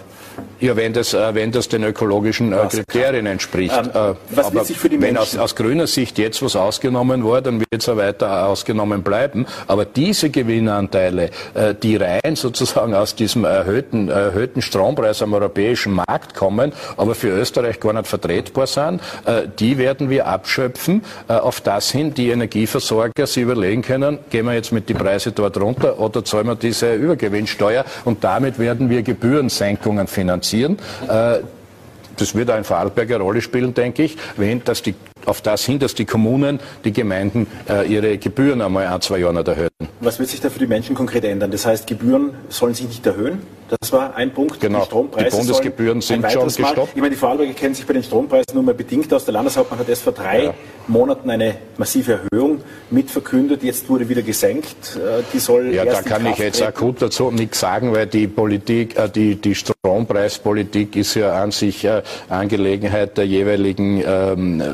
ja, 0.62 0.76
wenn 0.76 0.92
das, 0.92 1.12
äh, 1.12 1.34
wenn 1.34 1.50
das 1.50 1.68
den 1.68 1.82
ökologischen 1.82 2.52
äh, 2.52 2.56
Kriterien 2.68 3.26
entspricht. 3.26 3.74
Ähm, 3.76 4.12
äh, 4.12 4.14
was 4.30 4.54
wird 4.54 4.66
sich 4.66 4.78
für 4.78 4.88
die 4.88 4.96
Menschen? 4.96 5.16
Wenn 5.16 5.22
aus, 5.22 5.36
aus 5.36 5.56
grüner 5.56 5.88
Sicht 5.88 6.18
jetzt 6.18 6.40
was 6.40 6.54
ausgenommen 6.54 7.24
war, 7.24 7.42
dann 7.42 7.58
wird 7.58 7.68
es 7.76 7.88
auch 7.88 7.96
weiter 7.96 8.46
ausgenommen 8.46 9.02
bleiben. 9.02 9.46
Aber 9.66 9.84
diese 9.84 10.30
Gewinnanteile, 10.30 11.30
die 11.82 11.96
rein 11.96 12.20
sozusagen 12.36 12.94
aus 12.94 13.16
diesem 13.16 13.44
erhöhten, 13.44 14.08
erhöhten 14.08 14.62
Strompreis 14.62 15.20
am 15.22 15.34
europäischen 15.34 15.94
Markt 15.94 16.34
kommen, 16.34 16.72
aber 16.96 17.14
für 17.14 17.28
Österreich 17.28 17.80
gar 17.80 17.92
nicht 17.92 18.06
vertretbar 18.06 18.66
sind, 18.66 19.00
die 19.58 19.78
werden 19.78 20.10
wir 20.10 20.26
abschöpfen, 20.26 21.02
auf 21.28 21.60
das 21.60 21.90
hin 21.90 22.14
die 22.14 22.30
Energieversorger 22.30 23.26
sich 23.26 23.42
überlegen 23.42 23.82
können, 23.82 24.18
gehen 24.30 24.46
wir 24.46 24.54
jetzt 24.54 24.72
mit 24.72 24.88
die 24.88 24.94
Preise 24.94 25.32
dort 25.32 25.58
runter 25.60 25.98
oder 25.98 26.24
zahlen 26.24 26.46
wir 26.46 26.54
diese 26.54 26.94
Übergewinnsteuer 26.94 27.84
und 28.04 28.22
damit 28.22 28.58
werden 28.58 28.88
wir 28.88 29.02
Gebührensenkungen 29.02 30.06
finanzieren 30.06 30.21
finanzieren. 30.22 30.78
Äh, 31.08 31.40
das 32.16 32.34
wird 32.34 32.50
eine 32.50 32.64
Rolle 33.18 33.40
spielen, 33.40 33.74
denke 33.74 34.04
ich, 34.04 34.16
wenn, 34.36 34.62
dass 34.62 34.82
die 34.82 34.94
auf 35.26 35.40
das 35.40 35.64
hin, 35.64 35.78
dass 35.78 35.94
die 35.94 36.04
Kommunen, 36.04 36.60
die 36.84 36.92
Gemeinden 36.92 37.46
äh, 37.68 37.86
ihre 37.86 38.18
Gebühren 38.18 38.60
einmal 38.60 38.86
ein, 38.86 39.00
zwei 39.00 39.18
Jahre 39.18 39.34
nicht 39.34 39.48
erhöhen. 39.48 39.68
Was 40.00 40.18
wird 40.18 40.28
sich 40.28 40.40
da 40.40 40.50
für 40.50 40.58
die 40.58 40.66
Menschen 40.66 40.94
konkret 40.94 41.24
ändern? 41.24 41.50
Das 41.50 41.66
heißt, 41.66 41.86
Gebühren 41.86 42.30
sollen 42.48 42.74
sich 42.74 42.86
nicht 42.86 43.06
erhöhen? 43.06 43.40
Das 43.80 43.90
war 43.90 44.14
ein 44.16 44.34
Punkt. 44.34 44.60
Genau. 44.60 44.80
Die 44.80 44.84
Strompreise 44.84 45.30
die 45.30 45.36
Bundesgebühren 45.36 46.00
sind 46.02 46.30
schon 46.30 46.44
gestoppt. 46.44 46.76
Mal. 46.76 46.88
Ich 46.94 47.00
meine, 47.00 47.10
die 47.10 47.16
Vorarlberger 47.16 47.54
kennen 47.54 47.74
sich 47.74 47.86
bei 47.86 47.94
den 47.94 48.02
Strompreisen 48.02 48.54
nur 48.54 48.62
mal 48.62 48.74
bedingt 48.74 49.12
aus. 49.14 49.24
Der 49.24 49.32
Landeshauptmann 49.32 49.80
hat 49.80 49.88
erst 49.88 50.02
vor 50.02 50.12
drei 50.12 50.44
ja. 50.44 50.54
Monaten 50.88 51.30
eine 51.30 51.54
massive 51.78 52.20
Erhöhung 52.30 52.60
mitverkündet. 52.90 53.62
Jetzt 53.62 53.88
wurde 53.88 54.10
wieder 54.10 54.20
gesenkt. 54.20 54.96
Äh, 54.96 55.22
die 55.32 55.38
soll 55.38 55.72
ja, 55.72 55.86
da 55.86 56.02
kann 56.02 56.26
ich 56.26 56.36
jetzt 56.36 56.58
treten. 56.58 56.68
akut 56.68 57.00
dazu 57.00 57.30
nichts 57.30 57.60
sagen, 57.60 57.94
weil 57.94 58.06
die 58.06 58.26
Politik, 58.26 58.98
äh, 58.98 59.08
die, 59.08 59.36
die 59.36 59.54
Strompreispolitik 59.54 60.94
ist 60.94 61.14
ja 61.14 61.42
an 61.42 61.50
sich 61.50 61.84
äh, 61.84 62.02
Angelegenheit 62.28 63.16
der 63.16 63.26
jeweiligen 63.26 64.02
ähm, 64.06 64.60
äh, 64.60 64.64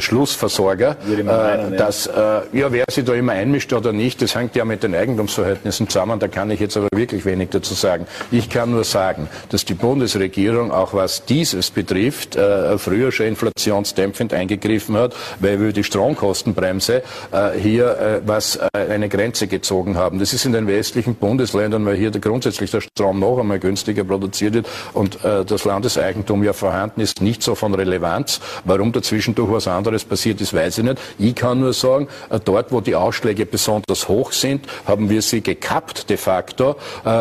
Schlussversorger. 0.00 0.96
Meinen, 1.24 1.76
dass, 1.76 2.06
ja. 2.06 2.42
ja, 2.52 2.72
wer 2.72 2.84
sich 2.90 3.04
da 3.04 3.14
immer 3.14 3.32
einmischt 3.32 3.72
oder 3.72 3.92
nicht, 3.92 4.22
das 4.22 4.34
hängt 4.34 4.56
ja 4.56 4.64
mit 4.64 4.82
den 4.82 4.94
Eigentumsverhältnissen 4.94 5.88
zusammen. 5.88 6.18
Da 6.18 6.28
kann 6.28 6.50
ich 6.50 6.60
jetzt 6.60 6.76
aber 6.76 6.88
wirklich 6.94 7.24
wenig 7.24 7.50
dazu 7.50 7.74
sagen. 7.74 8.06
Ich 8.30 8.48
kann 8.48 8.70
nur 8.70 8.84
sagen, 8.84 9.28
dass 9.50 9.64
die 9.64 9.74
Bundesregierung, 9.74 10.72
auch 10.72 10.94
was 10.94 11.24
dieses 11.24 11.70
betrifft, 11.70 12.36
äh, 12.36 12.78
früher 12.78 13.12
schon 13.12 13.26
inflationsdämpfend 13.26 14.32
eingegriffen 14.32 14.96
hat, 14.96 15.14
weil 15.40 15.60
wir 15.60 15.72
die 15.72 15.84
Stromkostenbremse 15.84 17.02
äh, 17.32 17.58
hier 17.58 17.98
äh, 17.98 18.20
was 18.26 18.56
äh, 18.56 18.68
eine 18.74 19.08
Grenze 19.08 19.46
gezogen 19.46 19.96
haben. 19.96 20.18
Das 20.18 20.32
ist 20.32 20.44
in 20.44 20.52
den 20.52 20.66
westlichen 20.66 21.14
Bundesländern, 21.14 21.84
weil 21.86 21.96
hier 21.96 22.10
der, 22.10 22.20
grundsätzlich 22.20 22.70
der 22.70 22.80
Strom 22.80 23.20
noch 23.20 23.38
einmal 23.38 23.58
günstiger 23.58 24.04
produziert 24.04 24.54
wird 24.54 24.68
und 24.92 25.24
äh, 25.24 25.44
das 25.44 25.64
Landeseigentum 25.64 26.42
ja 26.42 26.52
vorhanden 26.52 27.00
ist, 27.00 27.20
nicht 27.20 27.42
so 27.42 27.54
von 27.54 27.74
Relevanz. 27.74 28.40
Warum 28.64 28.92
dazwischendurch 29.14 29.50
was 29.50 29.68
anderes 29.68 30.04
passiert 30.04 30.40
ist, 30.40 30.52
weiß 30.52 30.78
ich 30.78 30.84
nicht. 30.84 30.98
Ich 31.18 31.34
kann 31.34 31.60
nur 31.60 31.72
sagen, 31.72 32.08
äh, 32.30 32.40
dort, 32.44 32.72
wo 32.72 32.80
die 32.80 32.94
Ausschläge 32.94 33.46
besonders 33.46 34.08
hoch 34.08 34.32
sind, 34.32 34.66
haben 34.86 35.08
wir 35.08 35.22
sie 35.22 35.40
gekappt 35.40 36.10
de 36.10 36.16
facto 36.16 36.76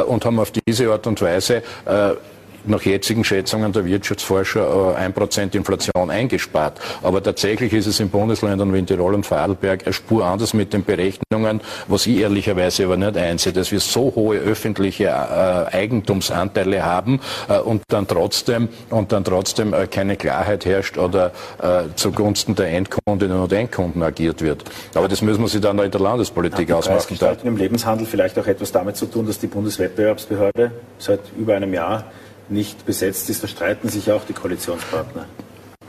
und 0.08 0.26
haben 0.26 0.40
auf 0.40 0.52
diese 0.52 0.92
Art 0.92 1.08
und 1.08 1.22
Weise 1.22 1.64
äh, 1.86 2.14
nach 2.66 2.82
jetzigen 2.84 3.24
Schätzungen 3.24 3.72
der 3.72 3.86
Wirtschaftsforscher 3.86 4.96
äh, 4.96 4.96
ein 4.96 5.14
Prozent 5.14 5.56
Inflation 5.56 6.10
eingespart. 6.10 6.80
Aber 7.02 7.22
tatsächlich 7.22 7.74
ist 7.74 7.88
es 7.88 8.00
in 8.00 8.10
Bundesländern 8.10 8.74
wie 8.74 8.80
in 8.80 8.86
Tirol 8.86 9.14
und 9.14 9.26
Vorarlberg 9.26 9.84
eine 9.86 9.94
Spur 9.94 10.26
anders 10.26 10.54
mit 10.54 10.74
den 10.74 10.84
Berechnungen, 10.84 11.62
was 11.88 12.08
ich 12.08 12.18
ehrlicherweise 12.18 12.86
aber 12.86 12.98
nicht 12.98 13.18
einsehe, 13.18 13.54
dass 13.54 13.72
wir 13.72 13.80
so 13.80 14.14
hohe 14.16 14.38
öffentliche 14.38 15.06
äh, 15.06 15.76
Eigentumsanteile 15.76 16.84
haben 16.84 17.20
äh, 17.50 17.60
und 17.60 17.84
dann 17.90 18.08
trotzdem 18.08 18.70
und 18.90 19.12
dann 19.12 19.24
trotzdem 19.24 19.74
keine 19.90 20.16
Klarheit 20.16 20.66
herrscht 20.66 20.98
oder 20.98 21.32
zugunsten 21.96 22.56
der 22.56 22.72
Endkundinnen 22.72 23.40
und 23.40 23.52
Endkunden 23.52 24.04
agiert 24.04 24.42
wird. 24.42 24.64
Aber 24.94 25.08
das 25.08 25.22
müssen 25.22 25.42
wir 25.42 25.48
sich 25.48 25.62
dann 25.62 25.80
in 25.80 25.92
der 25.92 26.02
Landespolitik 26.02 26.68
die 26.68 26.74
ausmachen. 26.74 27.18
Hat 27.22 27.44
im 27.44 27.58
Lebenshandel 27.58 28.06
vielleicht 28.06 28.38
auch 28.38 28.48
etwas 28.48 28.72
damit 28.72 28.96
zu 28.98 29.06
tun, 29.06 29.26
dass 29.26 29.40
die 29.40 29.48
Bundeswettbewerbsbehörde 29.48 30.72
seit 30.98 31.20
über 31.38 31.56
einem 31.56 31.74
Jahr 31.74 32.06
nicht 32.50 32.86
besetzt 32.86 33.30
ist, 33.30 33.44
da 33.44 33.48
streiten 33.48 33.90
sich 33.90 34.12
auch 34.12 34.26
die 34.26 34.34
Koalitionspartner. 34.34 35.26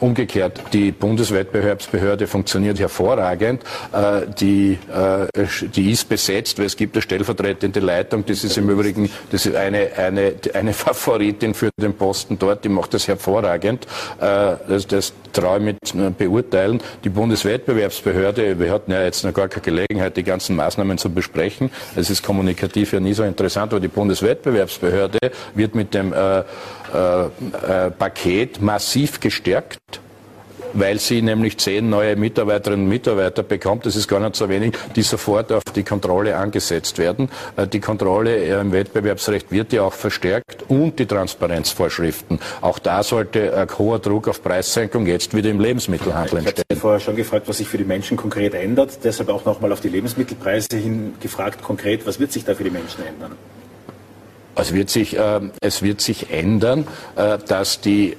Umgekehrt, 0.05 0.61
die 0.75 0.93
Bundeswettbewerbsbehörde 0.93 2.27
funktioniert 2.27 2.79
hervorragend. 2.79 3.63
Äh, 3.91 4.27
die, 4.39 4.79
äh, 4.93 5.47
die 5.75 5.93
ist 5.93 6.11
besetzt, 6.11 6.59
weil 6.59 6.67
es 6.67 6.77
gibt 6.77 6.95
eine 6.95 7.01
stellvertretende 7.01 7.81
Leitung. 7.81 8.23
Das 8.27 8.45
ist 8.45 8.59
im 8.59 8.69
Übrigen 8.69 9.09
das 9.31 9.47
ist 9.47 9.57
eine, 9.57 9.93
eine, 9.97 10.35
eine 10.53 10.73
Favoritin 10.75 11.55
für 11.55 11.71
den 11.81 11.95
Posten 11.95 12.39
dort. 12.39 12.67
Die 12.67 12.69
macht 12.69 12.93
das 12.93 13.09
hervorragend. 13.09 13.87
Äh, 14.21 14.57
das, 14.69 14.87
das 14.87 15.15
traue 15.33 15.57
ich 15.57 15.65
mit 15.95 16.19
beurteilen. 16.19 16.83
Die 17.03 17.09
Bundeswettbewerbsbehörde, 17.09 18.61
wir 18.61 18.73
hatten 18.73 18.93
ja 18.93 19.03
jetzt 19.03 19.25
noch 19.25 19.33
gar 19.33 19.49
keine 19.49 19.63
Gelegenheit, 19.63 20.19
die 20.19 20.23
ganzen 20.23 20.55
Maßnahmen 20.55 20.99
zu 20.99 21.09
besprechen. 21.09 21.71
Es 21.97 22.11
ist 22.11 22.23
kommunikativ 22.23 22.93
ja 22.93 23.01
nie 23.01 23.15
so 23.15 23.23
interessant, 23.23 23.73
aber 23.73 23.81
die 23.81 23.89
Bundeswettbewerbsbehörde 23.89 25.19
wird 25.55 25.75
mit 25.75 25.95
dem 25.95 26.13
äh, 26.13 26.41
äh, 26.41 27.91
Paket 27.91 28.61
massiv 28.61 29.19
gestärkt 29.19 29.79
weil 30.75 30.99
sie 30.99 31.23
nämlich 31.23 31.59
zehn 31.59 31.89
neue 31.89 32.17
Mitarbeiterinnen 32.17 32.85
und 32.85 32.91
Mitarbeiter 32.91 33.43
bekommt, 33.43 33.87
das 33.87 33.97
ist 33.97 34.09
gar 34.09 34.21
nicht 34.21 34.37
so 34.37 34.49
wenig, 34.49 34.77
die 34.95 35.03
sofort 35.03 35.53
auf 35.53 35.63
die 35.75 35.83
Kontrolle 35.83 36.37
angesetzt 36.37 36.99
werden. 36.99 37.29
Äh, 37.57 37.67
die 37.67 37.81
Kontrolle 37.81 38.37
äh, 38.37 38.61
im 38.61 38.73
Wettbewerbsrecht 38.73 39.51
wird 39.51 39.73
ja 39.73 39.83
auch 39.83 39.93
verstärkt 39.93 40.65
und 40.69 40.99
die 40.99 41.07
Transparenzvorschriften. 41.07 42.39
Auch 42.61 42.79
da 42.79 43.03
sollte 43.03 43.57
ein 43.57 43.69
hoher 43.79 43.99
Druck 43.99 44.29
auf 44.29 44.43
Preissenkung 44.43 45.07
jetzt 45.07 45.35
wieder 45.35 45.51
im 45.51 45.61
Lebensmittelhandel 45.61 46.39
entstehen. 46.39 46.65
Ich 46.69 46.77
habe 46.77 46.81
vorher 46.81 47.01
schon 47.01 47.17
gefragt, 47.17 47.49
was 47.49 47.59
sich 47.59 47.69
für 47.69 47.79
die 47.79 47.85
Menschen 47.85 48.17
konkret 48.17 48.55
ändert. 48.55 48.99
Deshalb 49.05 49.29
auch 49.29 49.45
nochmal 49.45 49.73
auf 49.73 49.81
die 49.81 49.89
Lebensmittelpreise 49.89 50.77
hin 50.77 51.15
gefragt, 51.21 51.63
konkret, 51.63 52.07
was 52.07 52.21
wird 52.21 52.33
sich 52.33 52.45
da 52.45 52.55
für 52.55 52.65
die 52.65 52.71
Menschen 52.71 53.05
ändern? 53.07 53.33
Es 54.57 54.73
wird 54.73 54.89
sich, 54.89 55.17
äh, 55.19 55.41
es 55.61 55.83
wird 55.83 56.01
sich 56.01 56.31
ändern, 56.31 56.87
äh, 57.17 57.39
dass 57.39 57.81
die 57.81 58.17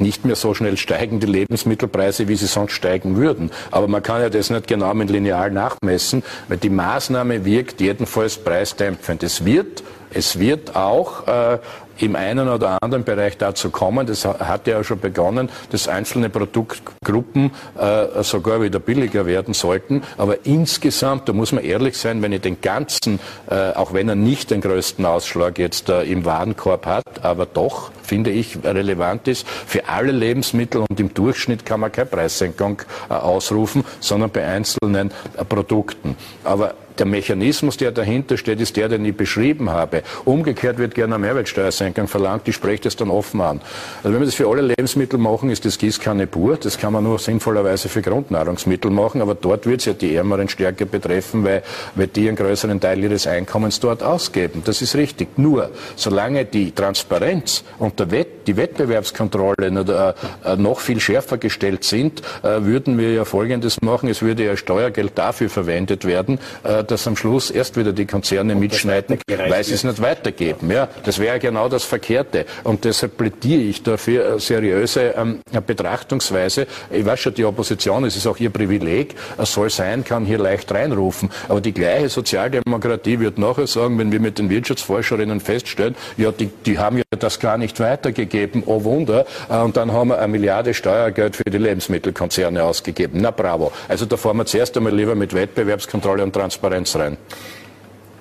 nicht 0.00 0.24
mehr 0.24 0.36
so 0.36 0.54
schnell 0.54 0.76
steigen 0.76 1.20
die 1.20 1.26
Lebensmittelpreise, 1.26 2.28
wie 2.28 2.36
sie 2.36 2.46
sonst 2.46 2.72
steigen 2.72 3.16
würden. 3.16 3.50
Aber 3.70 3.88
man 3.88 4.02
kann 4.02 4.20
ja 4.20 4.30
das 4.30 4.50
nicht 4.50 4.66
genau 4.66 4.94
mit 4.94 5.10
Lineal 5.10 5.50
nachmessen, 5.50 6.22
weil 6.48 6.58
die 6.58 6.70
Maßnahme 6.70 7.44
wirkt 7.44 7.80
jedenfalls 7.80 8.36
preisdämpfend. 8.36 9.22
Es 9.22 9.44
wird, 9.44 9.82
es 10.12 10.38
wird 10.38 10.76
auch 10.76 11.26
äh, 11.26 11.58
im 11.98 12.16
einen 12.16 12.48
oder 12.48 12.78
anderen 12.82 13.04
Bereich 13.04 13.38
dazu 13.38 13.70
kommen, 13.70 14.06
das 14.06 14.24
hat 14.24 14.66
ja 14.66 14.82
schon 14.84 15.00
begonnen, 15.00 15.48
dass 15.70 15.88
einzelne 15.88 16.28
Produktgruppen 16.30 17.50
äh, 17.78 18.22
sogar 18.22 18.62
wieder 18.62 18.78
billiger 18.78 19.26
werden 19.26 19.54
sollten. 19.54 20.02
Aber 20.18 20.44
insgesamt, 20.44 21.28
da 21.28 21.32
muss 21.32 21.52
man 21.52 21.64
ehrlich 21.64 21.96
sein, 21.96 22.22
wenn 22.22 22.32
ich 22.32 22.42
den 22.42 22.60
ganzen, 22.60 23.18
äh, 23.48 23.72
auch 23.72 23.92
wenn 23.92 24.08
er 24.08 24.14
nicht 24.14 24.50
den 24.50 24.60
größten 24.60 25.04
Ausschlag 25.04 25.58
jetzt 25.58 25.88
äh, 25.88 26.02
im 26.02 26.24
Warenkorb 26.24 26.86
hat, 26.86 27.04
aber 27.22 27.46
doch, 27.46 27.90
finde 28.02 28.30
ich, 28.30 28.58
relevant 28.64 29.28
ist, 29.28 29.46
für 29.48 29.88
alle 29.88 30.12
Lebensmittel 30.12 30.84
und 30.88 31.00
im 31.00 31.12
Durchschnitt 31.14 31.64
kann 31.64 31.80
man 31.80 31.92
keine 31.92 32.06
Preissenkung 32.06 32.82
äh, 33.08 33.14
ausrufen, 33.14 33.84
sondern 34.00 34.30
bei 34.30 34.46
einzelnen 34.46 35.10
äh, 35.36 35.44
Produkten. 35.44 36.16
Aber 36.44 36.74
der 36.98 37.06
Mechanismus, 37.06 37.76
der 37.76 37.92
dahinter 37.92 38.36
steht, 38.36 38.60
ist 38.60 38.76
der, 38.76 38.88
den 38.88 39.04
ich 39.04 39.16
beschrieben 39.16 39.70
habe. 39.70 40.02
Umgekehrt 40.24 40.78
wird 40.78 40.94
gerne 40.94 41.14
eine 41.16 41.26
Mehrwertsteuersenkung 41.26 42.08
verlangt, 42.08 42.46
die 42.46 42.52
spreche 42.52 42.84
das 42.84 42.96
dann 42.96 43.10
offen 43.10 43.40
an. 43.40 43.60
Also 44.02 44.12
wenn 44.12 44.20
wir 44.20 44.26
das 44.26 44.34
für 44.34 44.48
alle 44.48 44.62
Lebensmittel 44.62 45.18
machen, 45.18 45.50
ist 45.50 45.64
das 45.64 45.78
Gießkanne 45.78 46.26
pur. 46.26 46.56
Das 46.56 46.78
kann 46.78 46.92
man 46.92 47.04
nur 47.04 47.18
sinnvollerweise 47.18 47.88
für 47.88 48.02
Grundnahrungsmittel 48.02 48.90
machen, 48.90 49.20
aber 49.22 49.34
dort 49.34 49.66
wird 49.66 49.80
es 49.80 49.86
ja 49.86 49.92
die 49.92 50.14
Ärmeren 50.14 50.48
stärker 50.48 50.84
betreffen, 50.84 51.44
weil, 51.44 51.62
weil 51.94 52.06
die 52.06 52.28
einen 52.28 52.36
größeren 52.36 52.80
Teil 52.80 53.02
ihres 53.02 53.26
Einkommens 53.26 53.80
dort 53.80 54.02
ausgeben. 54.02 54.62
Das 54.64 54.82
ist 54.82 54.94
richtig. 54.96 55.38
Nur, 55.38 55.70
solange 55.96 56.44
die 56.44 56.72
Transparenz 56.72 57.64
und 57.78 57.98
der 57.98 58.10
Wett, 58.10 58.46
die 58.46 58.56
Wettbewerbskontrolle 58.56 60.14
äh, 60.44 60.56
noch 60.56 60.80
viel 60.80 61.00
schärfer 61.00 61.38
gestellt 61.38 61.84
sind, 61.84 62.22
äh, 62.42 62.62
würden 62.62 62.98
wir 62.98 63.12
ja 63.12 63.24
Folgendes 63.24 63.80
machen. 63.82 64.08
Es 64.08 64.22
würde 64.22 64.44
ja 64.44 64.56
Steuergeld 64.56 65.12
dafür 65.16 65.48
verwendet 65.48 66.04
werden, 66.04 66.38
äh, 66.62 66.84
dass 66.86 67.06
am 67.06 67.16
Schluss 67.16 67.50
erst 67.50 67.76
wieder 67.76 67.92
die 67.92 68.06
Konzerne 68.06 68.54
und 68.54 68.60
mitschneiden, 68.60 69.18
weil 69.48 69.64
sie 69.64 69.74
es 69.74 69.84
nicht 69.84 70.00
weitergeben. 70.00 70.70
Ja, 70.70 70.88
das 71.04 71.18
wäre 71.18 71.38
genau 71.38 71.68
das 71.68 71.84
Verkehrte. 71.84 72.46
Und 72.64 72.84
deshalb 72.84 73.16
plädiere 73.16 73.60
ich 73.60 73.82
dafür 73.82 74.26
eine 74.26 74.40
seriöse 74.40 75.14
ähm, 75.16 75.40
Betrachtungsweise. 75.66 76.66
Ich 76.90 77.04
weiß 77.04 77.20
schon, 77.20 77.34
die 77.34 77.44
Opposition, 77.44 78.04
es 78.04 78.16
ist 78.16 78.26
auch 78.26 78.38
ihr 78.38 78.50
Privileg, 78.50 79.14
es 79.38 79.52
soll 79.52 79.70
sein, 79.70 80.04
kann 80.04 80.24
hier 80.24 80.38
leicht 80.38 80.72
reinrufen. 80.72 81.30
Aber 81.48 81.60
die 81.60 81.72
gleiche 81.72 82.08
Sozialdemokratie 82.08 83.20
wird 83.20 83.38
nachher 83.38 83.66
sagen, 83.66 83.98
wenn 83.98 84.12
wir 84.12 84.20
mit 84.20 84.38
den 84.38 84.50
Wirtschaftsforscherinnen 84.50 85.40
feststellen, 85.40 85.96
ja, 86.16 86.32
die, 86.32 86.50
die 86.64 86.78
haben 86.78 86.98
ja 86.98 87.04
das 87.18 87.40
gar 87.40 87.58
nicht 87.58 87.80
weitergegeben, 87.80 88.62
oh 88.66 88.84
Wunder, 88.84 89.26
äh, 89.48 89.58
und 89.58 89.76
dann 89.76 89.92
haben 89.92 90.08
wir 90.08 90.18
eine 90.18 90.28
Milliarde 90.28 90.74
Steuergeld 90.74 91.36
für 91.36 91.44
die 91.44 91.58
Lebensmittelkonzerne 91.58 92.62
ausgegeben. 92.62 93.20
Na 93.20 93.30
bravo. 93.30 93.72
Also 93.88 94.06
da 94.06 94.16
fahren 94.16 94.36
wir 94.36 94.46
zuerst 94.46 94.76
einmal 94.76 94.94
lieber 94.94 95.14
mit 95.14 95.34
Wettbewerbskontrolle 95.34 96.22
und 96.22 96.32
Transparenz 96.32 96.75
Transparenz 96.76 96.96
rein? 96.96 97.16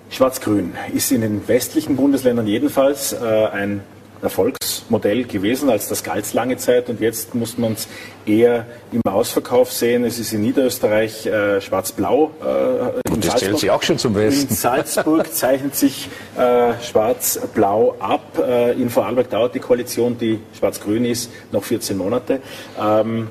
Schwarz-Grün 0.09 0.73
ist 0.93 1.11
in 1.11 1.21
den 1.21 1.47
westlichen 1.47 1.95
Bundesländern 1.95 2.47
jedenfalls 2.47 3.11
äh, 3.13 3.47
ein 3.51 3.81
Erfolgsmodell 4.21 5.25
gewesen, 5.25 5.69
als 5.69 5.89
das 5.89 6.03
galt 6.03 6.31
lange 6.33 6.55
Zeit 6.57 6.89
und 6.89 7.01
jetzt 7.01 7.35
muss 7.35 7.57
man 7.57 7.73
es 7.73 7.87
eher 8.25 8.65
im 8.93 9.01
Ausverkauf 9.05 9.71
sehen. 9.71 10.05
Es 10.05 10.17
ist 10.17 10.31
in 10.31 10.41
Niederösterreich 10.41 11.25
äh, 11.25 11.59
schwarz-blau. 11.59 12.31
Äh, 12.41 13.11
und 13.11 13.25
das 13.25 13.35
zählt 13.35 13.59
sich 13.59 13.69
auch 13.71 13.83
schon 13.83 13.97
zum 13.97 14.15
Westen. 14.15 14.49
In 14.49 14.55
Salzburg 14.55 15.33
zeichnet 15.33 15.75
sich 15.75 16.07
äh, 16.37 16.73
schwarz-blau 16.81 17.95
ab. 17.99 18.39
Äh, 18.39 18.71
in 18.81 18.89
Vorarlberg 18.89 19.29
dauert 19.29 19.53
die 19.53 19.59
Koalition, 19.59 20.17
die 20.17 20.39
schwarz-grün 20.57 21.03
ist, 21.03 21.29
noch 21.51 21.63
14 21.63 21.97
Monate. 21.97 22.39
Ähm, 22.81 23.27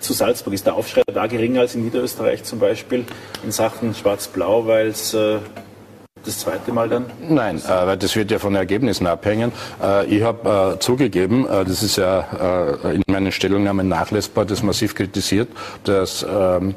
zu 0.00 0.12
Salzburg? 0.12 0.54
Ist 0.54 0.66
der 0.66 0.74
Aufschrei 0.74 1.02
da 1.06 1.26
geringer 1.26 1.60
als 1.60 1.74
in 1.74 1.84
Niederösterreich 1.84 2.44
zum 2.44 2.58
Beispiel 2.58 3.04
in 3.44 3.52
Sachen 3.52 3.94
Schwarz-Blau, 3.94 4.66
weil 4.66 4.88
es 4.88 5.14
äh, 5.14 5.38
das 6.24 6.40
zweite 6.40 6.72
Mal 6.72 6.88
dann? 6.88 7.06
Nein, 7.28 7.58
äh, 7.58 7.86
weil 7.86 7.96
das 7.96 8.16
wird 8.16 8.30
ja 8.30 8.38
von 8.38 8.54
Ergebnissen 8.54 9.06
abhängen. 9.06 9.52
Äh, 9.82 10.06
ich 10.06 10.22
habe 10.22 10.74
äh, 10.74 10.78
zugegeben, 10.78 11.46
das 11.46 11.82
ist 11.82 11.96
ja 11.96 12.78
in 12.84 13.02
meinen 13.06 13.32
Stellungnahmen 13.32 13.88
nachlesbar, 13.88 14.44
das 14.44 14.62
massiv 14.62 14.94
kritisiert, 14.94 15.48
dass 15.84 16.26
ähm, 16.28 16.74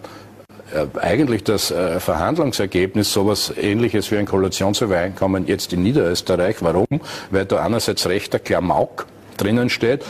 äh, 0.73 0.85
eigentlich 0.99 1.43
das 1.43 1.73
Verhandlungsergebnis 1.97 3.11
sowas 3.11 3.53
ähnliches 3.59 4.11
wie 4.11 4.17
ein 4.17 4.25
Koalitionsübereinkommen 4.25 5.47
jetzt 5.47 5.73
in 5.73 5.83
Niederösterreich. 5.83 6.57
Warum? 6.61 6.87
Weil 7.31 7.45
da 7.45 7.63
einerseits 7.63 8.07
rechter 8.07 8.39
Klamauk 8.39 9.07
drinnen 9.37 9.69
steht 9.69 10.03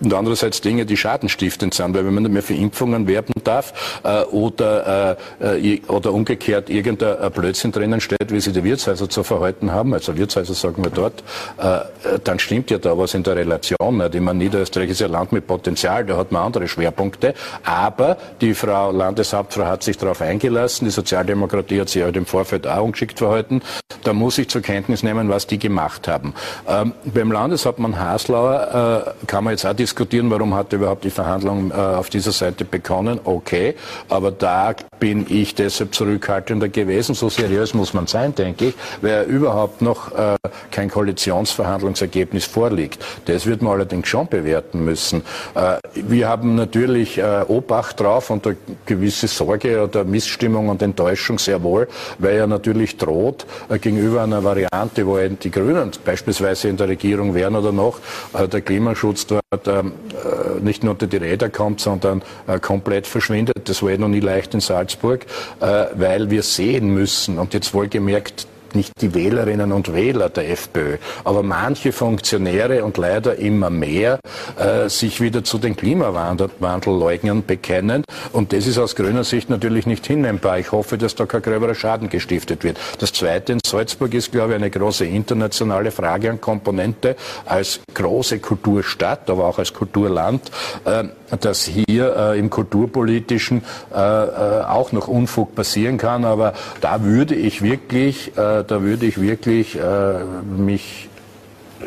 und 0.00 0.14
andererseits 0.14 0.60
Dinge, 0.60 0.86
die 0.86 0.96
schadenstiftend 0.96 1.74
sind, 1.74 1.94
weil 1.94 2.06
wenn 2.06 2.14
man 2.14 2.22
nicht 2.24 2.32
mehr 2.32 2.42
für 2.42 2.54
Impfungen 2.54 3.06
werben 3.06 3.34
darf 3.44 4.00
äh, 4.04 4.22
oder, 4.24 5.18
äh, 5.40 5.74
äh 5.74 5.80
oder 5.88 6.12
umgekehrt 6.12 6.70
irgendein 6.70 7.30
Blödsinn 7.32 7.72
drinnen 7.72 8.00
steht, 8.00 8.30
wie 8.30 8.40
sie 8.40 8.52
die 8.52 8.64
Wirtshäuser 8.64 9.08
zu 9.08 9.22
verhalten 9.22 9.72
haben, 9.72 9.94
also 9.94 10.16
Wirtshäuser 10.16 10.54
sagen 10.54 10.82
wir 10.84 10.90
dort, 10.90 11.22
äh, 11.58 11.80
dann 12.24 12.38
stimmt 12.38 12.70
ja 12.70 12.78
da 12.78 12.96
was 12.96 13.14
in 13.14 13.22
der 13.22 13.36
Relation. 13.36 13.98
Nicht? 13.98 14.14
Ich 14.14 14.20
meine, 14.20 14.38
Niederösterreich 14.38 14.90
ist 14.90 15.00
ja 15.00 15.06
ein 15.06 15.12
Land 15.12 15.32
mit 15.32 15.46
Potenzial, 15.46 16.04
da 16.04 16.16
hat 16.16 16.32
man 16.32 16.42
andere 16.42 16.68
Schwerpunkte, 16.68 17.34
aber 17.64 18.16
die 18.40 18.54
Frau 18.54 18.90
Landeshauptfrau 18.90 19.66
hat 19.66 19.82
sich 19.82 19.96
darauf 19.98 20.20
eingelassen, 20.20 20.86
die 20.86 20.90
Sozialdemokratie 20.90 21.80
hat 21.80 21.88
sich 21.88 22.02
halt 22.02 22.16
im 22.16 22.26
Vorfeld 22.26 22.66
auch 22.66 22.82
ungeschickt 22.82 23.18
verhalten, 23.18 23.62
da 24.04 24.12
muss 24.12 24.38
ich 24.38 24.48
zur 24.48 24.62
Kenntnis 24.62 25.02
nehmen, 25.02 25.28
was 25.28 25.46
die 25.46 25.58
gemacht 25.58 26.08
haben. 26.08 26.34
Ähm, 26.68 26.92
beim 27.04 27.32
Landeshauptmann 27.32 27.98
Haslauer 27.98 29.14
äh, 29.22 29.26
kann 29.26 29.44
man 29.44 29.52
jetzt 29.52 29.66
auch 29.66 29.74
die 29.74 29.85
diskutieren, 29.86 30.28
warum 30.30 30.52
hat 30.54 30.72
er 30.72 30.80
überhaupt 30.80 31.04
die 31.04 31.10
Verhandlung 31.10 31.70
äh, 31.70 31.74
auf 31.74 32.10
dieser 32.10 32.32
Seite 32.32 32.64
begonnen. 32.64 33.20
Okay, 33.22 33.76
aber 34.08 34.32
da 34.32 34.74
bin 34.98 35.26
ich 35.28 35.54
deshalb 35.54 35.94
zurückhaltender 35.94 36.68
gewesen. 36.68 37.14
So 37.14 37.28
seriös 37.28 37.72
muss 37.72 37.94
man 37.94 38.08
sein, 38.08 38.34
denke 38.34 38.66
ich, 38.66 38.74
weil 39.00 39.24
überhaupt 39.24 39.82
noch 39.82 40.10
äh, 40.12 40.36
kein 40.72 40.90
Koalitionsverhandlungsergebnis 40.90 42.46
vorliegt. 42.46 43.04
Das 43.26 43.46
wird 43.46 43.62
man 43.62 43.74
allerdings 43.74 44.08
schon 44.08 44.26
bewerten 44.26 44.84
müssen. 44.84 45.22
Äh, 45.54 45.78
wir 45.94 46.28
haben 46.28 46.56
natürlich 46.56 47.18
äh, 47.18 47.44
Obacht 47.46 48.00
drauf 48.00 48.30
und 48.30 48.44
eine 48.44 48.56
gewisse 48.86 49.28
Sorge 49.28 49.84
oder 49.84 50.02
Missstimmung 50.02 50.68
und 50.68 50.82
Enttäuschung 50.82 51.38
sehr 51.38 51.62
wohl, 51.62 51.86
weil 52.18 52.36
er 52.38 52.48
natürlich 52.48 52.96
droht 52.96 53.46
äh, 53.68 53.78
gegenüber 53.78 54.22
einer 54.22 54.42
Variante, 54.42 55.06
wo 55.06 55.16
die 55.16 55.50
Grünen 55.50 55.92
beispielsweise 56.04 56.68
in 56.68 56.76
der 56.76 56.88
Regierung 56.88 57.34
wären 57.34 57.54
oder 57.54 57.70
noch, 57.70 58.00
äh, 58.34 58.48
der 58.48 58.62
Klimaschutz 58.62 59.26
dort 59.26 59.66
ähm, 59.80 59.92
äh, 60.12 60.60
nicht 60.60 60.82
nur 60.82 60.92
unter 60.92 61.06
die 61.06 61.16
Räder 61.16 61.48
kommt, 61.48 61.80
sondern 61.80 62.22
äh, 62.46 62.58
komplett 62.58 63.06
verschwindet. 63.06 63.68
Das 63.68 63.82
war 63.82 63.90
eh 63.90 63.98
noch 63.98 64.08
nie 64.08 64.20
leicht 64.20 64.54
in 64.54 64.60
Salzburg, 64.60 65.26
äh, 65.60 65.86
weil 65.94 66.30
wir 66.30 66.42
sehen 66.42 66.90
müssen, 66.90 67.38
und 67.38 67.54
jetzt 67.54 67.74
wohlgemerkt, 67.74 68.46
nicht 68.74 68.92
die 69.00 69.14
Wählerinnen 69.14 69.72
und 69.72 69.94
Wähler 69.94 70.28
der 70.28 70.50
FPÖ, 70.50 70.96
aber 71.24 71.42
manche 71.42 71.92
und 71.96 72.96
leider 72.98 73.36
immer 73.36 73.70
mehr 73.70 74.18
äh, 74.58 74.88
sich 74.88 75.20
wieder 75.20 75.44
zu 75.44 75.58
den 75.58 75.76
Klimawandelleugnern 75.76 77.44
bekennen. 77.44 78.04
Und 78.32 78.52
das 78.52 78.66
ist 78.66 78.78
aus 78.78 78.96
grüner 78.96 79.24
Sicht 79.24 79.50
natürlich 79.50 79.86
nicht 79.86 80.06
hinnehmbar. 80.06 80.58
Ich 80.58 80.72
hoffe, 80.72 80.98
dass 80.98 81.14
da 81.14 81.26
kein 81.26 81.42
gröberer 81.42 81.74
Schaden 81.74 82.08
gestiftet 82.08 82.64
wird. 82.64 82.78
Das 82.98 83.12
Zweite 83.12 83.52
in 83.52 83.60
Salzburg 83.64 84.12
ist, 84.14 84.32
glaube 84.32 84.50
ich, 84.50 84.56
eine 84.56 84.70
große 84.70 85.04
internationale 85.04 85.90
Frage 85.90 86.30
an 86.30 86.40
Komponente 86.40 87.16
als 87.44 87.80
große 87.94 88.38
Kulturstadt, 88.38 89.28
aber 89.30 89.46
auch 89.46 89.58
als 89.58 89.72
Kulturland, 89.72 90.50
äh, 90.84 91.04
dass 91.40 91.64
hier 91.64 92.16
äh, 92.16 92.38
im 92.38 92.50
kulturpolitischen 92.50 93.62
äh, 93.94 93.96
äh, 93.96 94.64
auch 94.64 94.92
noch 94.92 95.08
Unfug 95.08 95.54
passieren 95.54 95.98
kann. 95.98 96.24
Aber 96.24 96.52
da 96.80 97.02
würde 97.02 97.34
ich 97.34 97.62
wirklich 97.62 98.36
äh, 98.36 98.64
da 98.64 98.82
würde 98.82 99.06
ich 99.06 99.20
wirklich 99.20 99.76
äh, 99.76 100.24
mich 100.44 101.08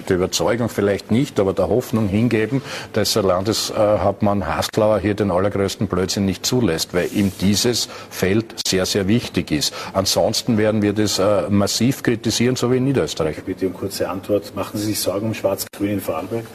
der 0.07 0.17
Überzeugung 0.17 0.69
vielleicht 0.69 1.11
nicht, 1.11 1.39
aber 1.39 1.53
der 1.53 1.67
Hoffnung 1.67 2.07
hingeben, 2.07 2.61
dass 2.93 3.13
der 3.13 3.23
Landeshauptmann 3.23 4.47
Haslauer 4.47 4.99
hier 4.99 5.13
den 5.15 5.31
allergrößten 5.31 5.87
Blödsinn 5.87 6.25
nicht 6.25 6.45
zulässt, 6.45 6.93
weil 6.93 7.09
ihm 7.13 7.31
dieses 7.41 7.89
Feld 8.09 8.55
sehr, 8.67 8.85
sehr 8.85 9.07
wichtig 9.07 9.51
ist. 9.51 9.73
Ansonsten 9.93 10.57
werden 10.57 10.81
wir 10.81 10.93
das 10.93 11.19
äh, 11.19 11.49
massiv 11.49 12.03
kritisieren, 12.03 12.55
so 12.55 12.71
wie 12.71 12.77
in 12.77 12.85
Niederösterreich. 12.85 13.43
Bitte 13.43 13.67
um 13.67 13.73
kurze 13.73 14.09
Antwort. 14.09 14.55
Machen 14.55 14.77
Sie 14.77 14.85
sich 14.85 14.99
Sorgen 14.99 15.27
um 15.27 15.33
Schwarz-Grün 15.33 15.91
in 15.91 16.01
Vorarlberg? 16.01 16.45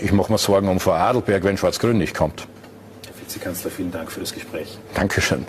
Ich 0.00 0.12
mache 0.12 0.30
mir 0.30 0.38
Sorgen 0.38 0.68
um 0.68 0.78
Vorarlberg, 0.78 1.42
wenn 1.44 1.56
Schwarz-Grün 1.56 1.98
nicht 1.98 2.14
kommt. 2.14 2.46
Herr 3.06 3.20
Vizekanzler, 3.20 3.70
vielen 3.70 3.90
Dank 3.90 4.12
für 4.12 4.20
das 4.20 4.32
Gespräch. 4.32 4.78
Dankeschön. 4.94 5.44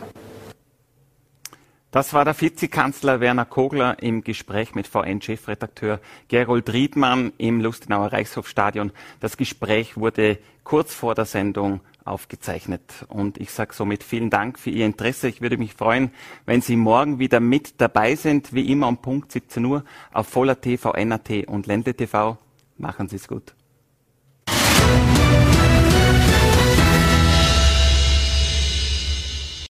Das 1.91 2.11
war 2.13 2.26
der 2.26 2.39
Vizekanzler 2.39 3.21
Werner 3.21 3.45
Kogler 3.45 4.03
im 4.03 4.21
Gespräch 4.21 4.76
mit 4.76 4.86
VN-Chefredakteur 4.86 6.01
Gerold 6.28 6.73
Riedmann 6.73 7.32
im 7.38 7.61
Lustenauer 7.61 8.11
Reichshofstadion. 8.11 8.91
Das 9.21 9.38
Gespräch 9.38 9.95
wurde 9.95 10.39
kurz 10.65 10.93
vor 10.93 11.15
der 11.15 11.23
Sendung 11.23 11.80
aufgezeichnet. 12.03 12.82
Und 13.07 13.38
ich 13.38 13.51
sage 13.51 13.73
somit 13.73 14.03
vielen 14.03 14.30
Dank 14.30 14.59
für 14.59 14.71
Ihr 14.71 14.86
Interesse. 14.86 15.30
Ich 15.30 15.39
würde 15.39 15.57
mich 15.57 15.73
freuen, 15.73 16.11
wenn 16.45 16.61
Sie 16.61 16.76
morgen 16.76 17.19
wieder 17.19 17.39
mit 17.39 17.80
dabei 17.80 18.15
sind, 18.15 18.53
wie 18.53 18.69
immer 18.71 18.89
um 18.89 18.97
Punkt 18.97 19.32
17 19.32 19.63
Uhr 19.63 19.86
auf 20.11 20.28
Voller 20.28 20.59
TV, 20.59 20.91
NAT 20.91 21.47
und 21.47 21.65
Ländle 21.65 21.93
TV. 21.93 22.38
Machen 22.78 23.07
Sie 23.07 23.15
es 23.15 23.30
gut. 23.30 23.53